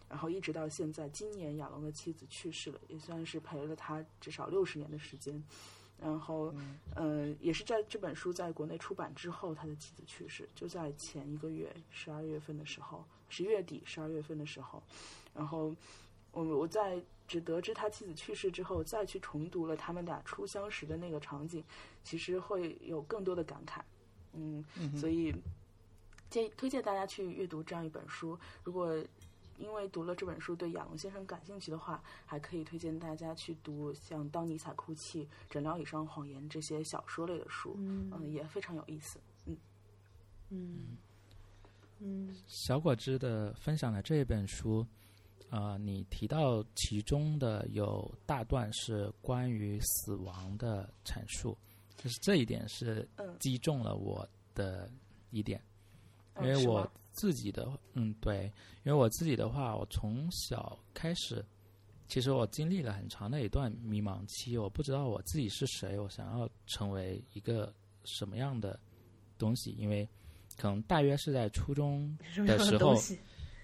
[0.09, 5.39] 然后一直到现在，今年亚龙的妻子去世了，也算是陪了他至少六十年的时间。
[5.99, 6.51] 然后，
[6.95, 14.81] 呃，也是在这本书在国内出版之后，他的妻子去世，就在前一个月十二月份的时候，十月底十二月份的时候，
[15.35, 15.75] 然后
[16.31, 16.99] 我我在。
[17.31, 21.63] 只得知他妻子去世之后，再去重读了他们俩初相识的那个场景，
[22.03, 23.79] 其实会有更多的感慨。
[24.33, 24.61] 嗯，
[24.97, 25.33] 所以
[26.29, 28.37] 建推荐大家去阅读这样一本书。
[28.65, 29.01] 如果
[29.57, 37.77] 因为读了这本书对亚龙先生感兴趣的话，还可以推荐大家去读像《当尼采哭泣》《诊疗以上谎言》这些小说类的书。
[37.77, 39.21] 嗯，也非常有意思。
[39.45, 39.57] 嗯
[40.49, 40.97] 嗯
[41.99, 44.85] 嗯，小果汁的分享的这一本书。
[45.51, 51.57] 啊，你提到其中的有大段是关于死亡的阐述，
[51.97, 53.05] 就是这一点是
[53.37, 54.25] 击中了我
[54.55, 54.89] 的
[55.29, 55.61] 一点，
[56.41, 58.45] 因为我自己的嗯对，
[58.85, 61.45] 因为我自己的话，我从小开始，
[62.07, 67.73] 其实我经历了很长的一段迷茫期，我不知道我自己是谁，我想要成为一个
[68.05, 68.79] 什么样的
[69.37, 70.07] 东西，因为
[70.55, 72.17] 可能大约是在初中
[72.47, 72.95] 的时候。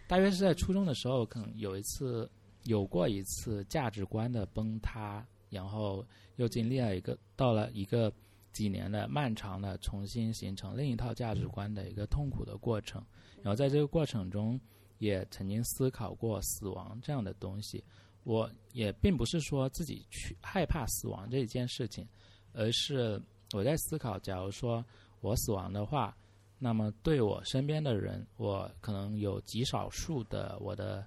[0.07, 2.29] 大约是在初中的时候，可能有一次
[2.63, 6.05] 有过一次价值观的崩塌，然后
[6.37, 8.11] 又经历了一个到了一个
[8.53, 13.03] 几年的漫长的重新形成另一套价值观的一个痛苦的过程。
[13.43, 14.59] 然后在这个过程中，
[14.97, 17.83] 也曾经思考过死亡这样的东西。
[18.23, 22.05] 我也并不是说自己去害怕死亡这一件事情，
[22.51, 23.21] 而是
[23.53, 24.83] 我在思考，假如说
[25.21, 26.17] 我死亡的话，
[26.59, 31.05] 那么对我身边的人，我可能有极少数的我的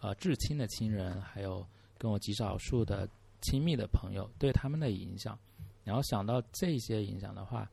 [0.00, 1.66] 呃至亲的亲人，还有
[1.96, 3.08] 跟我极少数的
[3.40, 5.38] 亲密的朋友，对他们的影响，
[5.82, 7.70] 然后想到这些影响的话，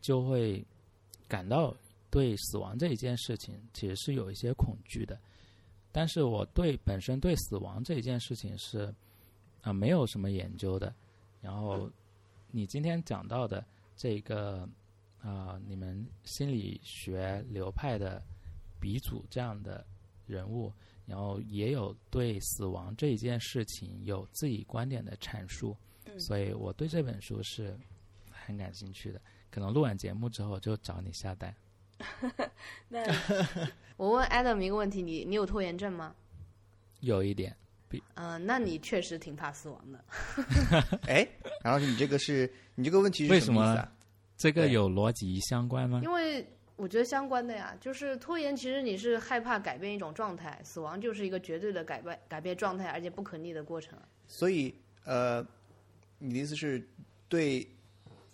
[0.00, 0.64] 就会
[1.28, 1.74] 感到
[2.10, 5.18] 对死亡这一件事情其实是有一些恐惧的。
[5.92, 8.94] 但是我对本身对死亡这一件事情是
[9.62, 10.94] 啊、没有什么研究的。
[11.40, 11.90] 然后
[12.50, 13.64] 你今天讲到的
[13.96, 14.68] 这个
[15.26, 18.22] 啊、你们心理学流派的
[18.80, 19.84] 鼻祖这样的
[20.24, 20.72] 人物，
[21.04, 27.76] 然后也有对死亡这一件事情有自己观点的阐述，嗯所以我对这本书是
[28.30, 29.20] 很感兴趣的。
[29.50, 31.52] 可能录完节目之后就找你下单。
[32.88, 33.02] 那
[33.96, 36.14] 我问 Adam 一个问题，你你有拖延症吗？
[37.00, 37.56] 有一点，
[38.14, 40.04] 嗯、那你确实挺怕死亡的。
[41.08, 41.26] 哎，
[41.64, 43.92] 然后你这个是你这个问题为什么是什么意思啊？
[44.36, 46.00] 这个有逻辑相关吗？
[46.04, 46.46] 因为
[46.76, 53.98] 我觉得相关的呀，就是拖延，其实你是害怕改变一种状态，死亡就是一个绝对的改变改变状态，而且不可逆的过程。
[54.26, 55.46] 所以呃，
[56.18, 56.86] 你的意思是
[57.28, 57.66] 对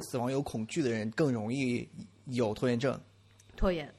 [0.00, 1.88] 死亡有恐惧的人更容易
[2.26, 3.00] 有拖延症？
[3.56, 3.94] 拖延，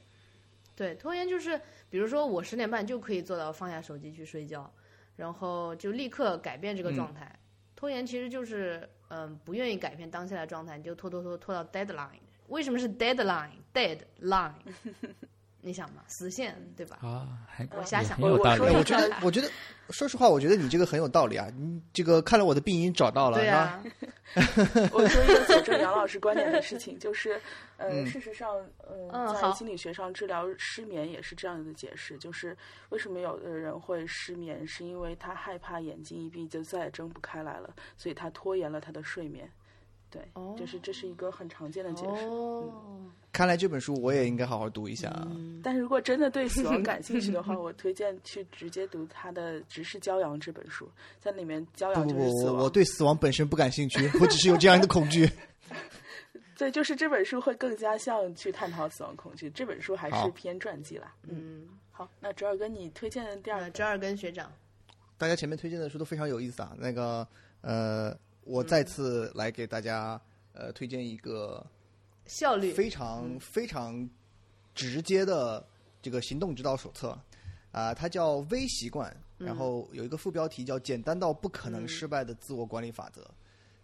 [0.76, 1.58] 对，拖延就是，
[1.88, 4.70] 比如说我十点半就可以做到放下手机去睡觉，
[5.16, 7.34] 然后就立刻改变这个状态。
[7.84, 12.08] 拖延其实就是，嗯、不愿意改变当下的状态，你就拖拖拖拖到 deadline。
[12.48, 14.54] 为什么是 deadline？deadline，
[15.60, 16.96] 你想嘛，死线对吧？
[17.02, 19.50] 啊，还我瞎想很有道理我觉得，我觉得，
[19.90, 21.46] 说实话，我觉得你这个很有道理啊。
[21.54, 23.48] 你这个看来我的病因找到了，对？
[23.48, 23.84] 啊，
[24.92, 27.40] 我说一个佐证杨老师观点的事情，就是，
[27.76, 32.56] 呃，嗯事实上，呃，嗯好在心理学上治疗失眠也是这样的解释，就是
[32.88, 39.50] 为什么有的人会失眠，是因为他害怕眼睛一闭就再也睁不开来了，所以他拖延了他的睡眠。
[40.14, 42.24] 对，哦就是这是一个很常见的解释。
[42.26, 42.72] 哦，
[43.32, 45.26] 看来这本书我也应该好好读一下啊。
[45.30, 50.88] 嗯但是如果真的对死亡感兴趣的话， 我推荐去直接读他的《直视骄阳》这本书，
[51.18, 52.56] 在里面骄阳不不不，就是死亡。
[52.58, 55.28] 我我对死亡本身不感兴趣，我只是有这样的恐惧。
[56.56, 59.50] 对，就是这本书会更加像去探讨死亡恐惧。
[59.50, 61.12] 这本书还是偏传记啦。
[61.26, 64.52] 嗯，好，那折耳根，你推荐的第二呃，折耳根学长，
[65.18, 66.72] 大家前面推荐的书都非常有意思啊。
[66.78, 67.26] 那个
[67.62, 70.20] 呃，我再次来给大家
[70.52, 71.64] 呃推荐一个
[72.26, 72.72] 效率。
[72.72, 74.08] 非常非常
[74.74, 75.66] 直接的
[76.00, 77.18] 这个行动指导手册。
[77.72, 79.10] 啊、它叫《微习惯》，
[79.44, 83.28] 然后有一个副标题叫“简单到不可能失败的自我管理法则”。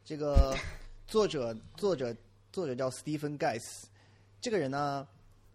[0.07, 0.55] 这个
[1.09, 2.15] 作者作者
[2.53, 3.83] 作者叫 Stephen Guys，
[4.41, 5.09] 这个人呢，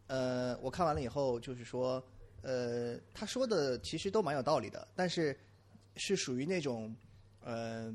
[0.07, 2.03] 呃，我看完了以后就是说，
[2.41, 5.39] 呃，他说的其实都蛮有道理的，但是
[5.95, 6.93] 是属于那种，
[7.39, 7.89] 呃，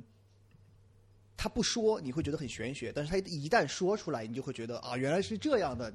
[1.42, 5.90] 他不说你会觉得很玄学，但是他一旦说出来，你就会觉得啊，原来是这样的，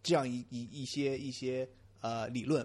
[0.00, 2.64] 这样一一一些一些呃理论。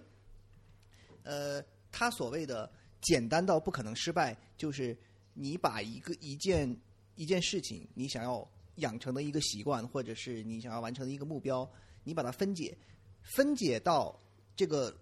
[1.24, 1.60] 呃，
[1.92, 2.72] 他所谓的
[3.02, 4.96] 简单到不可能失败，就是
[5.34, 6.80] 你把一个一件
[7.16, 11.68] 一件事情，你想要养成的一个习惯，或者是你想要完成的一个目标，
[12.04, 12.78] 你把它分解，
[13.24, 14.16] 分解到
[14.56, 14.96] 这个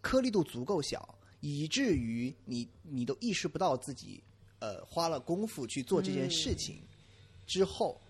[0.00, 4.24] 颗粒度足够小，以至于你你都意识不到自己
[4.64, 6.80] 呃花了功夫去做这件事情、
[7.46, 8.00] 之后，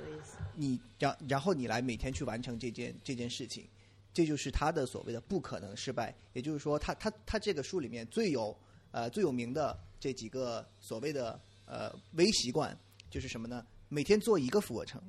[0.00, 0.38] 有意思。
[0.54, 3.68] 你然然后你来每天去完成这件这件事情，
[4.14, 6.14] 这就是他的所谓的不可能失败。
[6.32, 8.56] 也就是说，他他他这个书里面最有
[8.90, 12.74] 呃最有名的这几个所谓的呃微习惯，
[13.10, 13.64] 就是什么呢？
[13.90, 15.00] 每天做一个俯卧撑，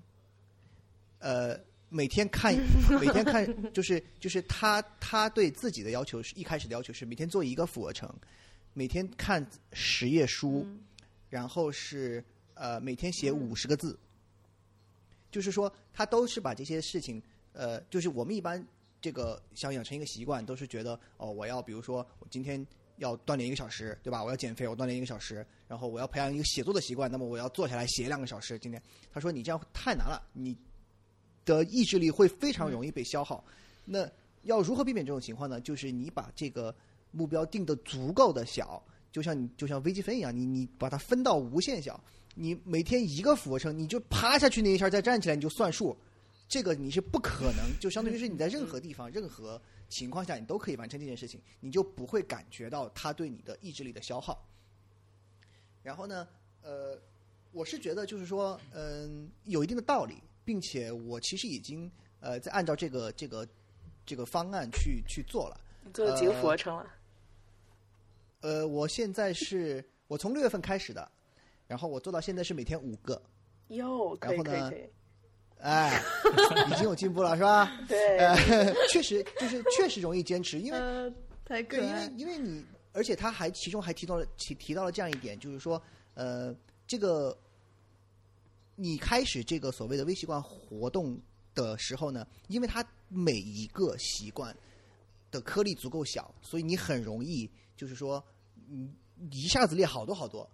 [1.19, 1.59] 呃，
[1.89, 2.53] 每天看
[3.01, 8.07] 每天看，就是就是他他对自己的要求是一开始的要求是每天做一个俯卧撑，
[8.73, 10.65] 每天看十页书，
[11.29, 12.23] 然后是
[12.53, 13.97] 呃每天写五十个字。
[15.31, 17.21] 就是说，他都是把这些事情，
[17.53, 18.65] 呃，就是我们一般
[18.99, 22.65] 这个想养成一个习惯，都是觉得哦，我要比如说我今天
[22.97, 24.23] 要锻炼一个小时，对吧？
[24.23, 28.57] 我要减肥，我锻炼一个小时，然后我要培养一个写作的习惯，那么我要坐下来写两个小时。
[28.57, 28.81] 今天
[29.13, 30.57] 他说你这样太难了，你
[31.45, 33.43] 的意志力会非常容易被消耗。
[33.85, 34.09] 那
[34.43, 35.61] 要如何避免这种情况呢？
[35.61, 36.75] 就是你把这个
[37.11, 38.81] 目标定的足够的小，
[39.11, 41.99] 就像你就像微积分一样，你你把它分到无限小。
[42.35, 45.97] 你每天一个俯卧撑，你就趴下去那一下再站起来，你就算数，
[46.47, 54.47] 这个你是不可能，就相当于是你在任何地方、任何情况下，你都可以完成这件事情，你就不会感觉到它对你的意志力的消耗。
[55.83, 56.27] 然后呢，
[56.61, 56.97] 呃，
[57.51, 60.15] 我是觉得就是说，嗯、有一定的道理，
[60.45, 61.91] 并且我其实已经
[62.21, 63.45] 呃在按照这个这个
[64.05, 65.59] 这个方案去去做了。
[65.83, 66.85] 你做了几个俯卧撑了？
[68.41, 71.11] 呃，我现在是我从六月份开始的，
[71.67, 73.21] 然后我做到现在是每天五个，
[73.69, 74.89] 哟，可以然后呢可以可以，
[75.59, 76.01] 哎，
[76.67, 77.79] 已经有进步了是吧？
[77.87, 81.11] 对，呃，确实就是确实容易坚持，因为呃，
[81.43, 82.11] 太可对，因为。
[82.17, 85.81] 因为你，而且他还其中还提到了提提到了这样一点，就是说，
[86.15, 86.55] 呃，
[86.87, 87.37] 这个
[88.75, 91.19] 你开始这个所谓的微习惯活动
[91.53, 94.55] 的时候呢，因为它每一个习惯
[95.29, 97.49] 的颗粒足够小，所以你很容易
[97.79, 98.21] 就是说，
[98.67, 98.93] 嗯，
[99.31, 100.45] 一下子列好多好多。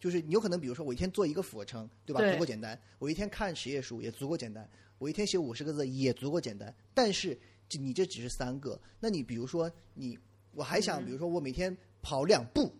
[0.00, 2.20] 就是你有可能，比如说我一天做一个俯卧撑，对吧？
[2.20, 2.76] 对足够简单。
[2.98, 4.68] 我一天看十页书也足够简单。
[4.98, 6.74] 我一天写五十个字也足够简单。
[6.92, 10.18] 但是这你这只是三个，那你比如说你，
[10.54, 12.74] 我还想，比如说我每天跑两步，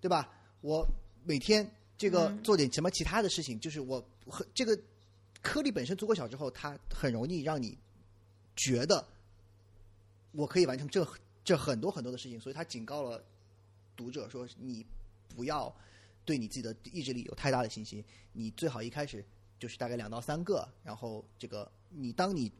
[0.00, 0.28] 对吧？
[0.62, 0.84] 我
[1.22, 4.76] 每天这个做点什么其他的事情，就是我和这个
[5.40, 7.78] 颗粒本身足够小之后，它很容易让你
[8.56, 9.06] 觉得
[10.32, 11.06] 我可以完成这
[11.44, 13.24] 这很多很多的事情，所以他警告了
[13.96, 14.86] 读者说，你
[15.28, 15.74] 不要
[16.24, 19.24] 对你自己的意志力有太大的信心，你最好一开始
[19.58, 22.52] 就是大概两到三个，然后这个你当你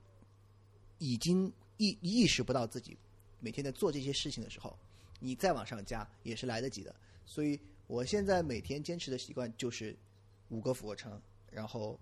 [0.99, 2.97] 已经意意识不到自己
[3.41, 4.77] 每天在做这些事情的时候，
[5.21, 6.95] 你再往上加也是来得及的。
[7.25, 9.97] 所以我现在每天坚持的习惯就是
[10.49, 11.99] 五个俯卧撑，然后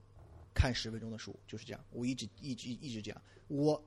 [0.54, 1.84] 看十分钟的书，就是这样。
[1.90, 3.22] 我一直一直一直这样。
[3.48, 3.82] 我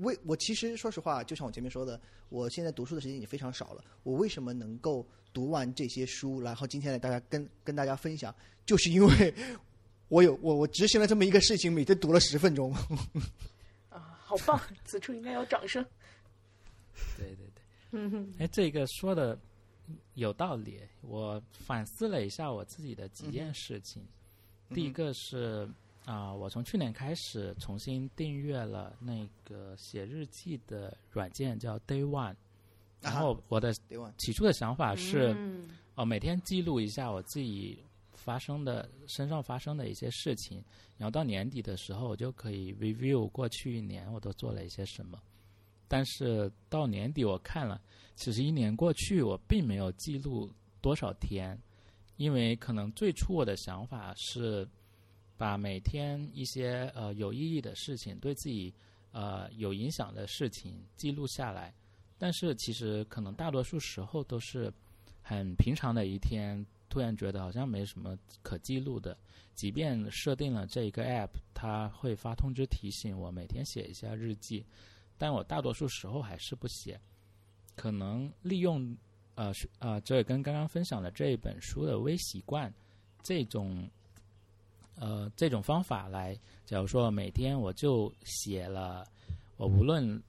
[0.00, 3.84] 为我其实说实话，就像我前面说的，我现在读书的时间已经非常少了。
[4.02, 8.34] 我为什么能够读完这些书，然后今天来大家跟跟大家分享，
[8.66, 9.34] 就是因为
[10.08, 12.72] 我有我我执行了这么一个事情，每天读了十分钟。
[13.88, 14.60] 啊，好棒！
[14.84, 15.84] 此处应该有掌声。
[17.16, 17.46] 对对
[17.90, 19.38] 对，哎，这个说的
[20.14, 20.80] 有道理。
[21.00, 24.06] 我反思了一下我自己的几件事情。
[24.72, 25.68] 第一个是
[26.04, 32.34] 啊、我从去年开始重新订阅了那个写日记的软件，叫 Day One。
[33.00, 33.72] 然后我的？
[34.18, 37.82] 起初的想法是，嗯哦，每天记录一下我自己
[38.12, 40.62] 发生的身上发生的一些事情，
[40.98, 45.18] 然后到年底的时候，我就可以 review 过去一年我都做了一些什么。
[45.88, 47.80] 但是到年底我看了，
[48.16, 50.52] 其实一年过去，我并没有记录
[50.82, 51.58] 多少天，
[52.16, 54.68] 因为可能最初我的想法是
[55.40, 58.70] 把每天一些呃有意义的事情，对自己
[59.10, 61.74] 呃有影响的事情记录下来。
[62.18, 64.70] 但是其实可能大多数时候都是
[65.22, 69.16] 很平常的一天，突然觉得好像没什么可记录的。
[69.54, 74.62] 即便设定了这一个 app，它会发通知提醒我每天写一下日记，
[75.16, 77.00] 但我大多数时候还是不写。
[77.76, 78.94] 可能利用
[79.36, 82.70] 呃呃这跟刚刚分享的这一本书的微习惯
[83.22, 83.88] 这种
[85.00, 89.04] 呃这种方法来，假如说每天我就写了，
[89.56, 90.22] 我无论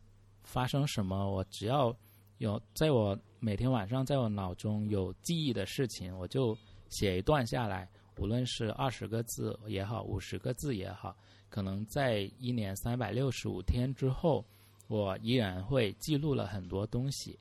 [0.43, 1.95] 发生什么，我只要
[2.38, 6.57] 有在我每天晚上在我脑中有记忆的事情，我就
[6.89, 7.88] 写一段下来，
[8.18, 11.15] 无论是二十个字也好，五十个字也好，
[11.49, 14.43] 可能在一年三百六十五天之后，
[14.88, 17.38] 我依然会记录了很多东西。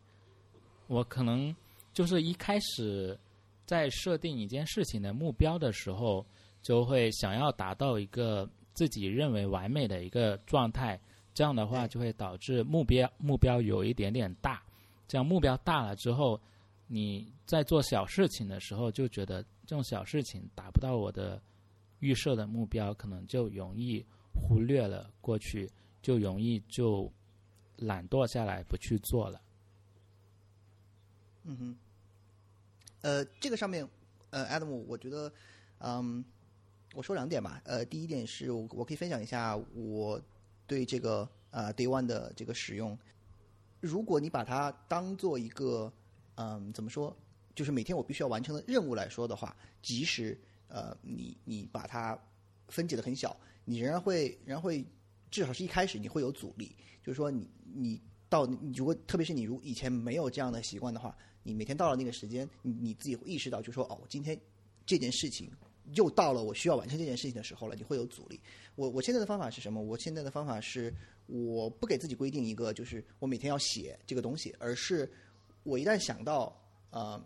[0.89, 1.55] 我可能
[1.93, 3.17] 就是一开始
[3.65, 6.27] 在设定一件事情的目标的时候，
[6.63, 11.01] 就会想要达到一个自己认为完美的一个状态，
[11.35, 14.63] 这样的话就会导致目标目标有一点点大。
[15.09, 16.41] 这样目标大了之后，
[16.87, 21.41] 你在做小事情的时候就觉得这种小事情达不到我的
[21.99, 25.69] 预设的目标，可能就容易忽略了过去，
[26.01, 27.11] 就容易就
[27.77, 29.41] 懒惰下来不去做了。
[31.45, 31.77] 嗯哼，
[33.01, 33.89] 呃，这个上面，
[34.31, 35.33] 呃，Adam，我觉得，
[35.79, 36.25] 嗯，
[36.95, 37.61] 我说两点吧。
[37.65, 40.21] 呃，第一点是我我可以分享一下我
[40.67, 42.99] 对这个呃 Day One 的这个使用。
[43.81, 45.93] 如果你把它当做一个，
[46.35, 47.17] 嗯，怎么说，
[47.55, 50.39] 就是每天我必须要完成的任务来说的话，即使
[50.69, 52.19] 呃你你把它
[52.69, 53.35] 分解的很小，
[53.65, 54.85] 你仍然会仍然会，
[55.31, 64.39] 至少是一开始你会有阻力，就是说你你到你如果特别是你如以前没有这样的习惯的话，你每天到了那个时间，你你自己会意识到，就说哦，今天
[64.85, 65.51] 这件事情
[65.95, 68.41] 又到了我需要完成这件事情的时候了，你会有阻力。
[68.77, 69.81] 我我现在的方法是什么？
[69.83, 70.95] 我现在的方法是，
[71.27, 75.11] 我不给自己规定一个，就是我每天要写这个东西，而是
[75.63, 76.57] 我一旦想到，
[76.91, 77.21] 呃，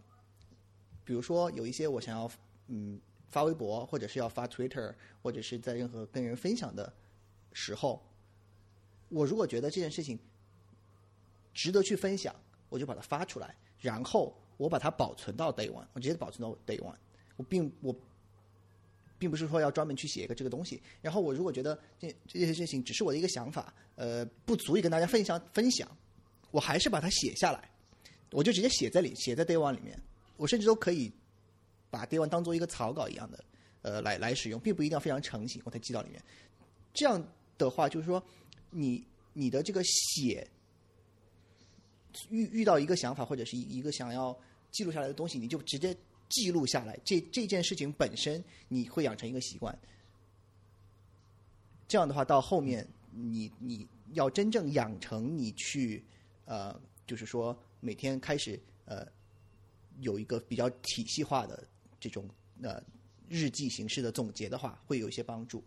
[1.04, 2.30] 比如说有一些我想要
[2.68, 6.92] 嗯发微博，或者是要发 Twitter，或者是在任何跟人分享的
[7.52, 8.02] 时候，
[9.10, 10.18] 我如果觉得这件事情
[11.52, 12.34] 值得去分享，
[12.68, 16.96] 我就把它发出来，然后我把它保存到 Day One，我直接保存到 Day One。
[17.36, 17.94] 我并我
[19.24, 20.78] 并不是说要专门去写一个这个东西。
[21.00, 25.88] 然后我如果觉得这这些事情只是我的一个想法，呃，不足以跟大家分享分享，
[26.50, 27.70] 我还是把它写下来，
[28.32, 29.98] 我就直接写在里，写在 Day One 里面。
[30.36, 31.10] 我甚至都可以
[31.88, 33.42] 把 Day One 当做一个草稿一样的，
[33.80, 36.22] 呃，来来使用，并不一定要非常成型，我才记到里面。
[36.92, 37.26] 这样
[37.56, 38.22] 的话，就是说，
[38.68, 39.02] 你
[39.32, 40.46] 你的这个写
[42.28, 44.38] 遇遇到一个想法或者是一一个想要
[44.70, 45.96] 记录下来的东西，你就直接
[46.34, 46.98] 记录下来。
[47.04, 49.76] 这这件事情本身，你会养成一个习惯。
[51.86, 56.02] 这样的话，到后面你你要真正养成你去
[56.44, 56.74] 呃，
[57.06, 59.06] 就是说每天开始呃
[60.00, 61.62] 有一个比较体系化的
[62.00, 62.28] 这种
[62.62, 62.82] 呃
[63.28, 65.62] 日记形式的总结的话，会有一些帮助。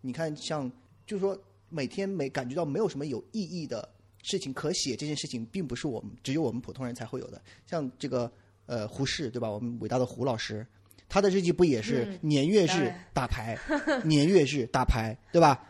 [0.00, 0.70] 你看，像
[1.06, 1.38] 就是说
[1.68, 3.86] 每天没感觉到没有什么有意义的
[4.22, 7.42] 事情可写，这件事情并不是我们只有我们普通人才会有的。
[7.66, 8.32] 像这个
[8.66, 9.50] 呃胡适对吧？
[9.50, 10.66] 我们伟大的胡老师，
[11.08, 13.56] 他的日记不也是嗯 年月日打牌，
[14.04, 15.64] 年月日打牌对吧？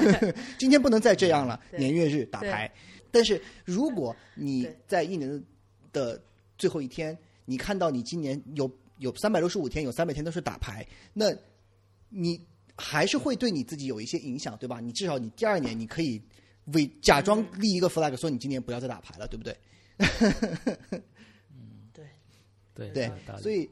[0.58, 2.70] 今天不能再这样了，年月日打牌。
[3.10, 5.42] 但是如果你在一年
[5.92, 6.20] 的
[6.58, 7.16] 最后一天，
[7.46, 11.26] 你看到你今年有有三百六十五天，有三百天都是打牌，那
[12.10, 12.38] 你
[12.76, 14.78] 还是会对你自己有一些影响，对吧？
[14.80, 16.22] 你至少你第二年你可以
[16.74, 19.42] 伪假装立一个 flag，说你今年不要再打牌了，对不？
[19.42, 19.56] 对，
[22.78, 23.10] 对对
[23.42, 23.68] 所以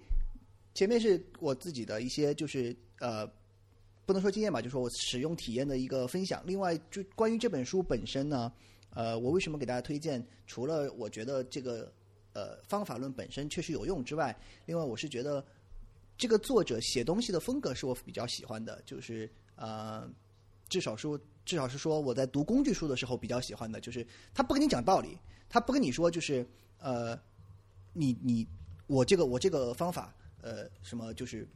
[0.74, 3.26] 前面是我自己的一些就是呃，
[4.04, 6.42] 不能说经验吧，就是说我使用体验的一个分享。
[6.44, 8.52] 另外，就关于这本书本身呢，
[8.90, 10.24] 呃，我为什么给大家推荐？
[10.46, 11.92] 除了我觉得这个
[12.32, 15.44] 呃方法论本身确实有用之外，另外我是觉得
[16.18, 20.08] 这个作者写东西的风格是我比较喜欢的，就是呃，
[20.68, 25.18] 至少说至少是说我在读工具书的时候比较喜欢的，就是他不跟你讲道理，
[25.48, 26.46] 他不跟你说就是
[26.78, 27.18] 呃，
[27.92, 28.46] 你你
[28.86, 31.46] 我这个我这个方法呃什么就是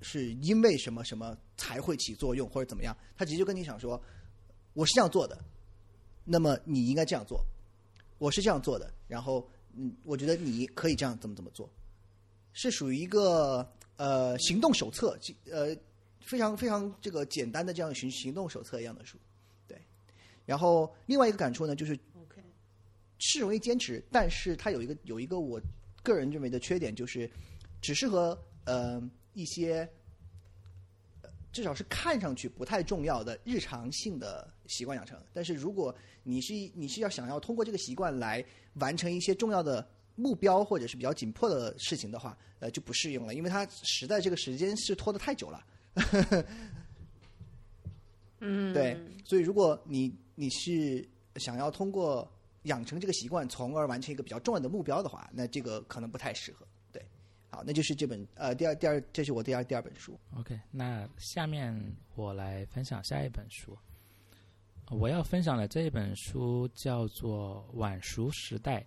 [0.00, 4.00] 是因为什么什么才会起作用或者怎么样，他直接就跟你讲说
[4.72, 5.38] 我是这样做的，
[6.24, 7.44] 那么你应该这样做，
[8.18, 11.68] 我是这样做的，然后嗯，我觉得你可以这样怎么怎么做，
[12.52, 15.18] 是属于一个呃行动手册，
[15.50, 15.76] 呃
[16.20, 19.18] 非常非常这个简单的这样行行动手册一样的书，
[19.68, 19.80] 对。
[20.46, 21.98] 然后另外一个感触呢，就是
[23.18, 25.60] 是容易坚持，但是它有一个有一个我
[26.02, 27.30] 个人认为的缺点，就是
[27.80, 29.02] 只适合呃
[29.34, 29.88] 一些
[31.22, 35.18] 呃至少是看上去不太重要的日常性的习惯养成。
[35.32, 38.44] 但是如果你是你是要想要通过这个习惯来
[38.74, 39.86] 完成一些重要的
[40.16, 45.66] 目标或者是比较紧迫的事情的话，呃就不适用了，因为它实在这个时间是拖得太久了。
[48.40, 52.30] 嗯， 对，所以如果你你是想要通过
[52.64, 56.66] 养成这个习惯，从而完成一个比较重要的目标的话，那这个可能不太适合。
[56.92, 57.04] 对，
[57.48, 60.18] 好，那就是这本呃第二第二，这是我第二第二本书。
[60.36, 61.74] OK，那下面
[62.14, 63.76] 我来分享下一本书。
[64.90, 68.80] 我要分享的这一本书叫做《晚熟时代》。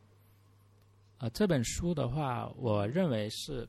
[1.19, 3.65] 呃，这本书的话，我认为是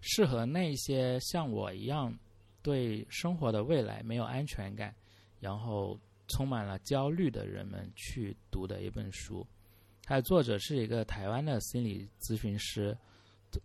[0.00, 2.18] 适合那些像我一样
[2.62, 4.94] 对生活的未来没有安全感，
[5.38, 9.46] 然后充满了焦虑的人们去读的一本书。
[10.02, 12.96] 它的作者是一个台湾的心理咨询师，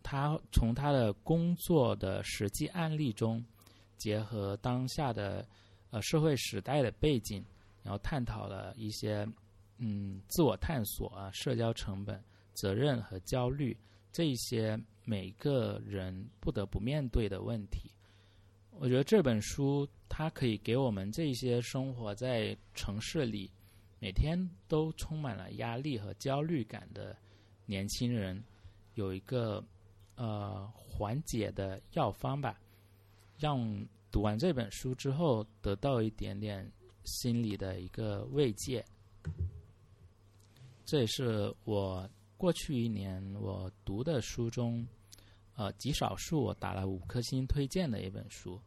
[0.02, 3.44] 他从他的工作的实际案例中，
[3.98, 5.48] 结合当下的
[5.92, 7.46] 呃社会时代的背景，
[7.84, 9.28] 然后探讨了一些
[9.78, 12.24] 嗯自我探索啊、社交成本、
[12.54, 13.78] 责任和焦虑
[14.12, 17.92] 这一些每个人不得不面对的问题。
[18.82, 23.48] 我觉得这本书它可以给我们这些生活在城市里，
[24.00, 27.16] 每天都充满了压力和焦虑感的
[27.68, 28.44] 年轻人，
[28.96, 29.64] 有一个
[30.16, 32.60] 呃缓解的药方吧，
[33.38, 36.68] 让读完这本书之后得到一点点
[37.04, 38.84] 心理的一个慰藉。
[40.86, 44.84] 这也是我过去一年我读的书中，
[45.54, 48.60] 呃，极少数我打了五颗星推荐的一本书。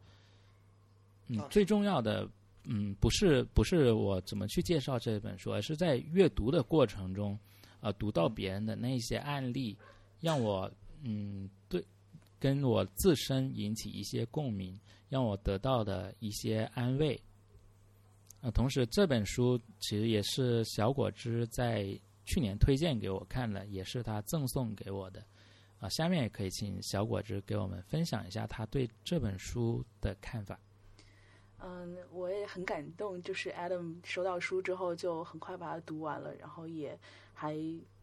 [1.27, 2.29] 嗯，最重要的，
[2.65, 7.37] 嗯，不是不是我怎么去介绍这本书，而是在阅读的过程中，
[7.79, 9.77] 呃，读到别人的那些案例，
[10.19, 10.71] 让我
[11.01, 11.83] 嗯对
[12.39, 14.79] 跟我自身引起一些共鸣，
[15.09, 17.19] 让我得到的一些安慰。
[18.41, 25.25] 呃，同时这本书其实也是小果汁在去年推荐给我看的，也是他赠送给我的。
[25.79, 30.59] 啊、下面也可以请小果汁给我们分享一下他对这本书的看法。
[31.67, 36.95] 嗯，我也很感动，就是 Adam 收到书之后就很快把它读完了，然后也
[37.33, 37.57] 还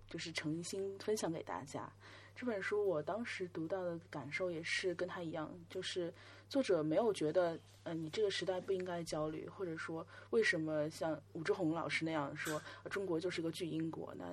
[0.08, 1.88] 就是诚心分享给大家。
[2.34, 6.12] 这本书我当时读到的感受也是跟他一样，就是
[6.48, 12.60] 作者没有觉得，呃，你这个时代不应该焦虑，或者说为什么像武志红老师那样说，
[12.90, 14.24] 中国就是个巨婴国，那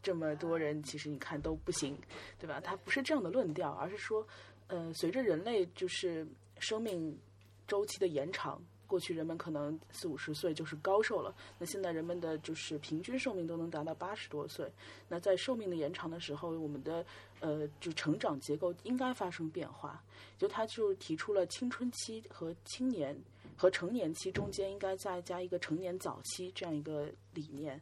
[0.00, 1.98] 这么多人其实你看都不行，
[2.38, 2.60] 对吧？
[2.60, 4.24] 他不是这样的论调，而是说，
[4.68, 6.24] 呃，随着人类就是
[6.60, 7.18] 生命
[7.66, 8.62] 周期的延长。
[8.86, 14.70] 过去人们可能四五十岁就是高寿了，那现在人们的就是平均寿命都能达到八十多岁。
[15.08, 17.04] 那在寿命的延长的时候，我们的
[17.40, 20.02] 呃就成长结构应该发生变化。
[20.38, 23.16] 就他就提出了青春期和青年
[23.56, 27.80] 和成年期中间应该再加一个成年早期这样一个理念。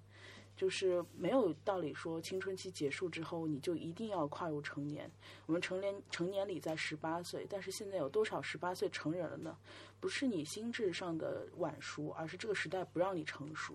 [0.57, 5.11] 就是没有道理说青春期结束之后你就一定要跨入成年。
[5.47, 9.57] 我们成年成年礼在十八岁，但是现在有多少十八岁成人了呢？
[10.05, 13.75] 不是你心智上的晚熟，而是这个时代不让你成熟。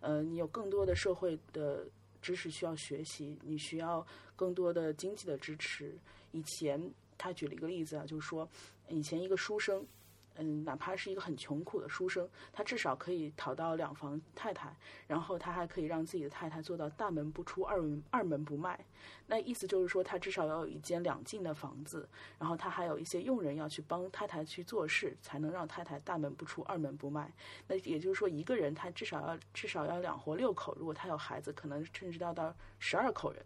[0.00, 1.86] 呃，你有更多的社会的
[2.20, 5.96] 知识需要学习，你需要更多的经济的支持。
[6.32, 8.48] 以前他举了一个例子啊，就是说
[8.88, 9.86] 以前一个书生。
[10.42, 14.74] 嗯，哪怕是一个很穷苦的书生，他至少可以讨到两房太太，
[15.06, 18.82] 然后他还可以让自己的太太做到大门不出二门二门不迈。
[19.26, 22.08] 那意思就是说，他至少要有一间两进的房子，
[22.38, 27.30] 然后他还有一些佣人要去帮太太去做事，才能让太太大门不出二门不迈。
[27.68, 33.44] 那也就是说，一个人他至少要至少要两活六口，如果他有孩子，可能甚至要到十二口人。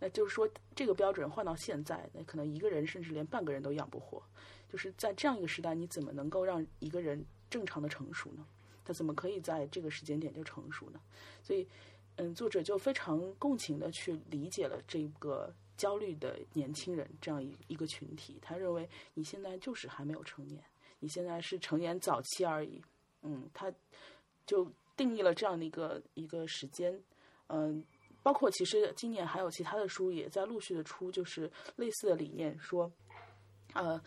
[0.00, 4.22] 那就是说，这个标准换到现在，那可能一个人甚至连半个人都养不活。
[4.68, 8.46] 就是在这样一个时代，你怎么能够让一个人正常的成熟呢？
[8.84, 11.00] 他怎么可以在这个时间点就成熟呢？
[11.42, 11.66] 所以，
[12.16, 18.38] 嗯，作者就非常共情的去理解了这个焦虑的年轻人这样一一个群体。
[18.40, 20.62] 他认为你现在就是还没有成年，
[21.00, 22.82] 你现在是成年早期而已。
[23.22, 23.70] 嗯，他
[24.46, 26.98] 就定义了这样的一个一个时间。
[27.48, 27.84] 嗯，
[28.22, 32.90] 包括其实今年还有其他的书也在陆续的出，就是类似的理念，说，
[33.74, 34.00] 呃。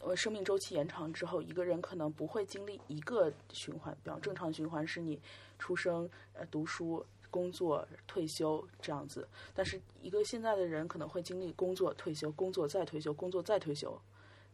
[0.00, 5.20] 呃，生命周期延长之后，一个人可能不会经历一个循环，比方正常循环是你
[5.58, 9.28] 出生、呃读书、工作、退休这样子。
[9.54, 14.00] 但是一个现在的人可能会经历工作、退休、工作再退休、工作再退休，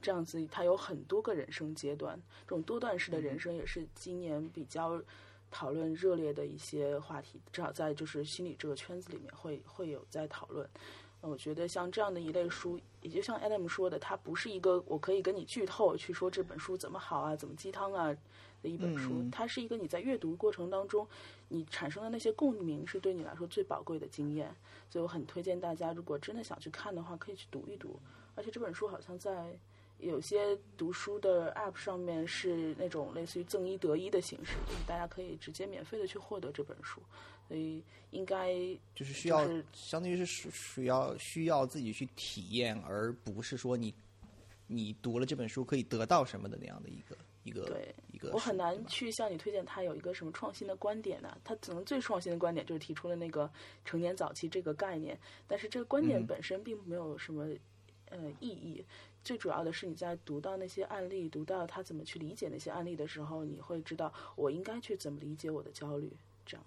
[0.01, 2.21] 这样子他有很多个人生阶段。
[2.43, 5.01] 这种多段式的人生也是今年比较
[5.51, 10.69] 讨论热烈的一些话题，至少在就是心理这个圈子里面会会有在讨论。
[11.27, 18.15] 我觉得像这样的一类书，也就像 Adam 说的，它不是一个我可以跟你剧透去说这本书怎么好啊、怎么鸡汤啊
[18.63, 19.25] 的一本书。
[19.33, 21.07] 它是一个你在阅读过程当中，
[21.49, 24.55] 你产生的那些共鸣是对你来说最宝贵的经验。
[24.91, 27.99] 所以我很推荐大家，如果真的想去看的话，可以去读一读。
[28.35, 29.59] 而且这本书好像在
[29.99, 37.01] 有些读书的 App 上面是那种类似于赠一得一的形式，就是大家可以直接免费的去获得这本书。
[37.47, 38.55] 所以应该
[38.95, 43.95] 就是需要，相当于是属属要需要自己去体验，而不是说你
[44.67, 48.31] 你读了这本书可以得到什么的那样的一个一个对一个。
[48.33, 51.37] 我很难去向你推荐他有一个什么创新的观点呢？
[51.45, 53.51] 他可能最创新的观点就是提出了那个
[53.85, 57.47] 成年早期这个概念，但是这个观点本身并没有什么
[58.07, 58.85] 呃意义。
[59.23, 66.11] 最主要的是你在读到那些案例，读到他怎么去理解那些案例的时候，你会知道我应该去怎么理解我的焦虑，
[66.45, 66.67] 这样。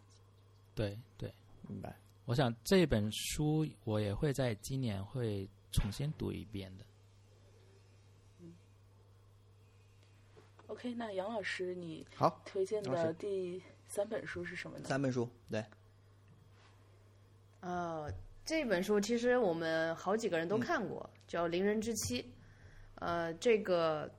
[0.77, 1.33] 对对，
[1.67, 1.99] 明白。
[2.25, 6.85] 我想这本书我也会在今年会重新读一遍的。
[8.39, 8.53] 嗯。
[10.67, 14.85] OK，那杨老师，你好推荐的第三本书是什么呢？
[14.87, 15.65] 三本书，对。
[17.61, 18.07] 呃，
[18.45, 22.21] 这本书其实我们好几个人都看过，叫《邻人之妻》。
[22.95, 24.13] 呃，这个，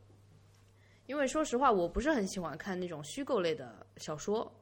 [1.07, 4.53] 因为说实话，我不是很喜欢看那种虚构类的小说。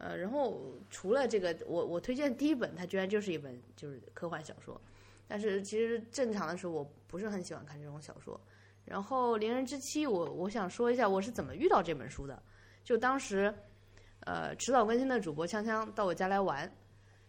[0.00, 4.80] 呃，然后除了这个，我我推荐第一本，它居然就是一本就是科幻小说。
[5.26, 8.40] 但是其实正常的时候，我不是很喜欢看这种小说。
[8.84, 12.42] 然后《灵人之妻》，我我想说一下我是怎么遇到这本书的。
[12.82, 13.52] 就当时，
[14.20, 16.72] 呃，迟早更新的主播锵锵到我家来玩，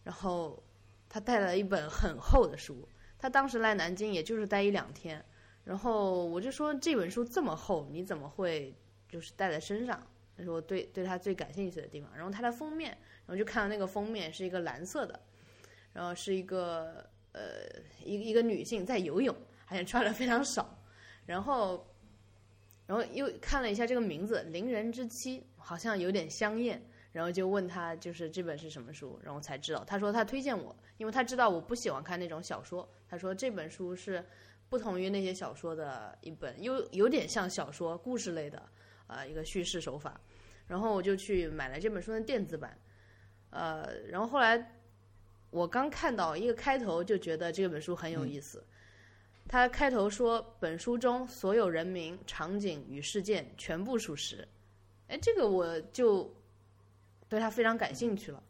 [0.03, 0.63] 然后
[1.09, 2.87] 他带了一本很厚的书。
[3.17, 5.25] 他当时来南京也就是待一两天，
[5.65, 8.73] 然后我就说这本书这么厚，你怎么会
[9.09, 10.01] 就是带在身上？
[10.39, 12.09] 那是我对对他最感兴趣的地方。
[12.15, 12.91] 然后它的封面，
[13.25, 15.19] 然后就看到那个封面是一个蓝色的，
[15.91, 17.41] 然后是一个呃
[18.05, 19.35] 一一个女性在游泳，
[19.67, 20.81] 而且穿的非常少。
[21.25, 21.85] 然后，
[22.87, 26.81] 然后又看了一下这个名字《邻人之妻》，好像有点香艳。
[27.11, 29.83] 然后就问他就是这本是什么书，然后才知道。
[29.83, 32.87] 他说他推荐我，因为他知道我不喜欢看那种小说。
[33.07, 34.23] 他说这本书是
[34.69, 38.61] 不同于那些小说的一本，又有点像小说故事类的
[39.07, 40.21] 啊一个叙事手法。
[40.69, 42.77] 然后我就去买了这本书的电子版，
[43.49, 44.79] 呃，然后后来
[45.49, 48.63] 我刚看到一个开头就觉得这本书很有意思。
[49.47, 54.47] 他开头说，本书中所有人名、场景与事件全部属实。
[55.07, 56.31] 哎，这个我就
[57.27, 58.43] 对他非常感兴趣了。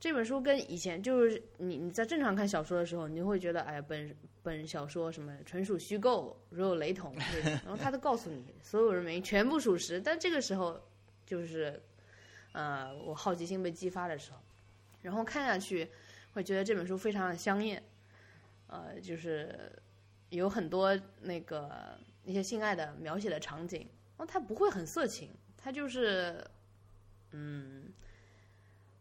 [0.00, 7.14] 这本书跟以前就是你你在正常看小说的时候，你会觉得哎本本小说什么纯属虚构，如有雷同，
[7.44, 10.00] 然后他都告诉你所有人名全部属实。
[10.00, 10.78] 但这个时候
[11.24, 11.82] 就是
[12.52, 14.38] 呃我好奇心被激发的时候，
[15.02, 15.90] 然后看下去
[16.32, 17.82] 会觉得这本书非常的香艳，
[18.66, 19.70] 呃就是
[20.30, 23.80] 有很多那个一些性爱的描写的场景，
[24.16, 26.44] 然后它不会很色情，它就是
[27.30, 27.92] 嗯。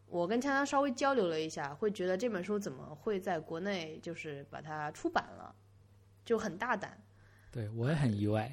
[0.06, 5.56] 我跟锵锵稍微交流了一下，会觉得这本书怎么会在国内就是把它出版了，
[6.24, 7.02] 就很大胆。
[7.52, 8.52] 对我也很意外。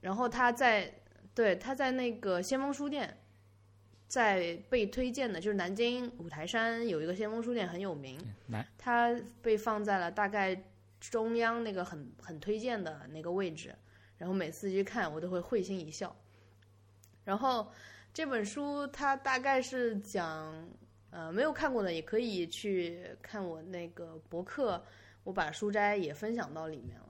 [0.00, 0.90] 然后他在
[1.34, 3.16] 对他在那个先锋书店，
[4.06, 8.18] 在被推荐的，就是南京五台山有一个先锋书店很有名，
[8.78, 10.56] 它被放在了大概
[11.00, 13.74] 中央那个很很推荐的那个位置，
[14.16, 16.14] 然后每次去看我都会会心一笑。
[17.24, 17.70] 然后
[18.12, 20.68] 这本书它大概是讲。
[21.16, 24.84] 呃，没有看过的也可以去看我那个博客，
[25.22, 27.08] 我把书斋也分享到里面了。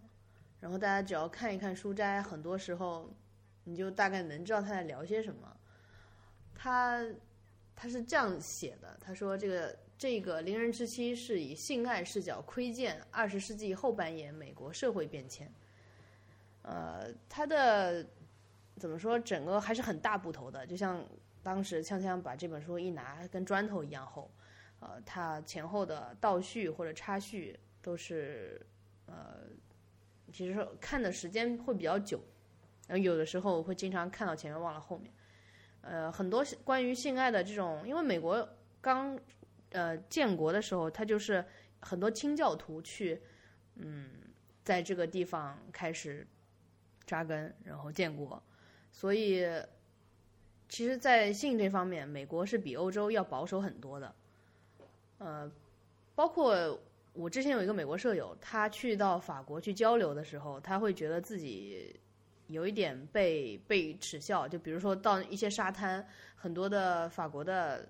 [0.61, 3.11] 然后大家只要看一看书斋，很多时候
[3.65, 5.57] 你就大概能知道他在聊些什么。
[6.55, 7.05] 他
[7.75, 15.53] 他是这样写的，他说这个这个《伶人之妻》是以性爱视角窥见二十世纪后半叶美国社会变迁。
[16.63, 18.07] 呃，他的
[18.77, 21.05] 怎么说，整个还是很大部头的，就像。
[21.45, 24.31] 当时锵锵把这本书一拿，跟砖头一样厚，
[24.81, 28.65] 呃，他前后的倒叙或者插叙都是，
[29.05, 29.41] 呃，
[30.33, 32.19] 其实看的时间会比较久，
[32.87, 35.13] 然后有的时候会经常看到前面忘了后面，
[35.83, 38.49] 呃，很多关于性爱的这种，因为美国
[38.81, 39.19] 刚
[39.71, 41.45] 呃建国的时候，它就是
[41.81, 43.21] 很多清教徒去，
[43.77, 44.11] 嗯，
[44.63, 46.27] 在这个地方开始
[47.07, 48.43] 扎根，然后建国，
[48.93, 49.47] 所以。
[50.67, 54.13] 其实，在性这方面，美国是比欧洲要保守很多的。
[55.19, 55.49] 呃，
[56.17, 56.81] 包括
[57.13, 61.95] 我之前有一个美国舍友，他去到法国去交流的时候，他会觉得自己
[62.55, 64.49] 有一点被被耻笑。
[64.49, 66.03] 就比如说到一些沙滩，
[66.35, 67.87] 很多的法国的，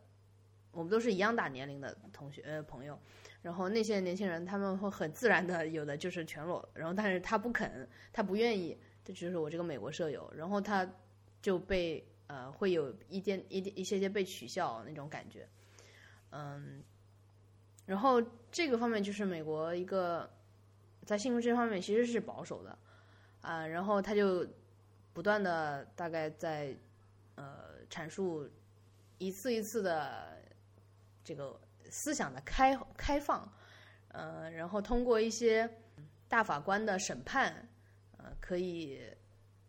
[0.72, 2.98] 我们都是一样大年龄的同学呃朋友，
[3.42, 10.84] 然后那些年轻人他们会很自然的有的就是全裸，然后但是他不肯，他不愿意，这就是我这个美国舍友，然后他
[11.40, 12.04] 就被。
[12.26, 15.46] 呃，会有一点一点一些些被取笑那种感觉，
[16.30, 16.82] 嗯，
[17.84, 18.20] 然后
[18.50, 20.28] 这个方面就是美国一个
[21.04, 22.78] 在性这方面其实是保守的
[23.44, 24.46] 啊，然后他就
[25.12, 26.74] 不断的大概在
[27.34, 28.48] 呃阐述
[29.18, 30.42] 一次一次的
[31.22, 31.60] 这个
[31.90, 33.46] 思想的开开放，
[34.08, 35.68] 呃，然后通过一些
[36.26, 37.68] 大法官的审判，
[38.16, 39.00] 呃，可以。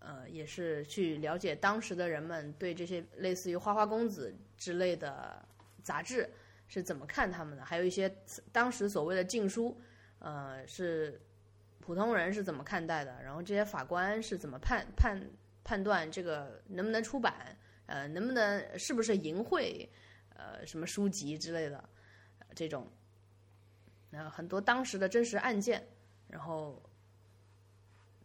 [0.08, 5.44] 呃，也是去了解当时的人们对这些类似于《花花公子》之类的
[5.82, 6.30] 杂志
[6.68, 8.08] 是怎么看他们的，还有一些
[8.52, 9.76] 当时所谓的禁书，
[10.20, 11.20] 呃，是
[11.86, 15.22] 普通人是怎么看待的，然后这些法官是怎么判判
[15.64, 17.56] 判断这个能不能出版，
[17.86, 19.88] 呃，能不能是不是淫秽，
[20.36, 21.88] 呃，什么书籍之类的
[22.56, 22.92] 这种，
[24.12, 25.88] 呃，很多当时的真实案件，
[26.28, 26.82] 然后。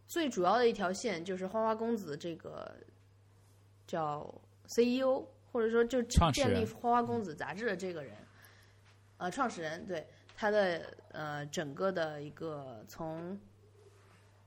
[0.07, 2.75] 最主要的一条线就是花花公子这个
[3.87, 4.29] 叫
[4.65, 6.01] CEO，或者说就
[6.33, 8.13] 建立花花公子杂志的这个人，
[9.15, 10.05] 呃，创始人对
[10.35, 13.39] 他的呃整个的一个从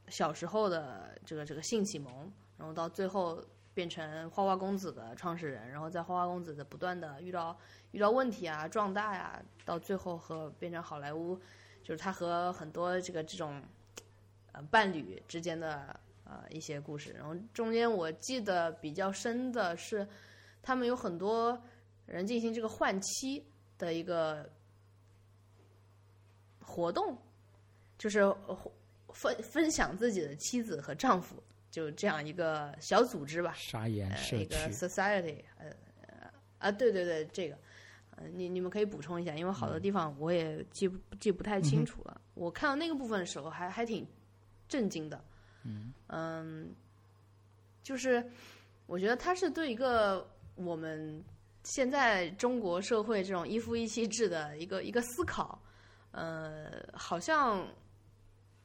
[0.09, 7.57] 小时候的这个这个性启蒙，然后到最后变成花花公子的创始人，然后在花花公子的不断的遇到
[7.93, 11.37] 遇到问题啊壮大呀，到最后和变成好莱坞，
[11.83, 13.63] 就是他和很多这个这种。
[14.57, 20.07] 呃，伴侣之间的呃一些故事，然后中间我记得比较深的是，
[20.63, 21.61] 他们有很多
[22.07, 23.45] 人进行这个换妻
[23.77, 24.49] 的一个
[26.61, 27.19] 活动，
[27.99, 28.21] 就是
[29.15, 33.55] 分分享自己的妻子和丈夫，就这样一个小组织吧。
[33.57, 34.43] 沙岩社区。
[34.43, 35.71] 一个 society，呃
[36.59, 37.57] 啊，对对对，这个，
[38.17, 42.21] 呃，你你们可以补充一下，因为好多地方我也记不记不太清楚了。
[42.35, 44.07] 我看到那个部分的时候，还还挺。
[44.67, 45.23] 震惊的，
[46.09, 46.75] 嗯，
[47.83, 48.25] 就是
[48.87, 51.23] 我觉得他是对一个我们
[51.65, 55.61] 现在中国社会这种一夫一妻制的一个一个思考，
[56.13, 57.65] 呃，好像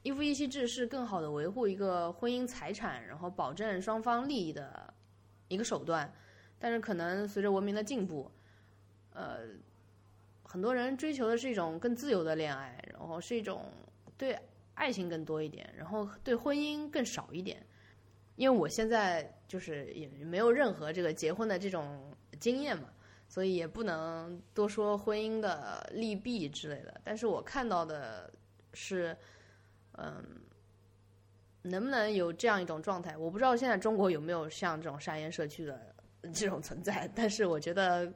[0.02, 4.94] 一夫一妻制是更好的维护一个婚姻财产，然后保证双方利益的
[5.50, 6.12] 一个手段，
[6.58, 8.32] 但是可能随着文明的进步，
[9.12, 9.40] 呃，
[10.42, 13.66] 很多人追求的是一种更自由的恋爱，然后是一种
[14.18, 14.38] 对
[14.74, 17.66] 爱情更多一点，然后对婚姻更少一点。
[18.38, 22.88] 因为我现在就是也没有任何这个结婚的这种经验嘛，
[23.28, 27.02] 所以也不能多说婚姻的利弊之类的。
[27.04, 28.34] 但是我看到的
[28.74, 29.14] 是，
[30.02, 30.24] 嗯，
[31.62, 33.18] 能不能有这样一种状态？
[33.18, 35.94] 我不知道现在中国有没有像这种沙岩社区的
[36.34, 38.12] 这种存在，但是我觉得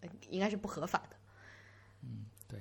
[0.00, 1.16] 呃应该是不合法的。
[2.02, 2.58] 嗯，对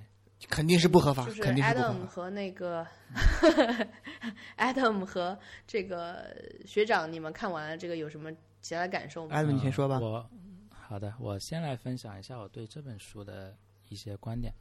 [0.49, 2.05] 肯定是不合法，就是肯定是不合 Adam。
[2.05, 2.85] 和那个
[4.57, 6.35] Adam 和这个
[6.65, 8.31] 学长，你们看完了这个有什么
[8.61, 9.35] 其他的感受吗？
[9.35, 9.99] 艾伦，你先说吧。
[9.99, 10.29] 我
[10.69, 13.55] 好的，我先来分享一下我对这本书的
[13.89, 14.53] 一些观点。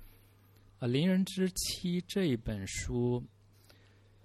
[0.81, 3.23] 呃，《邻人之妻》这一本书，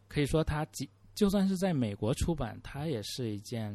[0.10, 3.74] 可以说它即就算是在美国出版，它也是一件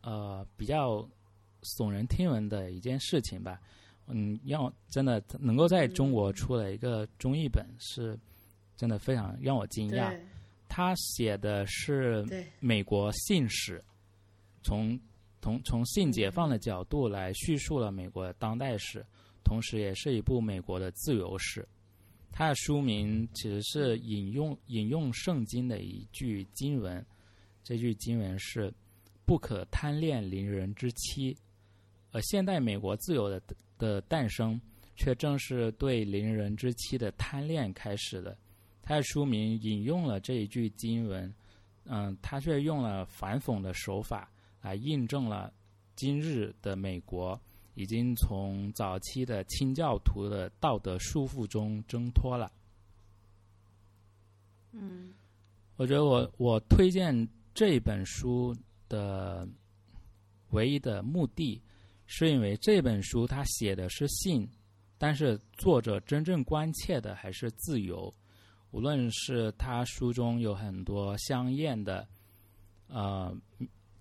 [0.00, 1.06] 呃比较
[1.76, 3.60] 耸人听闻的一件事情吧。
[4.06, 8.18] 嗯，要真的能够在中国出了一个中译本，是
[8.76, 10.14] 真的非常让我惊讶。
[10.68, 13.82] 他写的是对美国性史，
[14.62, 14.98] 从
[15.40, 19.04] 从从性解放的角度来叙述了美国的当代史，
[19.42, 21.66] 同时也是一部美国的自由史。
[22.36, 27.06] 它的书名其实是引用引用圣经的一句经文，
[27.62, 28.74] 这句经文是
[29.24, 31.36] “不可贪恋邻人之妻”。
[32.10, 33.40] 而现代美国自由的
[33.78, 34.60] 的诞生，
[34.96, 38.36] 却正是对邻人之妻的贪恋开始的。
[38.82, 41.32] 他的书名引用了这一句经文，
[41.84, 44.28] 嗯，他却用了反讽的手法
[44.60, 45.54] 来印证了
[45.94, 47.40] 今日的美国
[47.74, 52.50] 已经从早期的清教徒的道德束缚中挣脱了。
[54.72, 55.12] 嗯
[55.76, 58.56] 我觉得我我推荐这本书
[58.88, 59.46] 的
[60.50, 61.60] 唯一的目的，
[62.06, 64.48] 是因为这本书它写的是性，
[64.98, 68.12] 但是作者真正关切的还是自由。
[68.70, 72.04] 无论是他书中有很多香艳的
[72.88, 73.32] 呃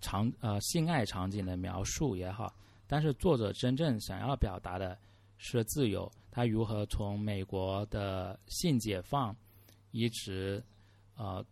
[0.01, 2.51] 场呃性爱场景的描述也好，
[2.87, 4.97] 但是作者真正想要表达的
[5.37, 9.35] 是自由，他如何从美国的性解放
[9.91, 10.63] 一直
[11.15, 11.43] 呃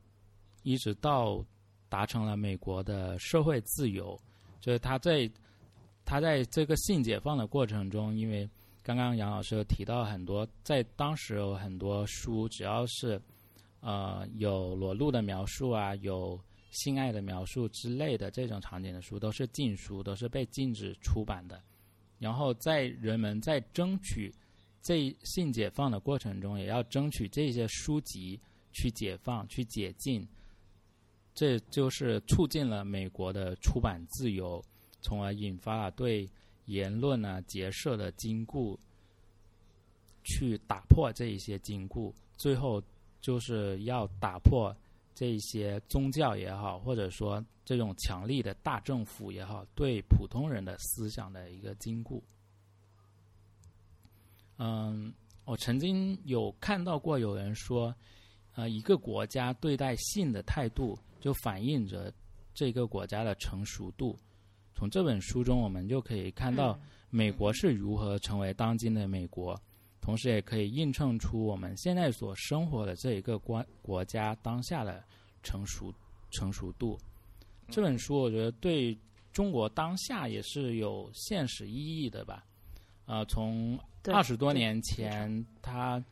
[0.63, 1.43] 一直到
[1.89, 4.19] 达成了美国的社会自由，
[4.59, 5.29] 就是他在
[6.05, 8.49] 他在这个性解放的过程中，因为
[8.83, 13.21] 刚刚杨老师有提到很多，在当时有很多书，只要是
[13.79, 16.39] 呃有裸露的描述啊，有
[16.71, 21.61] 性爱的描述之类的这种场景的书，都是禁书，都是被禁止出版的。
[22.17, 24.33] 然后在人们在争取
[24.81, 28.39] 这性解放的过程中，也要争取这些书籍
[28.71, 30.27] 去解放、去解禁，
[31.33, 34.63] 这就是促进了美国的出版自由，
[35.01, 36.29] 从而引发了对
[36.65, 38.77] 言论啊、结社的禁锢，
[40.23, 42.81] 去打破这一些禁锢，最后
[43.19, 44.75] 就是要打破
[45.13, 52.21] 这一些宗教也好，或者说这种强力的大政府也好，对普通人的思想的一个禁锢。
[54.57, 55.13] 嗯，
[55.45, 57.93] 我曾经有看到过有人说，
[58.53, 62.13] 呃，一个国家对待性的态度，就反映着
[62.53, 64.17] 这个国家的成熟度。
[64.73, 66.79] 从这本书中，我们就可以看到
[67.09, 69.59] 美国是如何成为当今的美国，
[70.01, 75.03] 同时也可以映衬出我们现在所生活的这一个国国家当下的
[75.43, 75.93] 成熟
[76.31, 76.99] 成熟度。
[77.69, 78.97] 这本书我觉得对
[79.31, 82.43] 中国当下也是有现实意义的吧。
[83.05, 86.03] 呃，从二十多年前，他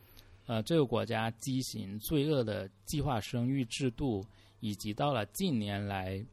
[0.45, 4.23] 呃这个国家畸形罪恶的计划生育制度，
[4.59, 6.23] 以及到了近年来，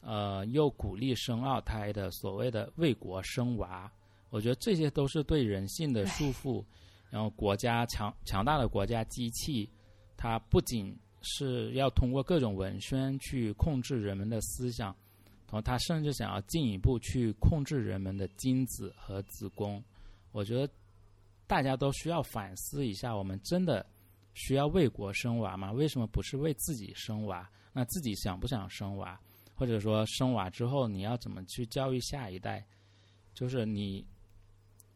[0.00, 3.90] 呃又鼓励生二胎的所谓的为国生娃，
[4.30, 6.64] 我觉得这些都是对人性的束缚。
[7.10, 9.68] 然后国家强强大的国家机器，
[10.16, 14.88] 它不仅是要通过各种文宣去控制人们的思想，
[15.46, 19.82] 然后它甚至想要进一步去控制人们的精子和子宫。
[20.32, 20.72] 我觉得
[21.46, 23.84] 大家都需要反思一下，我们真的
[24.34, 25.72] 需要为国生娃吗？
[25.72, 27.50] 为什么不是为自己生娃？
[27.72, 29.20] 那自己想不想生娃？
[29.54, 32.64] 或者说生娃之后你要怎么去教育下一代？
[33.34, 34.06] 就是你，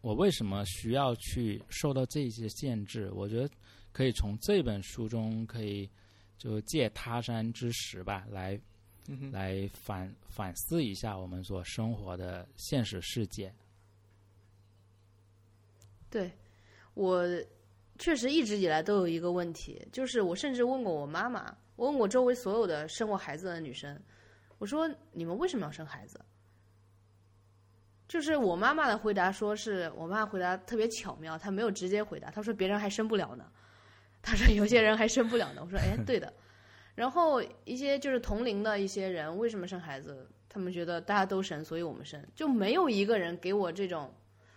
[0.05, 3.11] 我为什么需要去受到这些限制？
[3.13, 3.49] 我觉得
[3.91, 5.89] 可以从这本书中可以
[6.37, 8.61] 就借他山之石吧，来
[9.09, 13.51] 嗯，来反反思一下我们所生活的现实世界。
[16.11, 16.31] 对，
[16.93, 17.27] 我
[17.99, 23.99] 确实一直以来都有一个问题，就是我甚至问过我妈妈，我问过周围所有的生过孩子的女生，
[24.59, 26.21] 我说你们为什么要生孩子？
[28.15, 33.45] 就是我妈妈的回答，说是我妈回答特别巧妙，她没有直接回答，她说别人还生不了呢，
[34.23, 35.63] 她说有些人还生不了呢。
[35.65, 36.33] 我说哎，对的。
[36.95, 44.15] 然后一些就是同龄的一些人为什么生孩子，他们觉得大家都生，所以我们生，就没有一个人给我这种，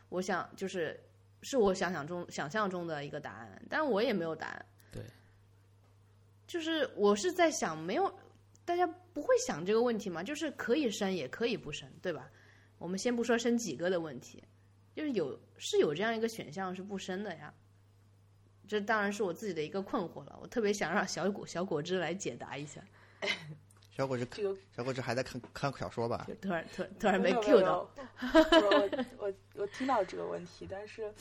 [0.09, 0.95] 我想就是
[1.41, 4.65] 是我想象中想象中的一个答案，但是我也没有答案。
[4.91, 5.01] 对，
[6.45, 8.15] 就是我是在想，没有
[8.63, 10.21] 大家不会想这个问题嘛？
[10.21, 12.29] 就是可以生也可以不生，对吧？
[12.77, 14.43] 我们先不说生几个的问题，
[14.95, 17.53] 就是有是有这样一个选项是不生的呀。
[18.67, 22.81] 这当然是我自己的一个困惑了，我特别想让小果小果汁来解答一下。
[23.95, 26.35] 小果汁这个小果汁还在看看小说吧就？
[26.35, 27.89] 突然突然突然被没 Q 到。
[28.21, 31.11] 我我我我听到这个问题，但是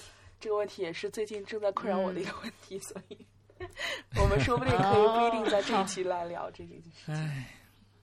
[0.40, 3.16] 这个问题也是最近正在困扰我的一个问题，所以
[4.20, 7.14] 我们说不定可以不一定在这一期来聊这件事情。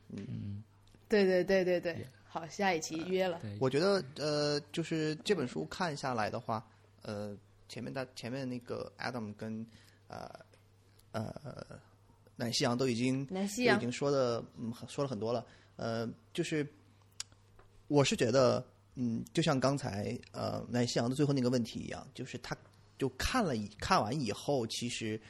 [0.10, 0.64] 嗯，
[1.08, 3.38] 对对对对对，好，下一期约了。
[3.44, 6.66] 对，我觉得呃，就是这本书看下来的话，
[7.04, 7.38] 呃，
[7.70, 9.64] 前面的前面那个 Adam 跟
[10.08, 10.28] 呃
[11.12, 11.80] 呃
[12.36, 15.46] 南希阳都已经南希阳都已经说的嗯说了很多了，
[15.76, 16.68] 呃，就是
[17.88, 18.66] 我是觉得
[18.96, 22.58] 嗯，就像刚才呃南希阳的最后那个问题一样，就是他
[22.98, 25.22] 就看了以看完以后，其实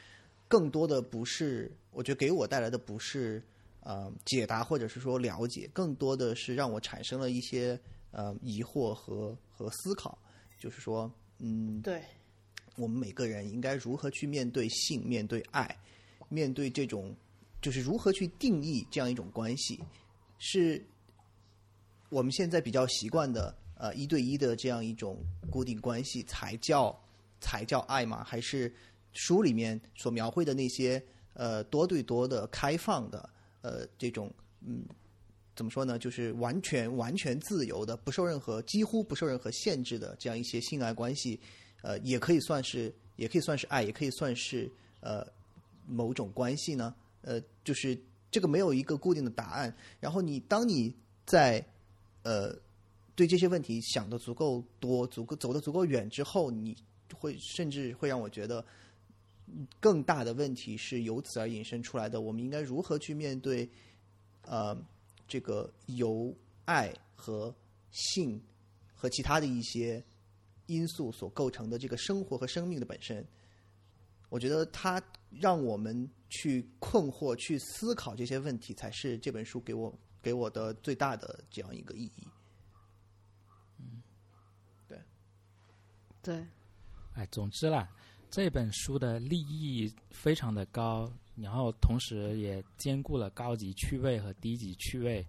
[0.48, 3.44] 更多的不是，我觉得给我带来的不是
[3.84, 7.80] 呃解答或者是说了解，更多的是让我产生了一些
[8.12, 10.18] 呃疑惑和和思考，
[10.58, 12.02] 就是说嗯，对，
[12.78, 15.78] 我们每个人应该如何去面对性、面对爱、
[16.30, 17.16] 面对这种，
[17.62, 19.80] 就是如何去定义这样一种关系，
[20.40, 20.84] 是
[22.10, 25.18] 我们现在比较习惯的呃一对一的这样一种
[25.50, 26.98] 固定关系才叫
[27.42, 28.24] 才叫爱吗？
[28.24, 28.74] 还是
[29.12, 31.04] 书里面所描绘的那些
[31.34, 33.30] 呃多对多的开放的
[33.64, 34.32] 呃这种
[34.62, 34.86] 嗯
[35.56, 36.00] 怎么说呢？
[36.00, 41.40] 就是完全完全自由的，不受任何几乎不受任何限制的这样一些性爱关系，
[41.82, 44.70] 呃，也可以算是也可以算是爱，也可以算是
[45.00, 45.24] 呃
[45.88, 46.96] 某种关系呢？
[47.22, 47.96] 呃，就是
[48.32, 49.76] 这个没有一个固定的答案。
[50.00, 50.96] 然后你当你
[51.26, 51.64] 在
[52.24, 52.56] 呃
[53.16, 56.76] 对这些问题想的足够多、足够走的足够远之后，你
[57.14, 58.66] 会甚至会让我觉得。
[59.80, 63.70] 更大的问题是由此而引申出来的，我们应该如何去面对，
[64.44, 64.76] 呃，
[65.28, 67.54] 这个由爱和
[67.92, 68.42] 性
[68.94, 70.04] 和其他的一些
[70.68, 73.26] 因素所构成的这个生活和生命的本身？
[74.30, 75.00] 我觉得它
[75.30, 79.94] 让我们去困惑、去思考这些问题，才是这本书给我
[80.24, 82.28] 给我的最大的这样一个意义。
[83.78, 84.02] 嗯，
[84.88, 85.00] 对
[86.24, 86.48] 对，
[87.14, 87.88] 哎，总之啦，
[88.34, 95.24] 这本书的立意非常的高，然后同时也兼顾了高级趣味和低级趣味。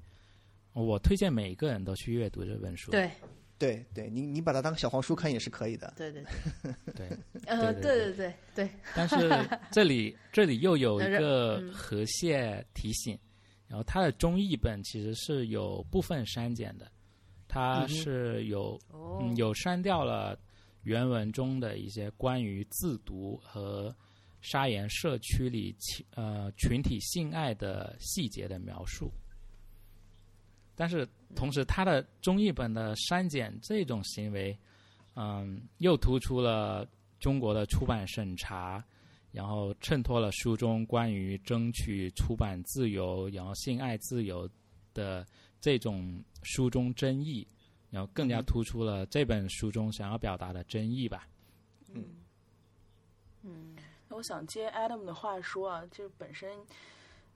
[0.72, 2.90] 我推荐每一个人都去阅读这本书。
[2.92, 3.10] 对，
[3.58, 5.92] 对对，你你把它当小黄书看也是可以的。
[5.98, 6.24] 对对
[6.94, 8.70] 对，对， 呃，对对对对。
[8.96, 9.30] 但是
[9.70, 11.70] 这里这里又有一个嗯。
[11.74, 13.18] 河蟹提醒，
[13.68, 16.90] 然后它的中译本其实是有部分删减的，
[17.46, 20.34] 它是有、哦，嗯有删掉了
[20.84, 23.94] 原文中的一些关于自读和
[24.40, 29.12] 沙岩社区里群呃群体性爱的细节的描述。
[30.76, 34.56] 但是同时，他的中译本的删减这种行为，
[35.14, 36.88] 嗯，又突出了
[37.20, 38.84] 中国的出版审查，
[39.30, 44.50] 然后衬托了书中关于争取出版自由，然后性爱自由
[44.92, 45.24] 的
[45.60, 47.46] 这种书中争议，
[47.94, 51.28] 然后更加突出了这本书中想要表达的争议吧。
[51.92, 52.04] 嗯
[53.42, 53.76] 嗯
[54.08, 56.58] 那我想接 Adam 的话说啊，就是本身，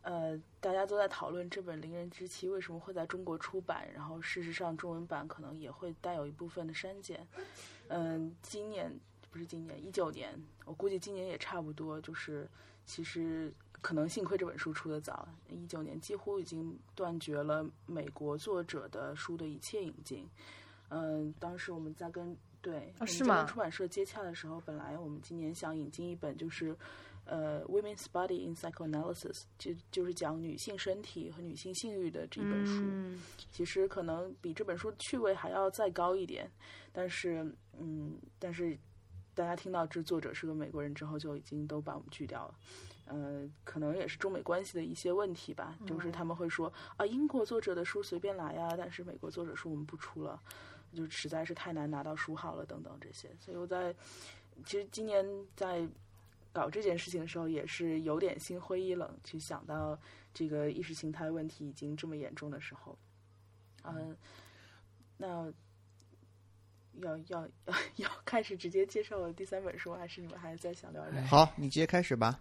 [0.02, 7.24] 呃，大家都在讨论这本《伶人之妻》为什么会在中国出版，然后事实上中文版可能也会带有一部分的删减。
[7.86, 8.93] 嗯，今年
[9.30, 12.48] 不是今年，一九年，我估计今年也差不多，就是
[12.85, 20.28] 其实可能幸亏这本书出的早，一九年几乎已经断绝了美国作者的书的一切引进。
[20.88, 26.74] 嗯，当时我们在跟对，是吗跟出版社接洽的时候，本来我们今年想引进一本就是，
[27.24, 32.82] 呃，《Women's Body in Psychoanalysis》，就就是讲女性身体和女性性欲的这本书。
[32.84, 36.50] 嗯其实可能比这本书趣味还要再高一点，
[36.92, 37.44] 但是，
[37.78, 38.78] 嗯，但是
[39.34, 42.55] 大家听到这作者是个美国人之后，就已经都把我们拒掉了。
[43.09, 50.40] 呃，可能也是中美关系的一些问题吧，就是他们会说啊，英国作者的书随便来呀，但是美国作者书我们不出了，
[50.93, 53.28] 就实在是太难拿到书号了，等等这些。
[53.40, 53.94] 所以我在
[54.64, 55.24] 其实今年
[55.56, 55.89] 在
[56.52, 59.98] 搞这件事情的时候，也是有点心灰意冷，去想到
[60.35, 62.98] 这个意识形态问题已经这么严重的时候，
[63.85, 64.16] 嗯、
[65.16, 65.51] 那
[67.01, 71.22] 要要要要开始直接介绍我第三本书，还是你们还在想聊聊？
[71.24, 72.39] 好，你直接开始吧。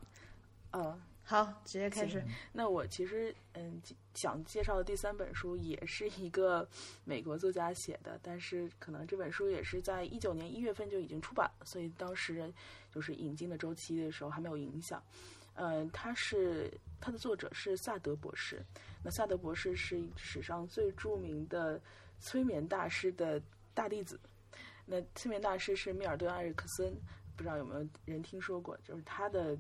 [0.71, 2.23] 嗯，好，直接开始。
[2.51, 3.81] 那我其实嗯
[4.13, 6.67] 想介绍的第三本书也是一个
[7.03, 12.53] 美国作家写的，但是可能这本书也是在一九年一月份就已经出版了，所以当时
[12.91, 15.01] 就是引进的周期的时候还没有影响。
[15.55, 16.71] 嗯，他是
[17.01, 18.63] 他的作者是萨德博士。
[19.03, 21.81] 那萨德博士是史上最著名的
[22.19, 23.41] 催眠大师的
[23.73, 24.19] 大弟子。
[24.85, 26.93] 那催眠大师是密尔顿·艾瑞克森，
[27.35, 28.77] 不知道有没有人听说过？
[28.83, 29.57] 就是他的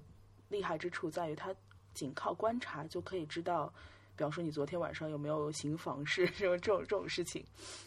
[0.49, 1.53] 厉害之处在于，他
[1.93, 3.71] 仅靠观察就可以知道，
[4.15, 7.43] 比方说你昨天晚上有没有行房事什么 这种这种事情。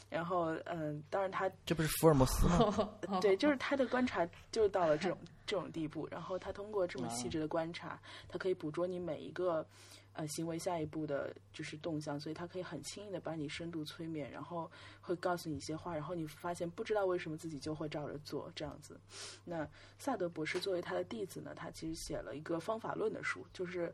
[0.08, 2.90] 然后，嗯，当然他这不是福尔摩斯吗？
[3.20, 5.16] 对，就是他的观察就到了这种
[5.46, 6.08] 这种地步。
[6.10, 9.64] 然后他通过这么细致的观察，他可以捕捉你每一个
[10.12, 14.70] 呃行为下一步的就是动向，所以他可以很轻易的把你深度催眠，然后
[15.00, 18.98] 会告诉你一些话，然后你发现不知道为什么自己就会照着做这样子。
[19.44, 19.68] 那
[19.98, 23.92] 萨德博士作为他的弟子呢，他其实写了一个方法论的书，就是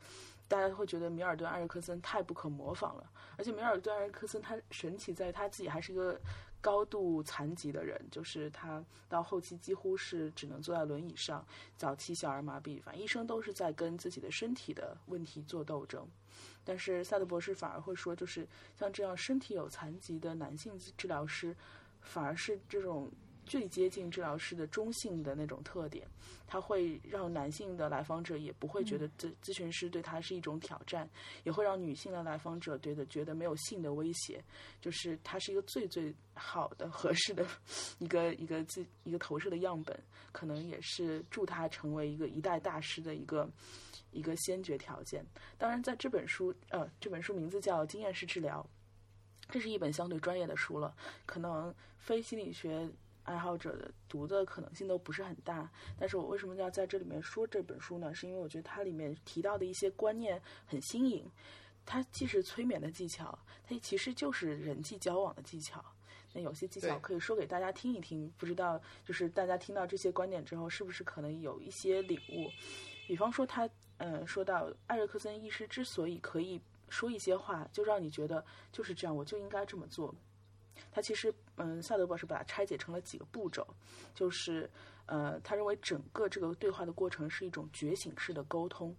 [0.49, 6.21] 大家会觉得米尔顿·艾瑞克森太不可模仿了，而且米尔顿·艾瑞克森他神奇在他自己还是一个。
[6.67, 16.05] 高度残疾的人，就是他到后期几乎是只能坐在轮椅上，早期小儿麻痹，反正一生都是在跟自己的身体的问题做斗争。
[16.65, 21.55] 但是萨德博士反而会说，就是像这样身体有残疾的男性治疗师，
[22.01, 23.09] 反而是这种。
[23.47, 26.07] 最接近治疗师的中性的那种特点，
[26.47, 31.09] 它会让男性的来访者也不会觉得咨咨询师对他是一种挑战，
[31.45, 34.43] 也会让女性的来访者觉得觉得没有性的威胁，
[34.81, 37.47] 就是它是一个最最好的合适的
[37.99, 39.99] 一个一个自一个投射的样本，
[40.33, 43.49] 可能也是助他成为一个一代大师的一个
[44.11, 45.25] 一个先决条件。
[45.57, 48.69] 当然，在这本书呃这本书名字叫《经验式治疗》，
[49.53, 50.95] 这是一本相对专业的书了，
[51.25, 52.91] 可能非心理学。
[53.27, 58.15] 爱好者的读的可能性都不是很大，但是我为什么要在这里面说这本书呢？
[58.15, 61.29] 是因为我觉得它里面提到的一些观念很新颖，
[61.85, 65.85] 它既是催眠的技巧，它其实就是人际交往的技巧。
[66.33, 72.51] 那有些技巧可以说给大家听一听，不知道就是大家听到这些观点之后，是不是可能有一些领悟？
[73.09, 80.15] 比方说他，呃，说到艾瑞克森医师之所以可以说一些话，就让你觉得就是这样，我就应该这么做。
[80.97, 83.67] 他其实，嗯，萨德博士把它拆解成了几个步骤，
[84.15, 84.67] 就是，
[85.05, 88.97] 呃，他认为整个这个对话的过程是一种觉醒式的沟通。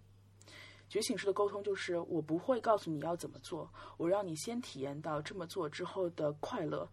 [0.88, 6.88] 觉醒式的沟通就是我不会告诉你要怎么做，我让你先体验到这么做之后的快乐。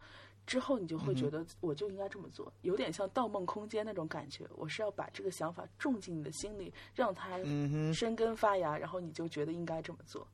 [0.46, 4.48] 之后你就会觉得我就应该这么做，有点像《盗梦空间》那种感觉。
[4.56, 7.40] 我是要把这个想法种进你的心里，让它
[7.94, 10.28] 生根发芽，然后你就觉得应该这么做。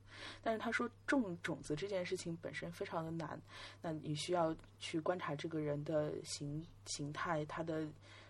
[0.44, 3.42] 但是他说种种子这件事情本身非常的难，
[3.82, 7.88] 那你需要去观察这个人的形形态，他的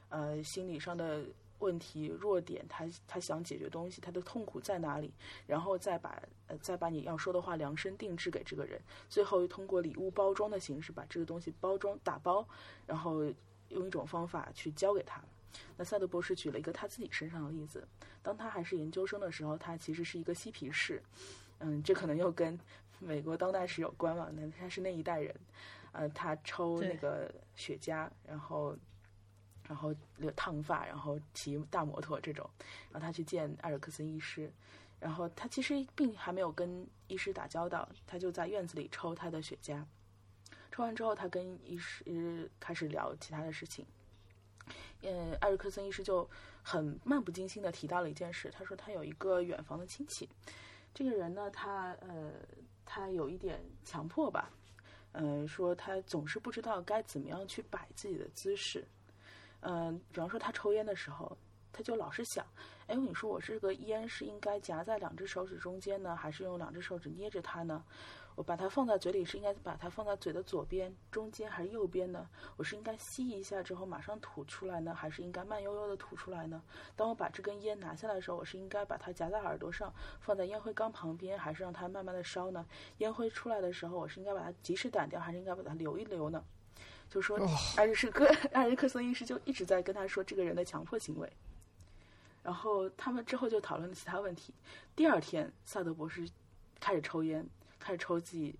[0.10, 1.26] 呃心理上的。
[1.62, 5.14] 问题弱点，他他想解决东西，他的痛苦在哪里？
[5.48, 12.46] 然后再把呃再把你要说的话量身定制给这个人，最后又通过礼物包装的形式把这个东西包装打包，
[12.86, 13.24] 然后
[13.70, 15.22] 用一种方法去交给他。
[15.78, 17.88] 那赛德博士举了一个他自己身上的例子，
[18.22, 21.02] 当他还是研究生的时候，他其实是一个嬉皮士，
[21.60, 22.60] 嗯，这可能又跟
[23.00, 24.30] 美国当代史有关嘛？
[24.34, 25.36] 那他是那一代人，
[25.92, 28.76] 呃，他抽那个雪茄，然后。
[29.72, 29.96] 然后
[30.36, 32.48] 烫发，然后骑大摩托这种，
[32.92, 34.52] 然后他去见艾尔克森医师，
[35.00, 39.82] 然后他其实并还没有跟医师打交道，他就在院子里抽他的雪茄，
[40.74, 43.86] 抽完之后他跟医师开始聊其他的事情，
[45.04, 46.30] 嗯，艾尔克森医师就
[46.62, 50.28] 很漫不经心的提到了一件事，他说他有一个远房的亲戚，
[50.94, 52.34] 这个人呢，他呃，
[52.86, 54.52] 他有一点强迫吧，
[55.14, 58.86] 嗯，说他总是不知道该怎么样去摆自己的姿势。
[59.62, 61.38] 嗯，比方说他抽烟的时候，
[61.72, 62.46] 他就老是想，
[62.88, 67.84] 哎，你说我这个烟是应该夹在两只手指中间呢，还是用两只手指捏着它呢？
[68.36, 72.28] 我把它放在嘴里是应该把它放在嘴的左边、中间还是右边呢？
[72.56, 76.64] 我是应该吸一下之后马上吐出来呢，还是应该慢悠悠的吐出来呢？
[76.96, 82.66] 当我把这根烟拿下来的时候，我是应该把它夹在耳朵上，放在烟灰缸旁边，还是让它慢慢的烧呢？
[83.00, 86.44] 烟灰出来的时候，我是应该把它及时掸掉，还是应该把它留一留呢？
[87.12, 87.38] 就说
[87.76, 91.30] 艾瑞克 艾瑞克森医师就一直在跟他说这个人的强迫行为，
[92.42, 94.54] 然后他们之后就讨论了其他问题。
[94.96, 96.26] 第二天，萨德博士
[96.80, 97.46] 开始抽烟，
[97.80, 98.56] 开始抽自己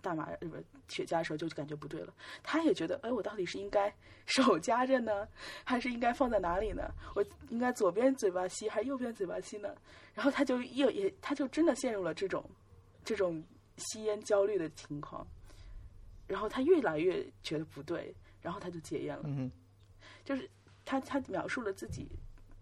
[0.00, 0.56] 大麻不
[0.88, 2.12] 雪茄的时候，就感觉不对了。
[2.42, 3.94] 他也觉得，哎，我到底是应该
[4.26, 5.28] 手夹着呢，
[5.62, 6.92] 还是应该放在哪里呢？
[7.14, 9.72] 我应该左边嘴巴吸还是右边嘴巴吸呢？
[10.12, 12.44] 然后他就又也他就真的陷入了这种
[13.04, 13.40] 这种
[13.76, 15.24] 吸烟焦虑的情况。
[16.32, 19.24] 然后他越来越觉得不对，然后他就戒烟了。
[19.26, 19.52] 嗯，
[20.24, 20.48] 就是
[20.82, 22.08] 他他描述了自己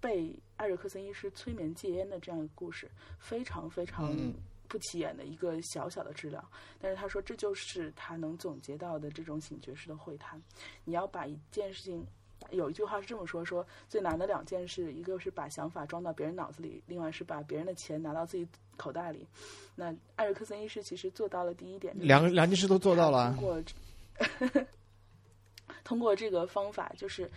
[0.01, 2.91] 被艾瑞克森医师催眠戒烟的这样一个故事，
[3.21, 4.35] 非常非常嗯
[4.67, 6.45] 不起眼的一个小小的治疗。
[6.81, 10.43] 但是他说这就是他能总结到的这种醒觉式的会谈。
[10.85, 12.05] 你要把一件事情。
[12.51, 18.47] 有一句话是这么说：说最难的两件事，一个是把想法装到别人脑子里，另外是把别人的钱拿到自己
[18.77, 19.27] 口袋里。
[19.77, 23.45] 那艾瑞克森医师其实做到了第一点，两两件事都做到了啊通。
[23.45, 23.63] 过
[25.85, 27.31] 通过这个方法，就是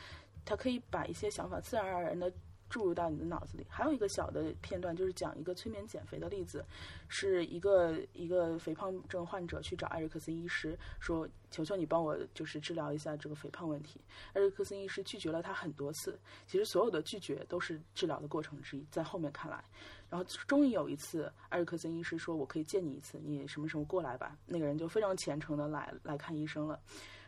[0.45, 2.31] 他可以把一些想法自然而然的
[2.73, 3.63] 注入到你的脑子里。
[3.69, 6.65] 还有一个小的片段，就是讲一个催眠减肥的例子，
[7.07, 14.01] 是一个一个肥胖症患者去找艾瑞克森医师说：“求求你帮我就是治疗一下这个肥胖问题。”
[14.33, 16.17] 艾瑞克森医师拒绝了他很多次，
[16.47, 19.63] 其实所有的拒绝都是治疗的过程之一，在后面看来。
[20.09, 26.79] 然后终于有一次，艾瑞克森医师说：“我可以见你一次，你什么时候过来吧？”那个人就非常虔诚的来来看医生了。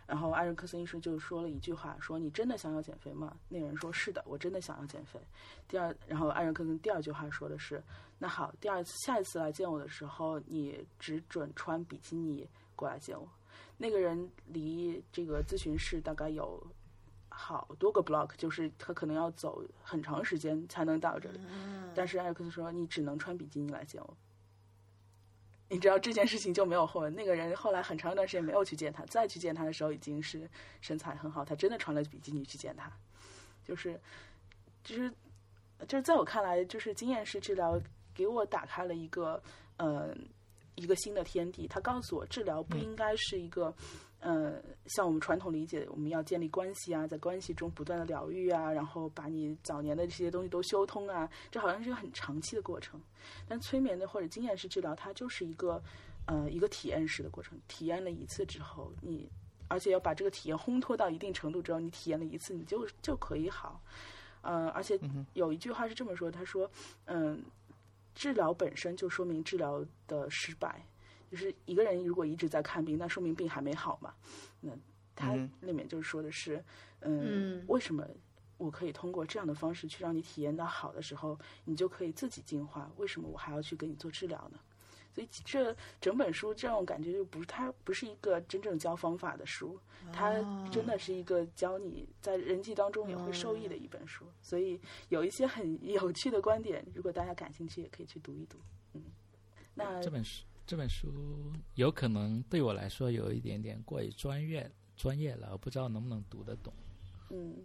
[0.07, 5.19] 然后艾瑞克森医生就说了一句话：“说你真的想要减肥吗？”那个人说：“是的，我真的想要减肥。”
[5.67, 7.81] 第二，然后艾瑞克森第二句话说的是
[8.19, 13.27] ：“那好，第二次下一次来见我的时候，你只准穿比基尼过来见我。”
[13.77, 16.65] 那个人离这个咨询室大概有
[17.27, 21.39] 好多个 block，就是他可能要走很长时间才能到这里。
[21.93, 24.17] 但是艾瑞克森说：“你只能穿比基尼来见我。”
[25.67, 27.13] 你知道这件事情就没有后文。
[27.13, 30.49] 那个人后来很长一段时间没有去见他，再去见他的时候已经是
[30.81, 32.91] 身材很好，他真的穿了比基尼去见他。
[33.63, 33.99] 就是，
[34.83, 35.11] 就是，
[35.87, 37.81] 就是在我看来，就是经验式治疗
[38.13, 39.41] 给我打开了一个，
[39.77, 40.15] 呃，
[40.75, 41.67] 一个新的天地。
[41.67, 43.73] 他告诉我，治疗不应该是一个，
[44.19, 52.99] 呃，像我们传统理解，我们要建立关系啊，在关系中不断的疗愈啊，然后把你早年的这些东西都修通啊，这好像是一个很长期的过程。
[53.47, 55.81] 但催眠的或者经验式治疗，它就是一个，
[56.25, 57.59] 呃，一个体验式的过程。
[57.67, 59.29] 体验了一次之后，你
[59.67, 63.79] 而且要把这个体验烘托到一定程度之后，你体验了一次，你就就可以好。
[64.41, 64.99] 呃，而且
[65.33, 66.69] 有一句话是这么说，他说，
[67.05, 67.43] 嗯，
[68.15, 70.83] 治疗本身就说明治疗的失败。
[71.29, 74.13] 就是一个人如果一直在看病，那说明病还没好嘛。
[74.61, 74.71] 那
[75.15, 76.63] 他嗯里面就是说的是，
[77.01, 78.05] 嗯，嗯为什么
[78.57, 82.91] 我可以通过这样的方式去让你体验到好的时候，你就可以自己进化？
[82.97, 84.59] 为什么我还要去给你做治疗呢？
[85.13, 89.79] 所以这整本书这种感觉就不是它不是一个真正教方法的书，
[90.11, 90.33] 它
[90.69, 94.25] 真的是一个教你在人际当中也会受益的一本书。
[94.41, 94.77] 所以
[95.07, 98.57] 有一些很有趣的观点，如果大家感兴趣，也可以去读一读。
[98.93, 99.03] 嗯，
[99.73, 106.73] 那这本书这本书有可能对我来说有一点点过于专业专业了，我不知道能不能读得懂。
[107.29, 107.55] 嗯，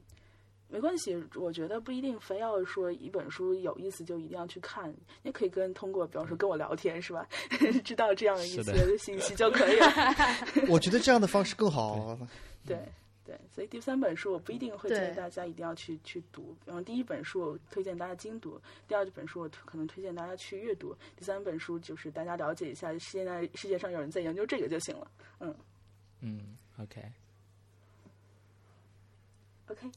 [0.68, 7.26] 没关系，我觉得不一定非要说一本书有意思就一定要去看，也可以跟通过，比方说跟我聊天是吧，
[7.84, 9.86] 知道这样的些信息就可以了。
[10.68, 12.18] 我觉得这样的方式更好。
[12.66, 12.88] 对对，
[13.50, 25.10] 所以第三本书我不一定会建议大家一定要去去读，然后第一本书我推荐大家精读，第二本书我可能推荐大家去阅读，第三本书就是大家了解一下现在世界上有人在研究这个就行了。
[25.40, 25.54] 嗯。
[26.22, 27.10] 嗯，OK，，OK，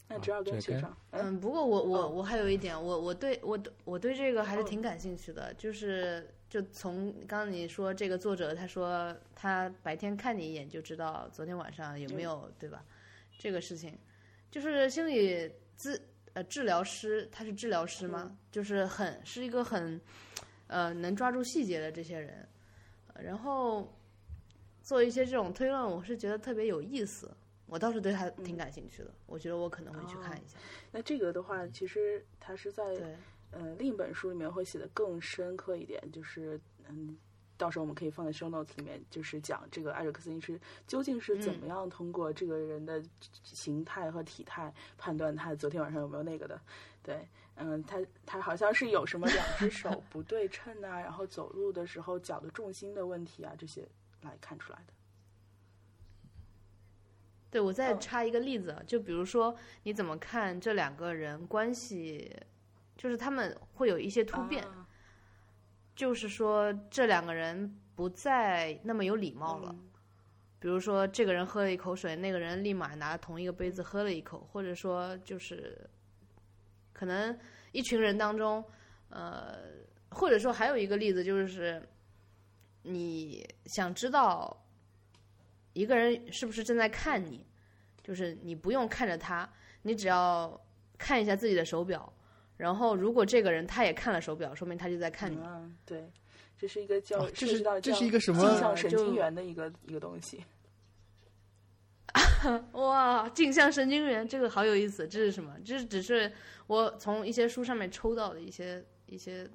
[0.08, 0.78] 那好只要跟这个。
[0.78, 2.08] 学长，嗯嗯，不过我我哦。
[2.08, 12.86] 我还有一点，我我对我我对这个还是挺感兴趣的，就是就从刚刚你说这个作者他说他白天看你一眼就知道昨天晚上有没有对吧？
[13.44, 14.00] 这个事情
[14.50, 16.00] 就是心理咨
[16.32, 18.38] 呃治疗师，他是治疗师吗？
[18.50, 20.00] 就是很是一个很
[20.68, 22.48] 呃能抓住细节的这些人，
[23.14, 23.94] 呃然后
[24.82, 27.30] 做一些这种推论，我是觉得特别有意思。
[27.66, 30.58] 我倒是对他挺感兴趣的，我觉得我可能会去看一下。
[30.90, 33.16] 那这个的话，其实他是在对，
[33.52, 36.58] 呃，另一本书里面会写的更深刻一点，就是
[36.88, 37.18] 嗯，
[37.64, 43.02] 到时候我们可以放在 show notes 里面，就是讲这个艾瑞克森医师究竟是怎么样通过这个人的
[43.42, 46.60] 形态和体态判断他昨天晚上有没有那个的。
[47.02, 47.26] 对，
[47.56, 53.88] 嗯，他他好像是有什么两只手 不对称啊，然后走路的时候脚的重心的问题啊，这些
[54.24, 54.94] 来看出来的。
[57.50, 62.36] 对，我再嗯插一个例子啊，就比如说你怎么看这两个人关系，
[62.98, 64.83] 就是他们会有一些突变，啊
[65.96, 69.70] 就是说这两个人不再那么有礼貌了。
[69.72, 69.90] 嗯
[70.64, 75.78] 比如说这个人喝了一口水，那个人立马拿同一个杯子喝了一口，或者说就是
[76.94, 77.38] 可能
[77.74, 78.64] 一群人当中，
[79.10, 79.58] 呃，
[80.12, 81.86] 或者说还有一个例子就是
[82.84, 84.66] 你想知道
[85.74, 87.46] 一个人是不是正在看你，
[88.02, 89.52] 就是你不用看着他，
[89.82, 90.58] 你只要
[90.98, 92.14] 看一下自己的手表，
[92.64, 95.38] 然后如果这个人他也看了手表，说明他就在看你。
[95.44, 96.10] 嗯，对，
[96.58, 100.42] 这是一个叫、哦这是这是一个什么镜像神经元的一个一个东西。
[102.72, 105.54] 哇，镜像神经元这个好有意思，这是什么？
[105.66, 106.32] 这是只是
[106.68, 109.46] 我从一些书上面抽到的一些一些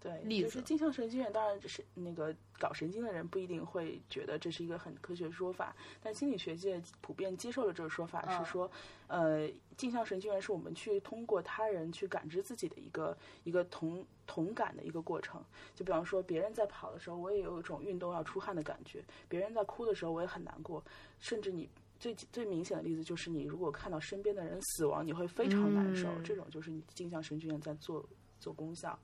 [0.00, 8.70] 对，例子就是镜像神经元，当然是那个搞神经的人不一定会觉得这是一个很科学的说法，但心理学界普遍接受了这个说法，嗯是说，
[9.08, 15.42] 呃，镜像神经元是我们去通过他人去感知自己的一个一个同同感的一个过程。
[15.74, 20.82] 就比方说，别人在跑的时候，我也有一种运动要出汗的感觉；别人在哭的时候，我也很难过，
[21.18, 21.68] 甚至你。
[22.00, 26.08] 最最明显的例子就是，你如果看到身边的人死亡，你会非常难受。
[26.10, 28.08] 嗯这种就是你镜像神经元在做
[28.38, 28.96] 做功效。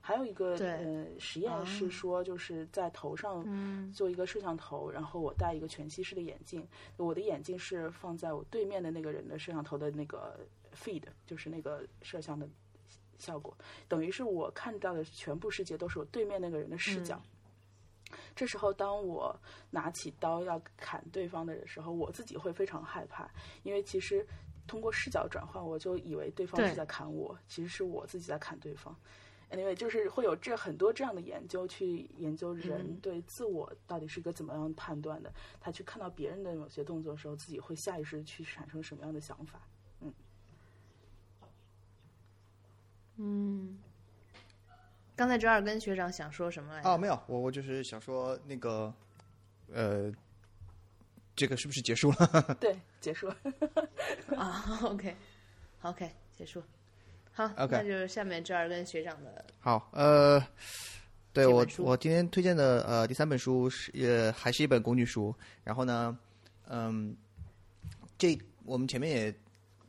[0.00, 3.92] 还有一个呃实验是说，就是在头上嗯。
[3.92, 6.64] 做一个摄像头，然后我戴一个全息式的眼镜，
[6.96, 10.38] 我的眼镜是放在我对面的那个人的摄像头的那个
[10.72, 12.48] feed，就是那个摄像的
[13.18, 13.52] 效果，
[13.88, 17.20] 等于是我看到的全部世界都是我对面那个人的视角。
[18.36, 19.36] 这时候，当我
[19.70, 23.28] 拿起刀要砍对方的时候，我自己会非常害怕，
[23.64, 24.24] 因为其实
[24.68, 28.96] 通过视角转换，我就以为对方是在砍我，其实是我自己在砍对方。
[29.50, 35.32] Anyway，就是会有这很多这样的研究，去研究人嗯对自我到底是一个怎么样的判断的。
[35.60, 39.60] 他去看到别人的某些动作的时候，自己会下意识地去产生什么样的想法。
[40.00, 40.14] 嗯。
[43.16, 43.78] 嗯
[45.16, 46.88] 刚才折耳根学长想说什么来着？
[46.88, 48.94] 啊，没有，我我就是想说那个，
[49.72, 50.10] 呃，
[51.36, 52.56] 这个是不是结束了？
[52.60, 53.36] 对，结束了。
[54.38, 55.14] 啊，OK
[55.82, 56.62] OK，结束。
[57.32, 60.42] 好 OK 那就是下面折耳根学长的好，呃，
[61.32, 66.18] 对我我今天推荐的呃第三本书是呃还是一本工具书，然后呢，
[66.68, 67.16] 嗯，
[68.18, 69.34] 这我们前面也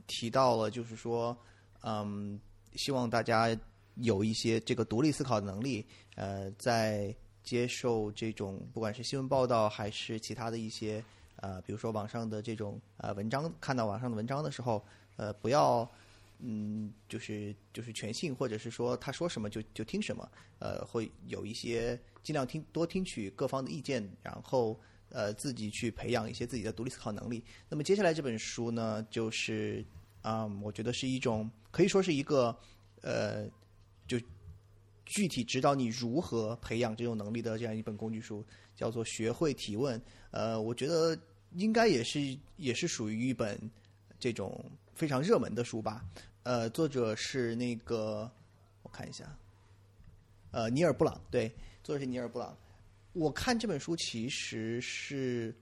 [0.07, 1.35] 提到了，就是说，
[1.83, 2.39] 嗯，
[2.75, 3.55] 希望大家
[3.95, 5.85] 有一些这个独立思考的能力，
[6.15, 7.13] 呃，在
[7.43, 11.03] 接受这种不管是新闻报道还是其他的一些
[11.37, 14.83] 呃，比如说网上的这种呃文章，看到网上的文章的时候，
[15.17, 15.89] 呃，不要
[16.41, 27.43] 嗯，就是就是全信，或者是说他说什么就就听什么，呃，会有一些尽量听多听取各方的意见，然后呃自己去培养一些自己的独立思考能力。
[27.69, 29.85] 那么接下来这本书呢，就是
[30.23, 32.55] 啊、我觉得是一种可以说是一个
[33.01, 33.47] 呃，
[34.07, 34.19] 就
[35.05, 38.45] 具体指导你如何培养这种能力的这样一本工具书，
[38.75, 39.99] 叫做《学会提问》。
[40.31, 41.17] 呃，我觉得
[41.55, 43.59] 应该也是也是属于一本
[44.19, 44.63] 这种
[44.93, 46.05] 非常热门的书吧。
[46.43, 48.29] 呃，作者是那个
[48.81, 49.37] 我看一下，
[50.49, 51.47] 呃，尼尔布朗，对，
[51.83, 52.57] 作者是尼尔布朗。
[53.13, 55.55] 我看这本书其实是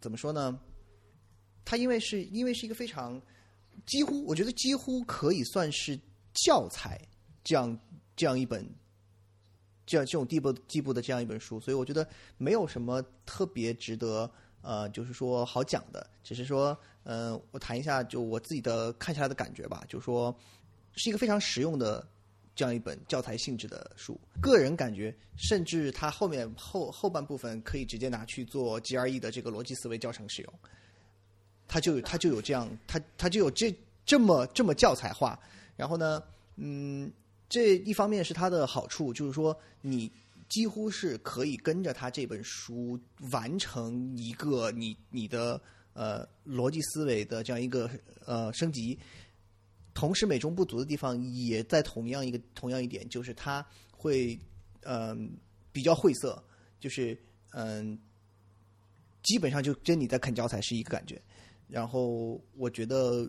[0.00, 0.58] 怎么说呢？
[1.64, 3.20] 它因为是因为是一个非常
[3.84, 5.98] 几乎，我觉得几乎可以算是
[6.34, 7.00] 教材
[7.42, 7.76] 这样
[8.14, 8.64] 这样一本
[9.84, 12.06] 这样这种地步地步的这样一本书，所以我觉得
[12.38, 14.30] 没有什么特别值得
[14.62, 20.34] 呃，就是说好讲的，只是说呃，我谈一下就我自己的看下来的感觉吧，就是说
[20.94, 22.06] 是一个非常实用的
[22.54, 24.18] 这样一本教材性质的书。
[24.40, 30.54] 个人感觉，甚至它后面后后半部分可以直接拿去做 GRE 的这个逻辑思维教程使用。
[31.66, 33.74] 它就它就有这样，它它就有这
[34.04, 35.38] 这么这么教材化。
[35.74, 36.22] 然后呢，
[36.56, 37.10] 嗯，
[37.48, 40.12] 这一方面是它的好处，就是说你
[40.52, 43.00] 几乎是可以跟着他这本书
[43.30, 45.58] 完成一个你你的
[45.94, 47.90] 呃逻辑思维的这样一个
[48.26, 48.98] 呃升级。
[49.94, 54.38] 同时，美中不足的地方也在同样一个同样一点，就是它会
[54.82, 55.32] 嗯、
[55.72, 56.42] 比较晦涩，
[56.78, 57.18] 就是
[57.52, 57.98] 嗯、
[59.22, 61.18] 基本上就跟你在啃教材是一个感觉。
[61.66, 63.26] 然后我觉得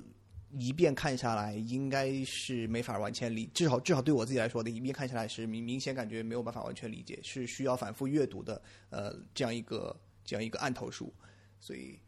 [0.58, 11.14] 一遍看下来，应该是没法完全理，至少至少对我自己来说的，一遍看下来是明明显感觉没有办法完全理解，是需要反复阅读的，呃，这样一个这样一个案头书，
[11.60, 12.00] 所以。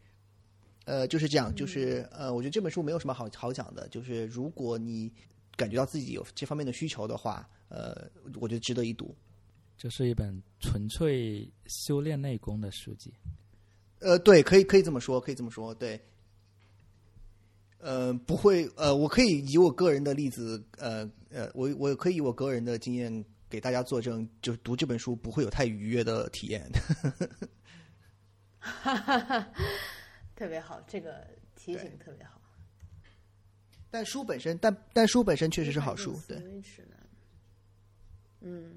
[0.88, 5.12] 呃，就是这样，就是呃，我觉得这本书没有什么好好讲的，就是如果你
[5.56, 8.08] 感觉到自己有这方面的需求的话，呃，
[8.40, 9.12] 我觉得值得一读。
[9.76, 13.12] 这是一本纯粹修炼内功的书籍。
[13.98, 16.00] 呃，对，可以可以这么说，可以这么说，对。
[17.78, 26.68] 呃，不会，呃，我可以以我个人的例子，呃呃，我我可以以我个人的经验给大家作证，就是读这本书不会有太愉悦的体验。
[28.58, 29.46] 哈哈哈
[30.34, 32.40] 特别好，这个提醒特别好。
[33.90, 36.36] 但书本身，但但书本身确实是好书，对。
[38.40, 38.74] 嗯，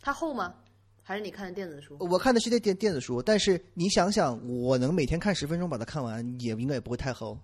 [0.00, 0.54] 它厚吗？
[1.02, 1.96] 还是你看的电子书？
[2.00, 7.38] 我看的是电电电子书，但是你想想，我能每天看十分钟把它看完，也应该也不会太厚。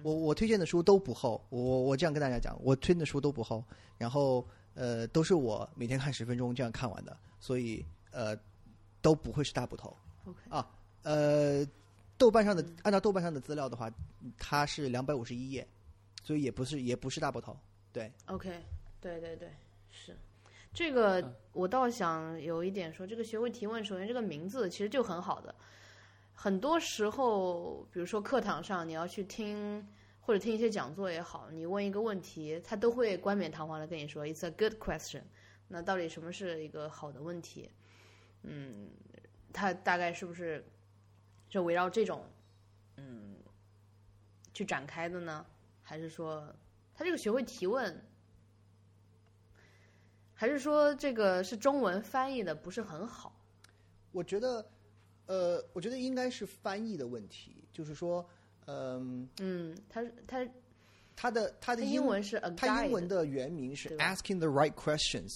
[0.00, 3.64] 嗯，我我推荐的书都不厚，我我这样跟大家讲，我推荐的书都不厚，
[3.98, 8.36] 然后呃都是我每天看十分钟这样看完的，所以呃
[9.02, 9.96] 都不会是大部头
[10.26, 10.70] OK 啊。
[11.02, 11.66] 呃，
[12.18, 13.90] 豆瓣上的按照豆瓣上的资料的话，
[14.38, 15.66] 它是两百五十一页，
[16.22, 17.56] 所以也不是也不是大部头。
[17.92, 18.62] 对，OK，
[19.00, 19.48] 对对对，
[19.90, 20.14] 是
[20.74, 25.54] 这个，我倒想有一点说，这个学会提问，首先这个名字其实就很好的。
[26.42, 29.86] 很多时候，比如说课堂上你要去听
[30.22, 35.20] 或者听一些讲座也好，你问一个问题，他都会冠冕堂皇的跟你说 "It's a good question"。
[35.68, 37.70] 那到底什么是一个好的问题？
[38.44, 38.88] 嗯，
[39.52, 40.64] 他大概是不是
[41.46, 42.24] 就围绕这种
[42.96, 43.36] 嗯
[44.54, 45.44] 去展开的呢？
[45.82, 46.50] 还是说
[46.94, 48.02] 他这个学会提问？
[50.32, 53.30] 还是说这个是中文翻译的不是很好？
[54.10, 54.66] 我觉得，
[55.30, 58.28] 呃，我觉得应该是翻译的问题，就是说，
[58.66, 60.44] 嗯、嗯，他他
[61.14, 65.30] 他的他的他英文是 a 它英文的原名是 Asking the Right Questions: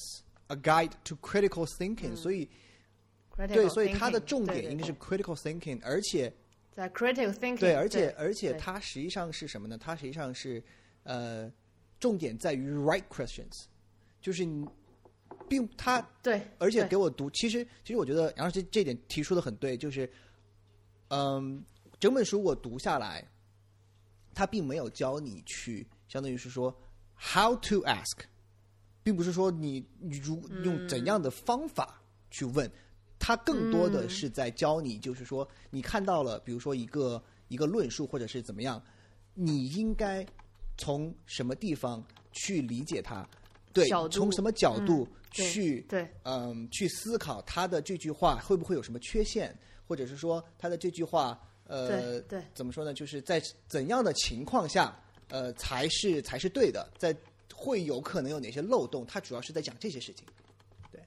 [0.48, 2.48] A Guide to Critical Thinking，、所以
[3.36, 6.32] 对，所以它的重点应该是 critical thinking，而且
[6.72, 9.78] 在 critical thinking，对，而且而且对它实际上是什么呢？
[9.78, 10.60] 它实际上是
[11.04, 11.48] 呃，
[12.00, 13.66] 重点在于 right questions，
[14.20, 14.66] 就是你
[15.48, 20.10] 并他对，而且给我读，其实其实我觉得杨老师这点提出的很对，就是，
[21.08, 21.64] 嗯，
[21.98, 23.26] 整本书我读下来，
[24.34, 26.74] 他并没有教你去，相当于是说
[27.18, 28.18] how to ask，
[29.02, 32.70] 并不是说你你如用怎样的方法去问，
[33.18, 38.82] 他更多的是在教你，就是说你看到了，比如说一个一个论述或者是怎么样，
[39.34, 40.26] 你应该
[40.76, 43.28] 从什么地方去理解它，
[43.74, 49.54] 对从什么角度对去对嗯，去思考他的这句话会不会有什么缺陷，
[49.86, 52.94] 或者是说他的这句话，呃对，对怎么说呢？
[52.94, 54.96] 就是在怎样的情况下，
[55.28, 57.14] 呃，才是才是对的，在
[57.52, 59.04] 会有可能有哪些漏洞？
[59.06, 60.24] 他主要是在讲这些事情。
[60.92, 61.00] 对，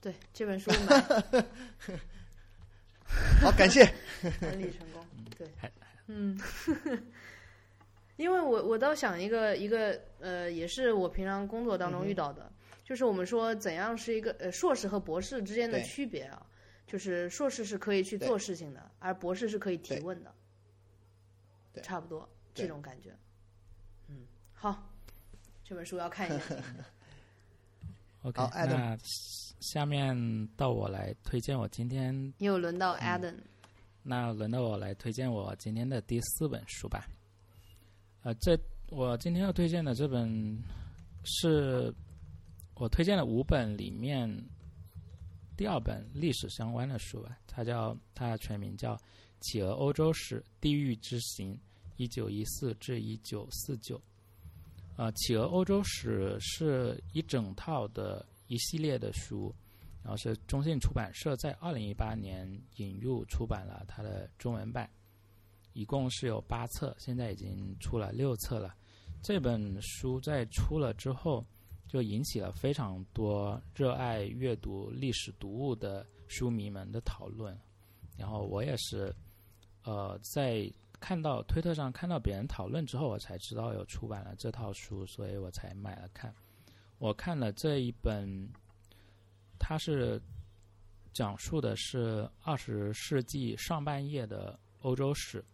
[0.00, 1.00] 对这本书买
[3.42, 3.84] 好，感谢。
[4.40, 5.04] 管理成功，
[5.36, 5.70] 对还，
[6.06, 6.38] 嗯，
[8.16, 12.50] 因为我我倒想一个一个呃，也是我平常工作当中遇到的，
[12.84, 16.44] 就是我们说怎样是一个呃硕士和博士之间的区别啊，
[16.86, 20.34] 就是硕士是可以去做事情的，而博士是可以提问的，
[21.72, 21.82] 对。
[21.82, 23.14] 差不多这种感觉。
[24.08, 24.90] 嗯，好，
[25.62, 26.56] 这本书要看一下。
[28.22, 28.76] OK，好，Adam。
[28.76, 28.98] 那
[29.60, 33.00] 下面到我来推荐我今天又轮到嗯。
[33.00, 33.34] Adam，、
[34.02, 37.06] 那轮到我来推荐我今天的第四本书吧。
[38.26, 40.60] 呃，这我今天要推荐的这本
[41.22, 41.94] 是
[42.74, 44.28] 我推荐的五本里面
[45.56, 47.38] 第二本历史相关的书吧。
[47.46, 48.96] 它叫它的全名叫
[49.38, 51.56] 《企鹅欧洲史：地狱之行
[51.98, 53.96] （一九一四至一九四九）》。
[54.96, 59.54] 呃，《企鹅欧洲史》是一整套的一系列的书，
[60.02, 62.44] 然后是中信出版社在二零一八年
[62.78, 64.90] 引入出版了它的中文版，
[65.76, 68.74] 一共是有八册，现在已经出了六册了。
[69.22, 71.44] 这本书在出了之后，
[71.86, 77.54] 就引起了非常多热爱阅读历史读物的书迷们的讨论。
[78.16, 79.14] 然后我也是，
[79.84, 86.34] 呃，在看到推特上看到别人讨论之后，我才知道有出版了这套书，所以我才买了看。
[86.96, 88.48] 我看了这一本，
[89.58, 90.18] 它是
[91.12, 95.44] 讲述的是二十世纪上半叶的欧洲史，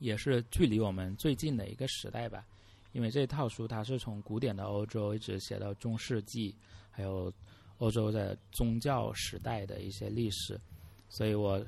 [0.00, 2.44] 也是距离我们最近的一个时代吧。
[2.92, 6.52] 因为这套书它是从古典的欧洲一直写到中世纪，
[6.90, 7.32] 还有
[7.78, 10.60] 欧洲的宗教时代的一些历史，
[11.08, 11.64] 所以我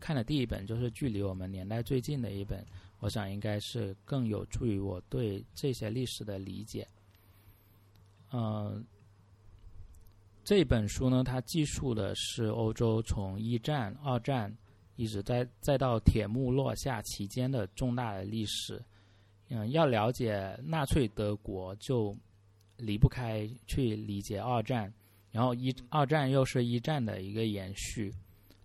[0.00, 2.64] 看的第一本就是距离我们年代最近的一本，
[3.00, 6.86] 我想应该是更有助于我对这些历史的理解。
[8.32, 8.86] 嗯、
[10.44, 14.56] 这本书呢，它记述的是欧洲从一战、二战
[14.96, 18.82] 一直在再到铁幕落下期间的重大的历史。
[19.48, 22.16] 嗯，要了解纳粹德国，就
[22.76, 24.92] 离不开去理解二战，
[25.30, 28.12] 然后一二战又是一战的一个延续。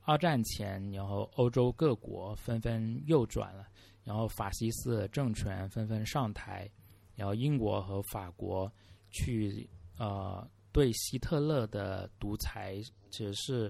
[0.04, 3.68] 二战前，然后欧洲各国纷纷右转了，
[4.06, 6.70] 然后法西斯政权纷纷上台，
[7.16, 8.72] 然后英国和法国
[9.12, 12.82] 去呃对希特勒的独裁
[13.12, 13.70] 只是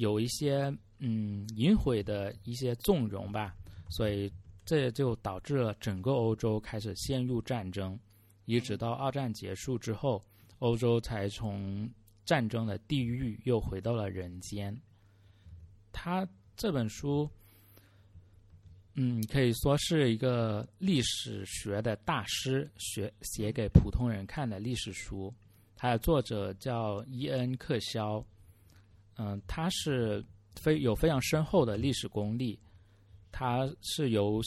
[0.00, 3.54] 有一些嗯隐晦的一些纵容吧，
[3.90, 4.32] 所以
[4.64, 7.98] 这就导致了整个欧洲开始陷入战争，
[8.46, 10.22] 一直到二战结束之后，
[10.60, 11.86] 欧洲才从
[12.24, 14.74] 战争的地狱又回到了人间。
[15.92, 17.28] 他这本书，
[18.94, 25.34] 嗯，可以说是一个历史学的大师学写给普通人看的历史书。
[25.76, 28.24] 它的作者叫伊恩·克肖，
[29.22, 30.24] 嗯，他是
[30.54, 32.58] 非有非常深厚的历史功力，
[33.30, 34.40] 他是由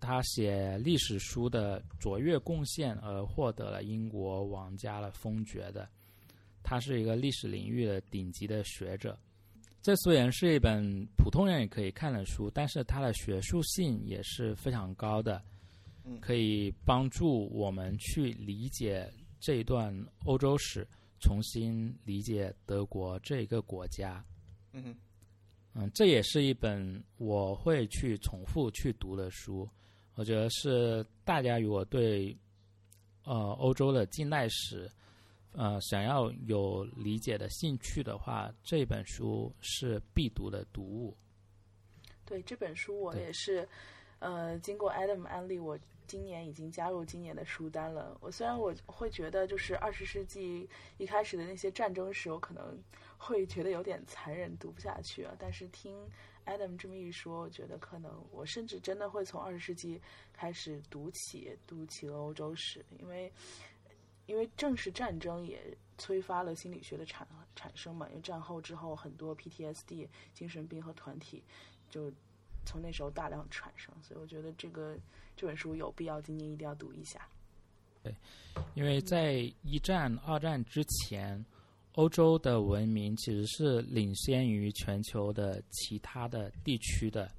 [0.00, 5.86] 他写历史书的卓越贡献而获得了英国王家的封爵的。
[6.62, 9.14] 他是一个历史领域的顶级的学者。
[9.82, 15.42] 这虽然是一本普通人也可以看的书，但是它的学术性也是非常高的，
[16.22, 19.94] 可以帮助我们去理解这一段
[20.24, 20.88] 欧洲史，
[21.20, 24.24] 重新理解德国这一个国家。
[24.72, 24.94] 嗯
[25.74, 29.68] 嗯，这也是一本我会去重复去读的书。
[30.14, 32.36] 我觉得是大家如果对
[33.24, 34.90] 呃欧洲的近代史。
[35.56, 41.16] 呃，想要有理解的兴趣的话，这本书是必读的读物。
[42.24, 43.68] 对这本书，我也是，
[44.18, 48.16] 呃，经过 Adam 安利，我今年已经加入今年的书单了。
[48.20, 50.68] 我虽然我会觉得，就是二十世纪
[50.98, 52.78] 一开始的那些战争史，我可能
[53.16, 55.34] 会觉得有点残忍，读不下去啊。
[55.38, 55.96] 但是听
[56.46, 60.00] Adam 这么一说，我觉得可能我甚至真的会从二十世纪
[60.32, 63.32] 开始读起，读起了欧洲史，因为。
[64.26, 65.60] 因为正是战争也
[65.98, 71.44] 催发了心理学的产产生嘛，因为战后之后很多 PTSD 精神病和团体
[71.90, 72.10] 就
[72.64, 74.96] 从那时候大量产生，所以我觉得这个
[75.36, 77.28] 这本书有必要今年一定要读一下。
[78.02, 78.14] 对，
[78.74, 81.44] 因为在一战、二战之前，
[81.94, 87.30] 欧洲的文明其实是领先于全球的其他的地区的，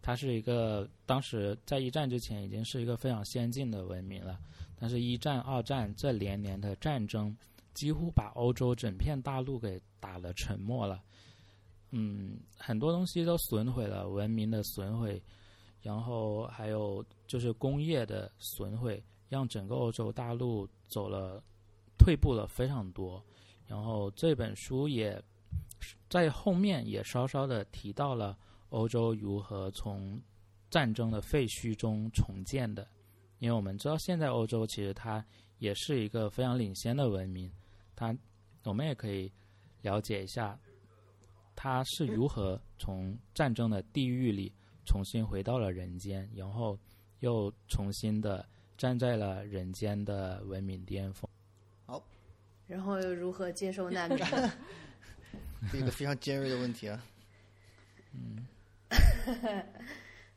[0.00, 4.38] 它是一个当时在一战之前已经是一个非常先进的文明了。
[4.76, 7.34] 但是，一战、二战这连年的战争，
[7.74, 11.02] 几乎把欧洲整片大陆给打了沉默了。
[11.96, 15.22] 嗯，很多东西都损毁了，文明的损毁，
[15.80, 21.40] 然后还有就是工业的损毁，让整个欧洲大陆走了
[21.96, 23.24] 退步了非常多。
[23.64, 25.22] 然后这本书也
[26.10, 28.36] 在后面也稍稍的提到了
[28.70, 30.20] 欧洲如何从
[30.68, 32.84] 战争的废墟中重建的。
[33.38, 35.24] 因为我们知道，现在欧洲其实它
[35.58, 37.48] 也是一个非常领先的文明，
[37.94, 38.16] 它
[38.64, 39.30] 我们也可以
[39.82, 40.58] 了解一下，
[41.56, 44.52] 它是如何从战争的地狱里
[44.84, 46.78] 重新回到了人间，然后
[47.20, 51.28] 又重新的站在了人间的文明巅峰。
[51.86, 52.04] 好，
[52.66, 54.18] 然后又如何接受难民？
[55.72, 57.02] 一个非常尖锐的问题啊。
[58.12, 58.46] 嗯，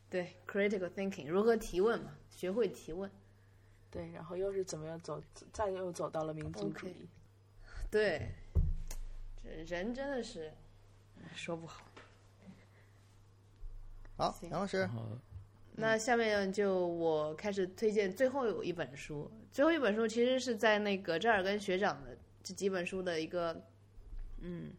[0.09, 2.11] 对，critical thinking，如何提问嘛？
[2.29, 3.11] 学会提问，
[3.91, 5.21] 对，然后又是怎么样走，
[5.51, 7.09] 再又走到了民族主义，
[7.91, 8.29] 对，
[9.43, 10.53] 这人真的是
[11.35, 11.83] 说不好。
[14.17, 14.89] 好，杨老师，
[15.73, 23.63] 那下面就我开始推荐最后有一本书，最后一本书其实是在那个扎尔根学长的这几本书的一个，
[24.39, 24.71] 嗯，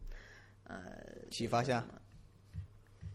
[0.65, 1.01] 呃，
[1.31, 1.85] 启发下，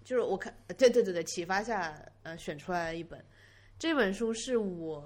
[0.02, 3.22] 就是我看，对对对对，启发下，呃，选出来一本。
[3.78, 5.00] 这本书是我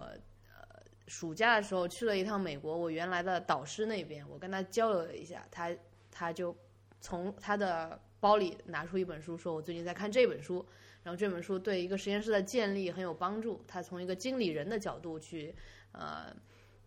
[0.55, 5.74] 呃暑假的时候去了一趟美国，我原来的导师那边，我跟他交流了一下，他
[6.12, 6.56] 他就
[7.01, 10.65] 从他的包里拿出一本书，说我最近在看这本书，
[11.02, 13.65] 然后这本书对一个实验室的建立很有帮助。
[13.67, 15.55] 他从一个经理人的角度去
[15.93, 16.35] 呃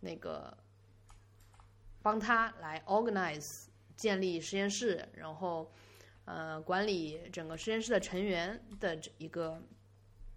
[0.00, 0.56] 那个
[2.02, 3.66] 帮他来 organize
[3.96, 5.72] 建立实验室，然后
[6.24, 9.62] 呃管理整个实验室的成员的这一个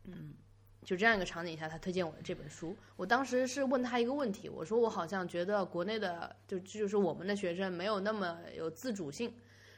[0.06, 0.34] 嗯。
[0.86, 2.78] 就这样一个场景下，他推荐我的这本书。
[2.96, 9.34] 我当时是问他一个问题，我说我好像觉得国内的就就是我们的学生没有那么有自主性，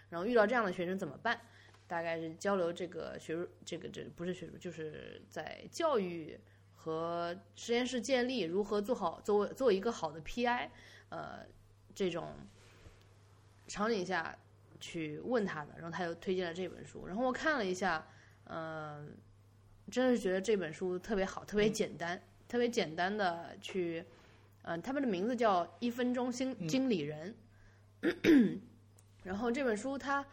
[0.09, 1.39] 然后遇到这样的学生怎么办？
[1.87, 6.39] 大概是交流这个学术，这个这不是学术，就是在教育
[6.75, 10.69] 和实验室建立如何做好做做一个好的 PI，
[11.09, 11.45] 呃，
[11.95, 12.33] 这种
[13.67, 14.37] 场景下
[14.79, 18.07] 去问他的，然后他又推荐了这本书，然后我看了一下，
[18.45, 19.17] 嗯。
[19.89, 24.03] 真的是觉得这本书特别好，特别简单，特别简单的去，
[24.63, 27.33] 嗯，他们的名字叫《一分钟经经理人》，
[29.27, 30.25] 然后这本书它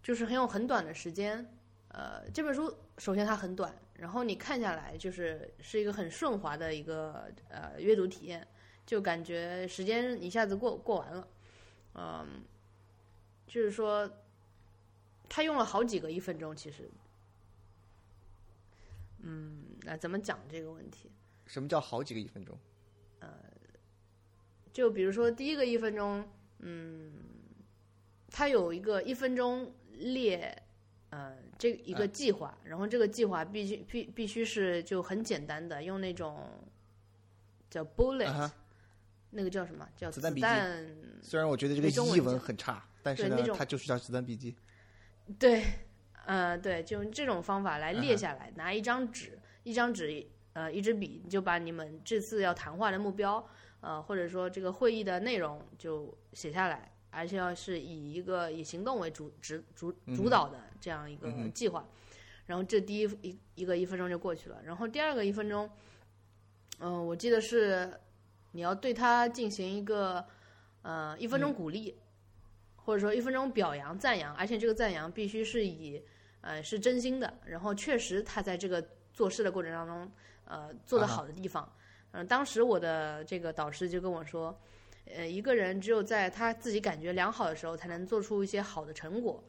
[0.00, 1.44] 就是很有很短的时间，
[1.88, 8.46] 呃，这本书首先它很短，然后你看下来就是是一个很顺滑的一个呃阅读体验，
[8.86, 11.28] 就感觉时间一下子过过完了，
[11.94, 12.44] 嗯，
[13.48, 14.08] 就是说
[15.28, 16.88] 他用了好几个一分钟，其实。
[19.18, 21.10] 嗯，那怎么讲这个问题？
[21.46, 22.56] 什么叫好几个一分钟？
[23.18, 23.28] 呃，
[24.72, 26.28] 就比如说第一个一分钟，
[26.60, 27.12] 嗯，
[28.36, 30.62] 它有一个一分钟列，
[31.08, 36.46] 呃，这一个计划，然后这个计划必须必必须是就很简单的，用那种
[37.70, 38.50] 叫 bullet，
[39.30, 40.46] 那个叫什么叫子弹笔记？
[41.22, 44.54] 虽然我觉得这个译文很差，但是呢，它就是叫子弹笔记。
[45.38, 45.64] 对。
[46.26, 53.48] 呃，对，就用这种方法来列下来，拿一张纸，一张纸，呃，一支笔，你就把你们这次要谈话的目标，
[53.80, 61.84] 呃，或者说这个会议的内容就写下来，而且要是以一个以行动为主指主主导的这样一个计划。
[62.44, 65.68] 然后这第一一一个一分钟就过去了，然后第二个一分钟，
[66.78, 67.92] 嗯、我记得是
[68.52, 70.24] 你要对他进行一个
[70.82, 71.92] 呃一分钟鼓励，
[72.76, 76.00] 或者说一分钟表扬赞扬，而且这个赞扬必须是以
[76.40, 78.80] 呃是真心的，然后确实他在这个
[79.12, 80.08] 做事的过程当中
[80.44, 81.14] 呃做得啊哈。
[81.16, 81.68] 好的地方。
[82.12, 84.56] 嗯、当时我的这个导师就跟我说，
[85.14, 89.42] 呃，一个人只有在他自己感觉良好的时候，才能做出一些好的成果。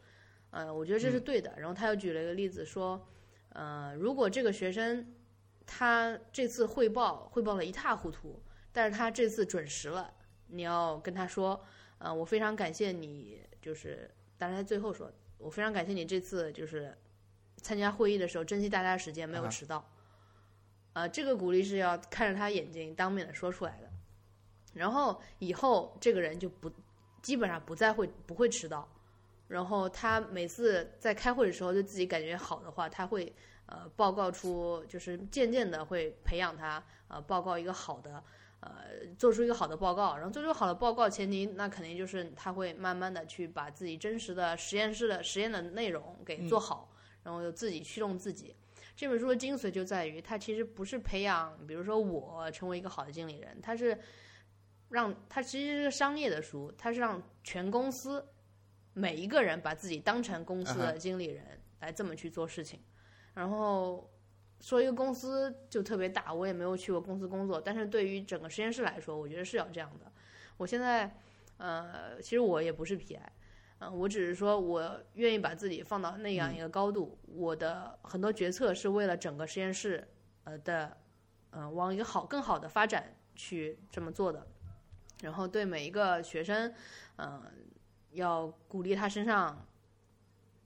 [0.51, 1.53] 呃，我觉得这是对的。
[1.57, 3.07] 然后他又举了一个例子说，
[3.49, 5.13] 呃，如果这个学生
[5.65, 10.13] 他这次汇报汇报的一塌糊涂，但是他这次准时了，
[10.47, 11.61] 你要跟他说，
[11.97, 16.95] 呃，我非常感谢你，就是，当然他最后说，我非常感谢你这次就是
[17.57, 19.91] 参加会议的时候珍惜大家的时间，没有迟到。
[20.93, 23.86] 呃，这个鼓励是要看着他眼睛当面的说出来的，
[24.77, 26.71] 然后以后这个人就不
[27.21, 28.87] 基本上不再会不会迟到，
[29.47, 33.33] 然后他每次在开会的时候就自己感觉好的话，他会
[33.65, 38.23] 呃报告出，就是渐渐的会培养他呃报告一个好的
[38.59, 38.75] 呃
[39.17, 46.89] 做出一个好的报告，然后做出好的报告前提那肯定就是他会慢慢的去把自己真实的实验室的实验的内容给做好，
[47.23, 48.55] 然后又自己驱动自己。
[48.95, 53.95] 这本书的精髓就在于，它其实不是培养，比如说我成为一个好的经理人，它是
[54.89, 58.25] 让它其实是个商业的书，它是让全公司
[58.93, 61.43] 每一个人把自己当成公司啊的经理人
[61.79, 62.79] 来这么去做事情。
[63.33, 64.09] 然后
[64.61, 70.11] 说一个公司就特别大，我也没有去过公司工作，但是对于整个实验室来说，我觉得是要这样的。
[70.57, 71.15] 我现在
[71.57, 73.19] 呃，其实我也不是 PI。
[73.79, 77.15] 嗯，我只是说，我愿意把自己放到那样一个高度。
[77.27, 80.07] 我的很多决策是为了整个实验室，
[80.45, 80.97] 呃的，
[81.51, 84.47] 呃，往一个好、更好的发展去这么做的。
[85.21, 86.73] 然后对每一个学生，
[87.17, 87.43] 嗯、
[88.11, 89.67] 要鼓励他身上，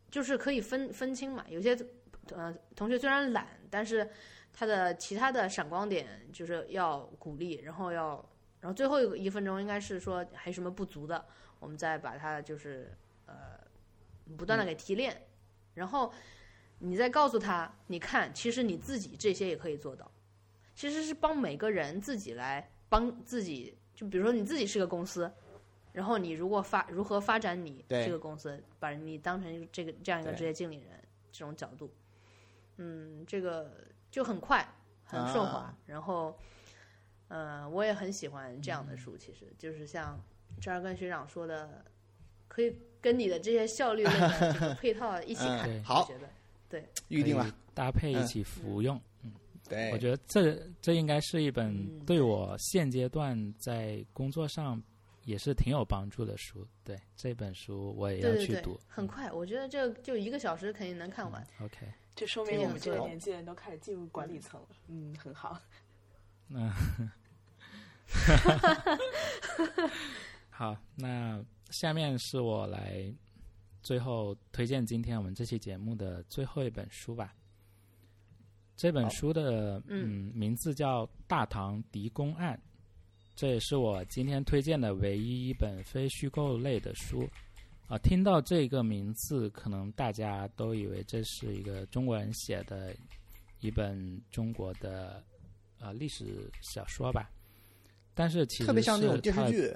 [0.09, 1.45] 就是可以分分清嘛。
[1.47, 1.77] 有些
[2.31, 4.09] 呃同学虽然懒，但是
[4.53, 11.25] 他的其他的闪光点就是要鼓励，然后要，然后最后一个一分钟应该是说还有什么不足的，
[11.59, 13.35] 我们再把它就是呃
[14.37, 15.25] 不断的给提炼，
[15.73, 16.13] 然后
[16.79, 20.11] 你再告诉他，你看，其实你自己这些也可以做到，
[20.75, 25.31] 其实是帮每个人自己来帮自己，就比如说你自己是个公司。
[25.93, 30.85] 然后你如果发如何发展你对这个公司，把你当成这个这样一个职业经理人
[31.33, 31.91] 这种角度，
[32.77, 33.69] 嗯，这个
[34.09, 34.65] 就很快
[35.03, 36.33] 很顺滑，啊然后，
[37.27, 40.17] 呃，我也很喜欢这样的书，其实就是像
[40.61, 41.83] 这儿跟学长说的，
[42.47, 46.29] 可以跟你的这些效率类的这个配套一起看，好我觉得
[46.69, 47.53] 对预定了。
[47.73, 48.97] 搭配一嗯起服用。
[49.71, 54.81] 对，我觉得这这应该是一本嗯对我现阶段在工作上
[55.23, 56.67] 也是挺有帮助的书。
[56.83, 61.45] 对这本书我也要对对对去读。，很快，我觉得这就一个小时肯定能看完。
[61.61, 64.67] OK，这说明我们这个年纪人都开始进入管理层了。
[64.87, 65.57] 嗯，很好。
[66.47, 66.73] 那
[70.49, 73.13] 好，那下面是我来
[73.81, 77.33] 最后推荐今天我们这期节目的最后一本书吧。
[78.75, 82.55] 这本书的嗯嗯名字叫《大唐狄公案》，
[83.35, 87.27] 这也是我今天推荐的唯一一本非虚构类的书。
[87.87, 92.95] 啊，听到这个名字，可能大家都以为这是一个中国人写的
[93.59, 95.21] 一本中国的
[95.79, 97.29] 呃历史小说吧。
[98.13, 99.75] 但是其实特别像那种电视剧。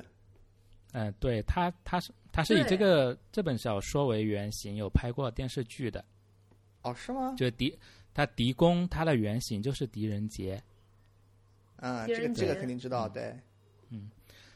[0.94, 6.04] 嗯、对他，他是他是以这个这本小说为原型，有拍过电视剧的。
[6.84, 7.36] 哦，是吗？
[7.38, 7.78] 就狄
[8.16, 10.60] 他狄公，他的原型就是狄仁杰。
[11.76, 13.38] 啊，这个这个肯定知道，对。
[13.90, 14.10] 嗯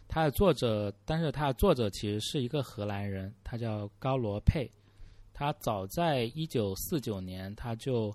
[0.07, 4.67] 他的作者，但是他的作者其实是一个荷兰人，他叫高罗佩。
[5.33, 8.11] 他早在一九四九年，他就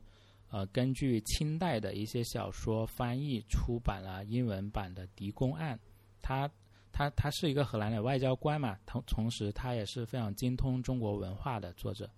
[0.50, 5.76] 呃根据清代的一些小说翻译出版了英文版的《狄公案》。
[6.20, 6.50] 他
[6.90, 12.10] 他他是一个荷兰的外交官嘛，同同时他也是非常精通中国文化的作者。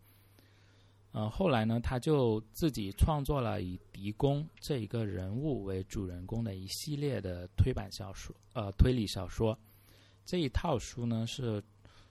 [1.17, 9.59] 呃，后来呢，他就自己创作了以狄公这一个人物为主人公的一系列的推版小说，呃，推理小说。
[10.27, 11.65] 这一套书呢是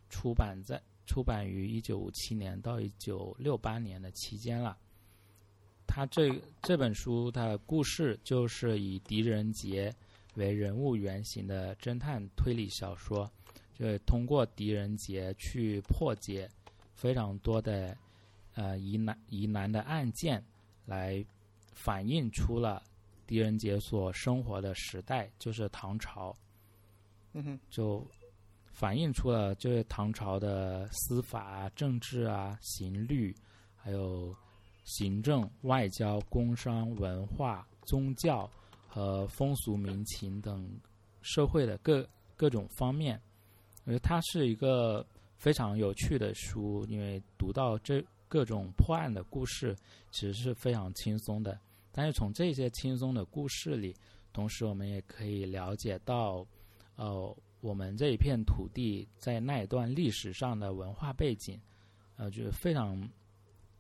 [0.10, 4.76] 出版在出版于一九五七年到一九六八年的期间了。
[5.86, 9.96] 他这这本书的故事就是以狄仁杰
[10.34, 13.30] 为人物原型的侦探推理小说，
[13.78, 16.50] 就是通过狄仁杰去破解
[16.96, 17.96] 非常多的
[18.56, 20.44] 呃疑难疑难的案件，
[20.86, 21.24] 来
[21.74, 22.82] 反映出了
[23.28, 26.36] 狄仁杰所生活的时代，就是唐朝。
[27.34, 28.06] 嗯哼，就
[28.72, 33.36] 反映出了就是唐朝的司法啊、政治啊、刑律，
[33.76, 34.34] 还有
[34.86, 38.50] 行政、外交、工商、文化、宗教
[38.88, 40.70] 和风俗民情等
[41.22, 43.22] 社会的各各种方面。
[43.84, 45.06] 我觉得它是一个
[45.38, 49.76] 非常有趣的书，因为读到这各种破案的故事，
[50.12, 51.60] 其实是非常轻松的。
[51.92, 53.96] 但是从这些轻松的故事里，
[54.34, 56.46] 同时我们也可以了解到。
[56.98, 61.60] 呃，我们这一片土地在那一段历史上的文化背景，
[62.16, 63.06] 呃，就是非常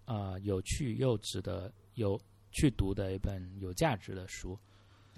[0.04, 2.20] 呃有趣又值得有
[2.52, 4.60] 去读的一本有价值的书。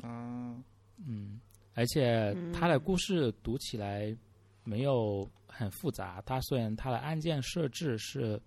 [0.03, 0.63] 嗯
[0.97, 1.41] 嗯，
[1.73, 4.15] 而且它的故事读起来
[4.63, 6.21] 没有很复杂。
[6.21, 8.39] 它虽然它的案件设置是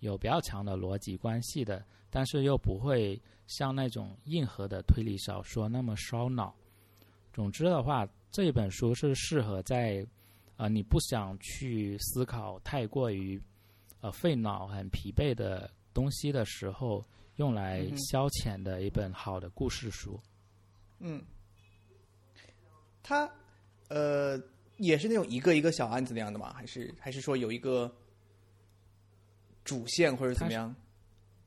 [0.00, 6.54] 有比较强的逻辑关系的，但是又不会像那种硬核的推理小说那么烧脑。
[7.32, 8.08] 总之的话。
[8.32, 10.06] 这一本书是适合在，
[10.58, 13.40] 啊，你不想去思考太过于，
[14.02, 17.02] 呃，费脑、很疲惫的东西的时候，
[17.36, 20.20] 用来消遣的一本好的故事书。
[20.98, 21.24] 嗯，
[23.02, 23.30] 它，
[23.88, 24.38] 呃，
[24.76, 26.52] 也是那种一个一个小案子那样的吗？
[26.52, 27.90] 还是还是说有一个
[29.66, 30.74] 主线或者怎么样？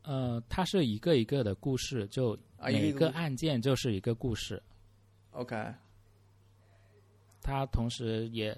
[0.03, 4.61] 呃，它是一个一个的故事，就每个案件就是一个故事。
[5.31, 5.55] OK。
[7.41, 8.55] 它同时也，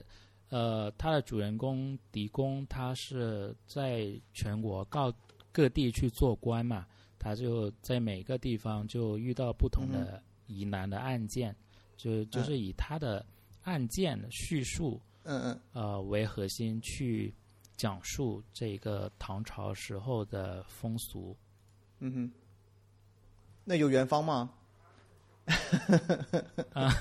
[0.49, 5.13] 呃，他的主人公狄公，他是在全国告
[5.51, 6.85] 各地去做官嘛，
[7.19, 11.55] 他就在每个地方就遇到不同的疑难的案件，
[11.95, 13.25] 就就是以他的
[13.63, 17.33] 案件叙述，嗯嗯，呃为核心去
[17.81, 21.35] 讲述这个唐朝时候的风俗。
[21.97, 22.31] 嗯哼，
[23.63, 24.51] 那有元芳吗？
[26.73, 26.93] 啊，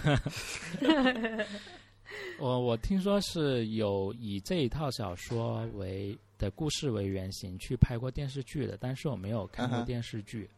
[2.38, 10.48] 我我听说是有以这一套小说为的故事为原型去拍过电视剧的，但是我没有看过电视剧。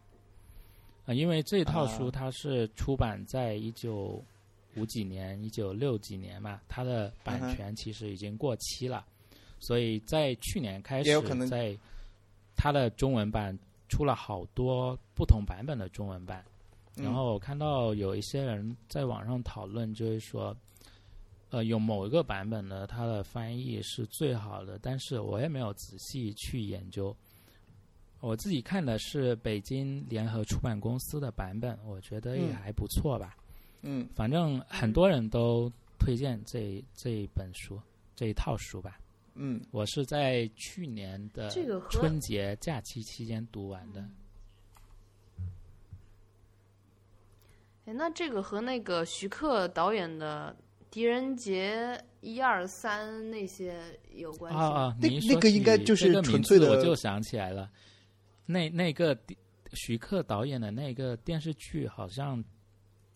[1.04, 4.24] 啊，因为这套书它是出版在一九
[4.76, 9.04] 五几年、一九六几年嘛，它的版权其实已经过期了，
[9.62, 11.78] 所以在去年开始，在
[12.56, 13.56] 它的中文版
[13.88, 16.44] 出了好多不同版本的中文版。
[16.96, 20.54] 然后我看到有一些人在网上讨论，就是说，
[21.50, 27.16] 呃，有某一个版本呢，它的翻译是最好的，但是我也没有仔细去研究。
[28.18, 33.36] 我自己看的是北京联合出版公司的版本，我觉得也还不错吧。
[33.82, 37.80] 嗯，反正很多人都推荐这这一本书，
[38.14, 38.98] 这一套书吧。
[39.34, 41.48] 嗯，我是在去年的
[41.90, 44.04] 春节假期期间读完的。
[47.84, 50.54] 哎，那这个和那个徐克导演的
[50.88, 54.96] 《狄仁杰》一二三那些有关系啊啊！
[55.00, 57.68] 那那个应该就是纯粹的，我就想起来了。
[58.46, 59.18] 那那个
[59.72, 62.44] 徐克导演的那个电视剧，好像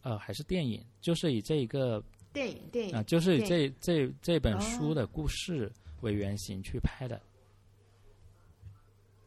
[0.01, 7.21] 呃还是电影，就是以这一个电影电影啊，就是以这这这本书的故事为原型去拍的。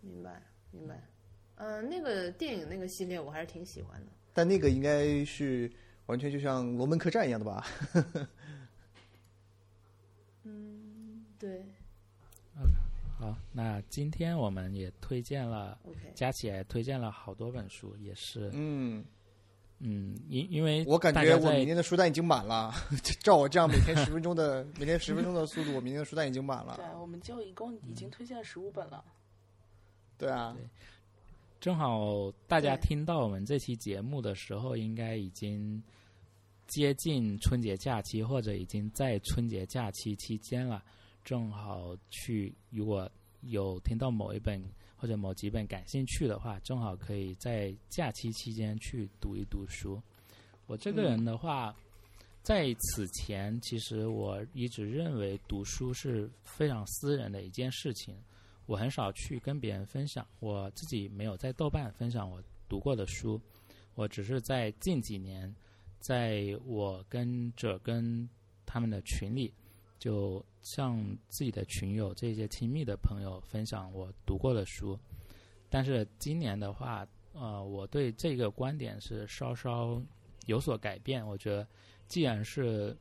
[0.02, 0.42] 明白
[0.72, 1.02] 明白，
[1.56, 4.08] 嗯，那个电影那个系列我还是挺喜欢的。
[4.34, 5.72] 但那个应该是
[6.06, 7.66] 完全就像《龙门客栈》一样的吧？
[10.44, 11.66] 嗯，对。
[13.18, 19.04] 好，那今天我们也推荐了，OK，加起来推荐了好多本书，也是，嗯
[19.80, 22.74] 嗯，因因为我感觉我明天的书单已经满了，
[23.24, 26.76] 照我这样每天十分钟的每天十分钟的速度，我明天的书单已经满了。
[26.76, 29.04] 对，我们就一共已经推荐了十五本了。
[30.18, 30.56] 对啊。
[31.62, 35.84] 正好大家听到我们这期节目的时候，应该已经
[36.68, 40.82] 接近春节假期，或者已经在春节假期期间了。
[41.22, 44.64] 正好去，如果有听到某一本
[45.00, 50.02] 或者某几本感兴趣的话，正好可以在假期期间去读一读书。
[50.68, 51.74] 我这个人的话，
[52.44, 58.14] 在此前，其实我一直认为读书是非常私人的一件事情。
[58.66, 63.42] 我很少去跟别人分享，我自己没有在豆瓣分享我读过的书，
[63.96, 65.56] 我只是在近几年，
[66.00, 68.30] 在我跟着跟
[68.66, 69.54] 他们的群里，
[69.98, 70.98] 就向
[71.28, 75.00] 自己的群友这些亲密的朋友分享我读过的书。
[75.70, 80.02] 但是今年的话，呃，我对这个观点是稍稍
[80.46, 81.26] 有所改变。
[81.26, 81.68] 我觉得，
[82.08, 82.98] 既然是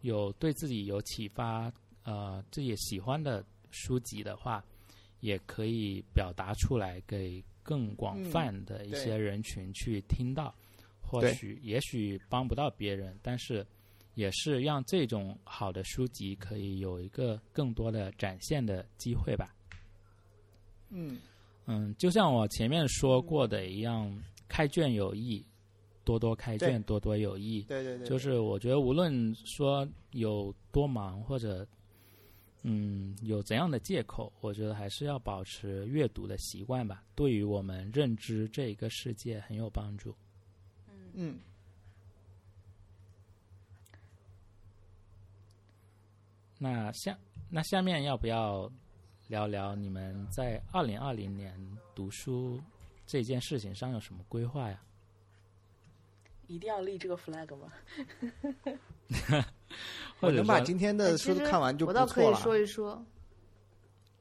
[0.00, 1.72] 有对自己有启发，
[2.04, 4.64] 呃，自己喜欢的书籍的话。
[5.22, 10.52] 也可以表达出来，给更广泛的一些人群去听到。
[11.00, 13.64] 或许也许帮不到别人，但是
[14.14, 19.54] 也是让这种好的书籍可以有一个更多的展现的机会吧。
[20.90, 21.18] 嗯，
[21.66, 24.14] 嗯，就像我前面说过的一样，
[24.48, 25.44] 开卷有益，
[26.04, 27.62] 多多开卷，多多有益。
[27.62, 31.66] 对对对，就是我觉得无论说有多忙或者
[32.62, 40.14] 嗯有怎样的借口，我觉得还是要保持阅读的习惯吧，对于我们认知这一个世界很有帮助。
[41.14, 41.38] 嗯，
[46.62, 47.18] 那下
[47.50, 48.70] 那下面要不要
[49.26, 51.52] 聊聊你们在二零二零年
[51.92, 52.60] 读书
[53.04, 54.80] 这件事情上有什么规划呀？
[56.46, 57.72] 一定要立这个 flag 吗？
[60.20, 62.06] 或者我能把今天的书都看完就我不错了。
[62.06, 63.04] 倒可以说一说。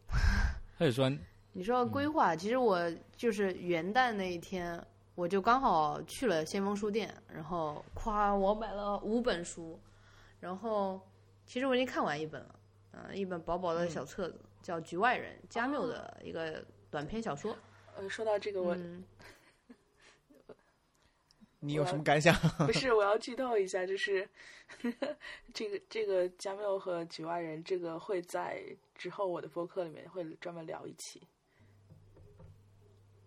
[0.79, 1.07] 或者说
[1.53, 9.79] 你说规划，其实我就是元旦那一天，我就刚好去了先锋书店，然后夸我买了五本书，
[10.39, 10.99] 然后
[11.51, 12.55] 其实我已经看完一本了，
[12.93, 17.53] 嗯、一本薄薄的小册子，叫《局外人》，加缪的一个短篇小说。
[17.97, 19.03] 呃，说到这个，我、嗯，
[21.59, 22.33] 你有什么感想？
[22.65, 24.25] 不是我要剧透一下，就是
[25.53, 28.63] 这个这个加缪和局外人这个会在
[28.95, 31.21] 之后我的播客里面会专门聊一期。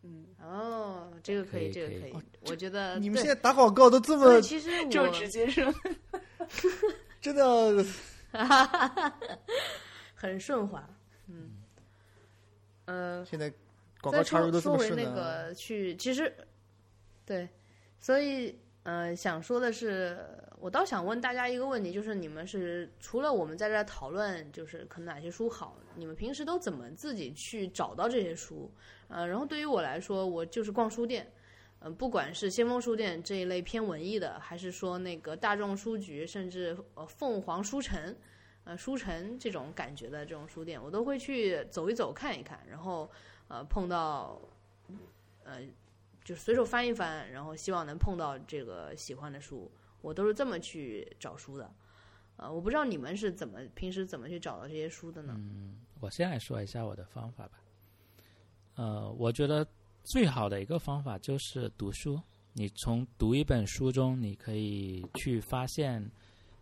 [0.03, 2.15] 嗯，哦，这个可以这个可以，
[2.47, 5.71] 我觉得你们现在打广告都这么其实就直接说，
[7.21, 7.85] 真的，
[10.15, 10.89] 很顺滑，
[11.29, 11.51] 嗯，
[12.87, 13.53] 呃，现在
[14.01, 15.15] 广再告插入说都这么顺说回那。
[15.15, 16.35] 个去，其实
[17.25, 17.49] 对，
[17.99, 20.19] 所以呃，想说的是，
[20.59, 28.71] 我倒想问大家一个问题，就是你们是除了我们在这儿讨论，就是可能哪些书好，你们平时都怎么自己去找到这些书？
[29.09, 31.31] 呃，然后对于我来说，我就是逛书店。
[31.87, 38.17] 嗯、不管是先锋书店这一类偏文艺的，还是说那个大众书局，甚至呃凤凰书城，
[38.65, 43.11] 呃书城这种感觉的这种书店，我都会去走一走看一看，然后
[43.49, 44.41] 呃碰到
[45.45, 45.61] 呃
[46.25, 51.71] 就随手翻一翻，然后希望能碰到这个喜欢的书，我都是这么去找书的。
[52.37, 55.35] 呃，我不知道你们是怎么平时怎么去找到这些书的呢？
[55.37, 57.61] 嗯我先来说一下我的方法吧。
[58.77, 59.67] 呃，我觉得
[60.05, 62.21] 最好的一个方法就是读书。
[62.53, 66.01] 你从读一本书中，你可以去发现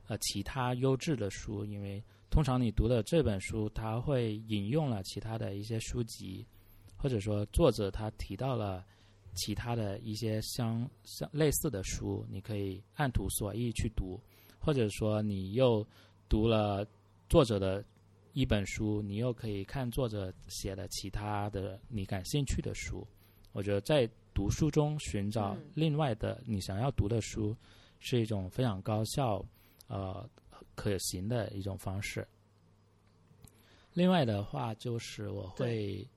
[0.06, 6.46] 呃其他优质的书，因为通常你读的这本书，它会引用了其他的一些书籍，
[6.96, 8.84] 或者说作者他提到了
[9.34, 14.18] 其他的一些相相类似的书，你可以按图索骥去读，
[14.58, 15.86] 或者说你又
[16.28, 16.86] 读了
[17.28, 17.84] 作者的
[18.34, 23.06] 一本书，你又可以看作者写的其他的你感兴趣的书。
[23.52, 27.54] 我觉得在读书中寻找嗯另外的你想要读的书，
[28.00, 29.44] 是一种非常高效、
[29.86, 30.28] 呃
[30.74, 32.26] 可行的一种方式。
[33.92, 36.08] 另外的话，就是我会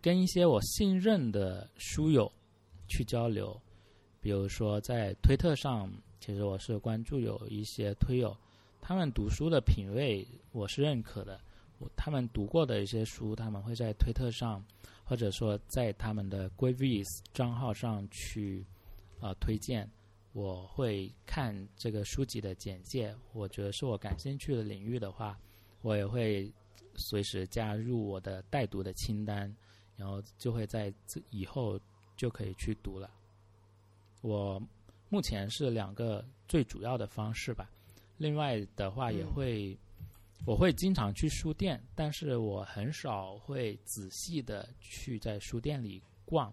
[0.00, 2.30] 跟一些我信任的书友
[2.86, 3.60] 去交流，
[4.20, 8.36] 比如说在推特上，其实我是关注有一些推友，
[8.80, 11.40] 他们读书的品味我是认可的，
[11.78, 14.64] 我他们读过的一些书，他们会在推特上，
[15.04, 18.64] 或者说在他们的 Goodreads 账号上去
[19.20, 19.88] 呃推荐。
[20.32, 25.38] 我会看这个书籍的简介，我觉得是我感兴趣的领域的话，
[25.80, 26.52] 我也会
[26.96, 29.54] 随时加入我的待读的清单，
[29.96, 31.78] 然后就会在这以后
[32.16, 33.08] 就可以去读了。
[34.22, 34.60] 我
[35.08, 37.70] 目前是两个最主要的方式吧，
[38.16, 39.78] 另外的话也会，
[40.46, 46.52] 我会经常去书店，但是我很少会仔细的去在书店里逛，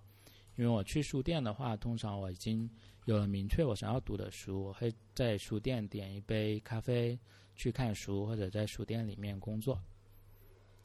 [0.56, 2.70] 因为我去书店的话，通常我已经
[3.06, 7.20] 有了明确我想要读的书，我会在书店点一杯咖啡
[7.56, 9.78] 去看书，或者在书店里面工作。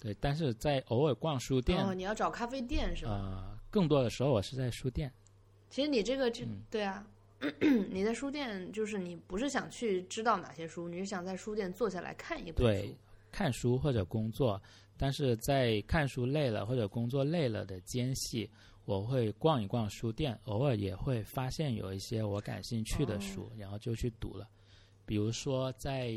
[0.00, 3.12] 对，但是在偶尔逛书店，哦，你要找咖啡店是吧？
[3.12, 5.12] 呃，更多的时候我是在书店。
[5.70, 7.06] 其实你这个就、嗯对啊，
[7.90, 12.94] 你在书店就是你不是想去知道哪些书，你是想在书店坐下来看一本对书。，
[13.32, 14.60] 看书或者工作，
[14.96, 18.48] 但是在看书累了或者工作累了的间隙，
[18.84, 24.48] 我会逛一逛书店，偶尔也会发现有一些我感兴趣的书，然后就去读了。
[25.04, 26.08] 比如说在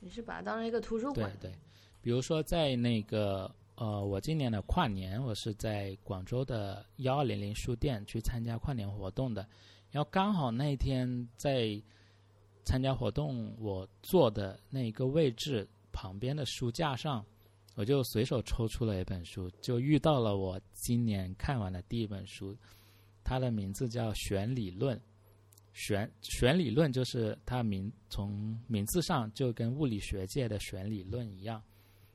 [0.00, 1.30] 你是把它当成一个图书馆。
[1.40, 1.54] 对对，
[2.00, 9.46] 比如说在那个呃，我今年的跨年，我是在广州的幺二零零书店去参加跨年活动的，
[9.90, 11.80] 然后刚好那天在
[12.64, 17.24] 参加活动，我坐的那一个位置旁边的书架上
[17.74, 22.56] 我就随手抽出了一本书，就遇到了我今年看完的第一本书，
[23.24, 24.96] 它的名字叫《弦理论》。
[25.72, 31.62] 弦弦理论就是它名从名字上就跟物理学界的弦理论一样，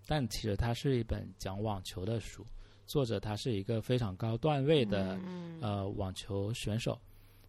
[0.05, 2.45] 但其实它是一本讲网球的书。
[2.85, 5.19] 作者他是一个非常高段位的、
[5.59, 7.01] 呃网球选手，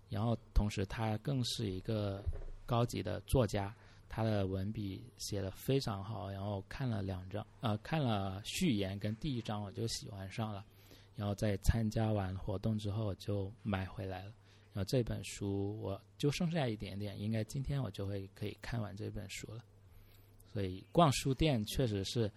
[0.09, 2.23] 然后同时他更是一个
[2.65, 3.75] 高级的作家，
[4.09, 6.31] 他的文笔写的非常好。
[6.31, 10.65] 然后看了两章，呃，看了序言跟第一章，我就喜欢上了。
[11.15, 14.33] 然后在参加完活动之后就买回来了。
[14.73, 19.65] 然后这本书我就剩下一点点，应该今天我就会可以看完这本书了。
[20.53, 22.31] 所以逛书店确实是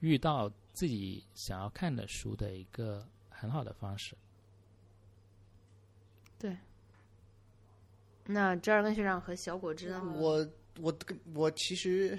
[0.00, 4.16] 遇到自己想要看的书的一个很好的方式。
[6.38, 6.56] 对
[8.26, 10.02] 那折耳根学长和小果汁呢？
[10.16, 10.46] 我
[10.80, 12.18] 我跟我其实，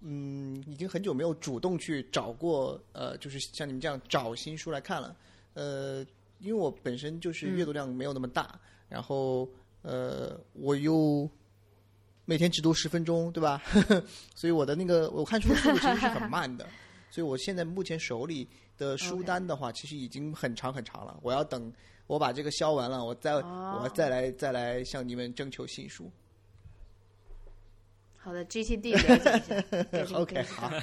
[0.00, 5.16] 嗯，已经很久没有主动去找过，呃，就是像你们这样找新书来看了。
[5.54, 6.06] 呃，
[6.38, 8.58] 因为我本身就是阅读量没有那么大，
[8.88, 9.48] 然后
[9.82, 11.28] 呃，我又
[12.24, 13.60] 每天只读十分钟，对吧？
[14.36, 16.66] 所以我的那个我看书的速度其实是很慢的。
[17.10, 21.18] 所以我现在目前手里的书单的话，其实已经很长很长了。
[21.22, 21.72] 我要等
[22.10, 26.10] 我把这个销完了，我再、哦我再来再来向你们征求新书。
[28.16, 30.16] 好的，GTD 了解一下。
[30.18, 30.66] OK，好。
[30.66, 30.82] 啊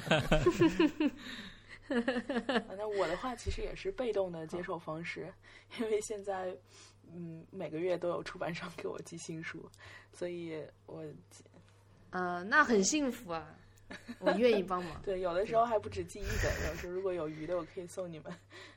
[2.78, 5.30] 那我的话其实也是被动的接受方式，
[5.78, 6.56] 因为现在
[7.12, 9.70] 嗯每个月都有出版商给我寄新书，
[10.12, 11.04] 所以我
[12.10, 13.54] 呃，那很幸福啊，
[14.18, 15.02] 我愿意帮忙。
[15.02, 18.32] 对有的时候还不止寄一本，有时候如果有余的我可以送你们。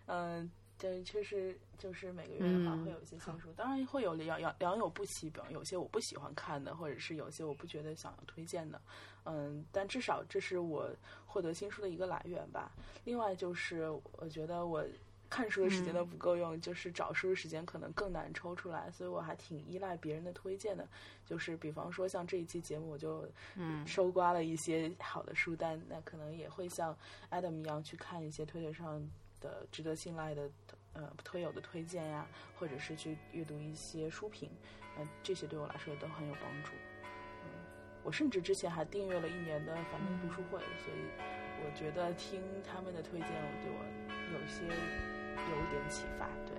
[0.07, 0.49] 嗯，
[0.81, 8.81] 对，确实就是每个月的话嗯会有一些新书，当然会有两两两有不齐，比方有些我不喜欢看的，或者是有些我不觉得想要推荐的。
[9.23, 10.89] 嗯，但至少这是我
[11.23, 12.71] 获得新书的一个来源吧。
[13.03, 13.87] 另外就是
[14.17, 14.83] 我觉得我
[15.29, 20.87] 看书的时间都不够用，就是找书的时间可能更难抽出来，所以我还挺依赖别人的推荐的。
[21.25, 26.97] 就是比方说像这一期节目，我就嗯收刮了一些好的书单，那可能也会像
[27.29, 28.99] Adam 一样去看一些推特上
[29.41, 30.49] 的值得信赖的
[30.93, 32.25] 呃推友的推荐呀，
[32.57, 34.49] 或者是去阅读一些书评，
[34.97, 36.71] 嗯、这些对我来说都很有帮助。
[37.43, 37.49] 嗯，
[38.03, 41.01] 我甚至之前还订阅了一年的樊登读书会，所以
[41.65, 43.83] 我觉得听他们的推荐，我对我
[44.33, 46.29] 有些有一点启发。
[46.45, 46.55] 对，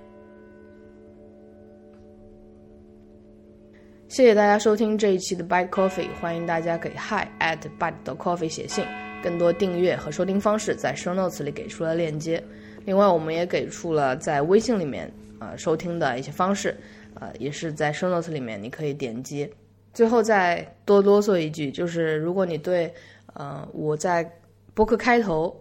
[4.09, 8.85] 谢谢大家收听这一期的 Bite Coffee，欢迎大家给 hi at bite coffee 写信。
[9.23, 12.43] 更多订阅和收听方式在 show notes 里给出了链接。
[12.85, 16.77] 另外，我们也给出了在微信里面呃收听的一些方式，
[17.15, 19.49] 呃，也是在 show notes 里面你可以点击。
[19.93, 22.93] 最后再多啰嗦一句，就是如果你对
[23.35, 24.29] 呃我在
[24.75, 25.55] 播客开头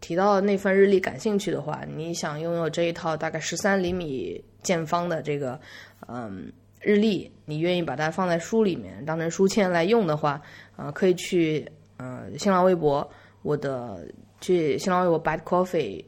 [0.00, 5.60] 提到的那份日历感兴趣的话，你想拥有这一套大概十三厘米见方的这个
[6.08, 10.40] 嗯日历，你愿意把它放在书里面当成书签来用的话，
[10.76, 11.64] 呃，可以去
[11.98, 13.08] 呃新浪微博
[13.42, 14.04] 我的
[14.40, 16.04] 去新浪微博 Bad Coffee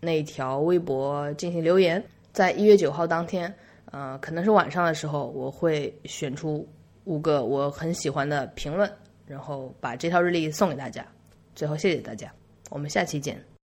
[0.00, 3.54] 那条微博进行留言，在一月九号当天，
[3.92, 6.66] 呃，可能是晚上的时候，我会选出
[7.04, 8.90] 五个我很喜欢的评论，
[9.26, 11.06] 然后把这套日历送给大家。
[11.54, 12.32] 最后，谢谢大家，
[12.70, 13.59] 我们下期见。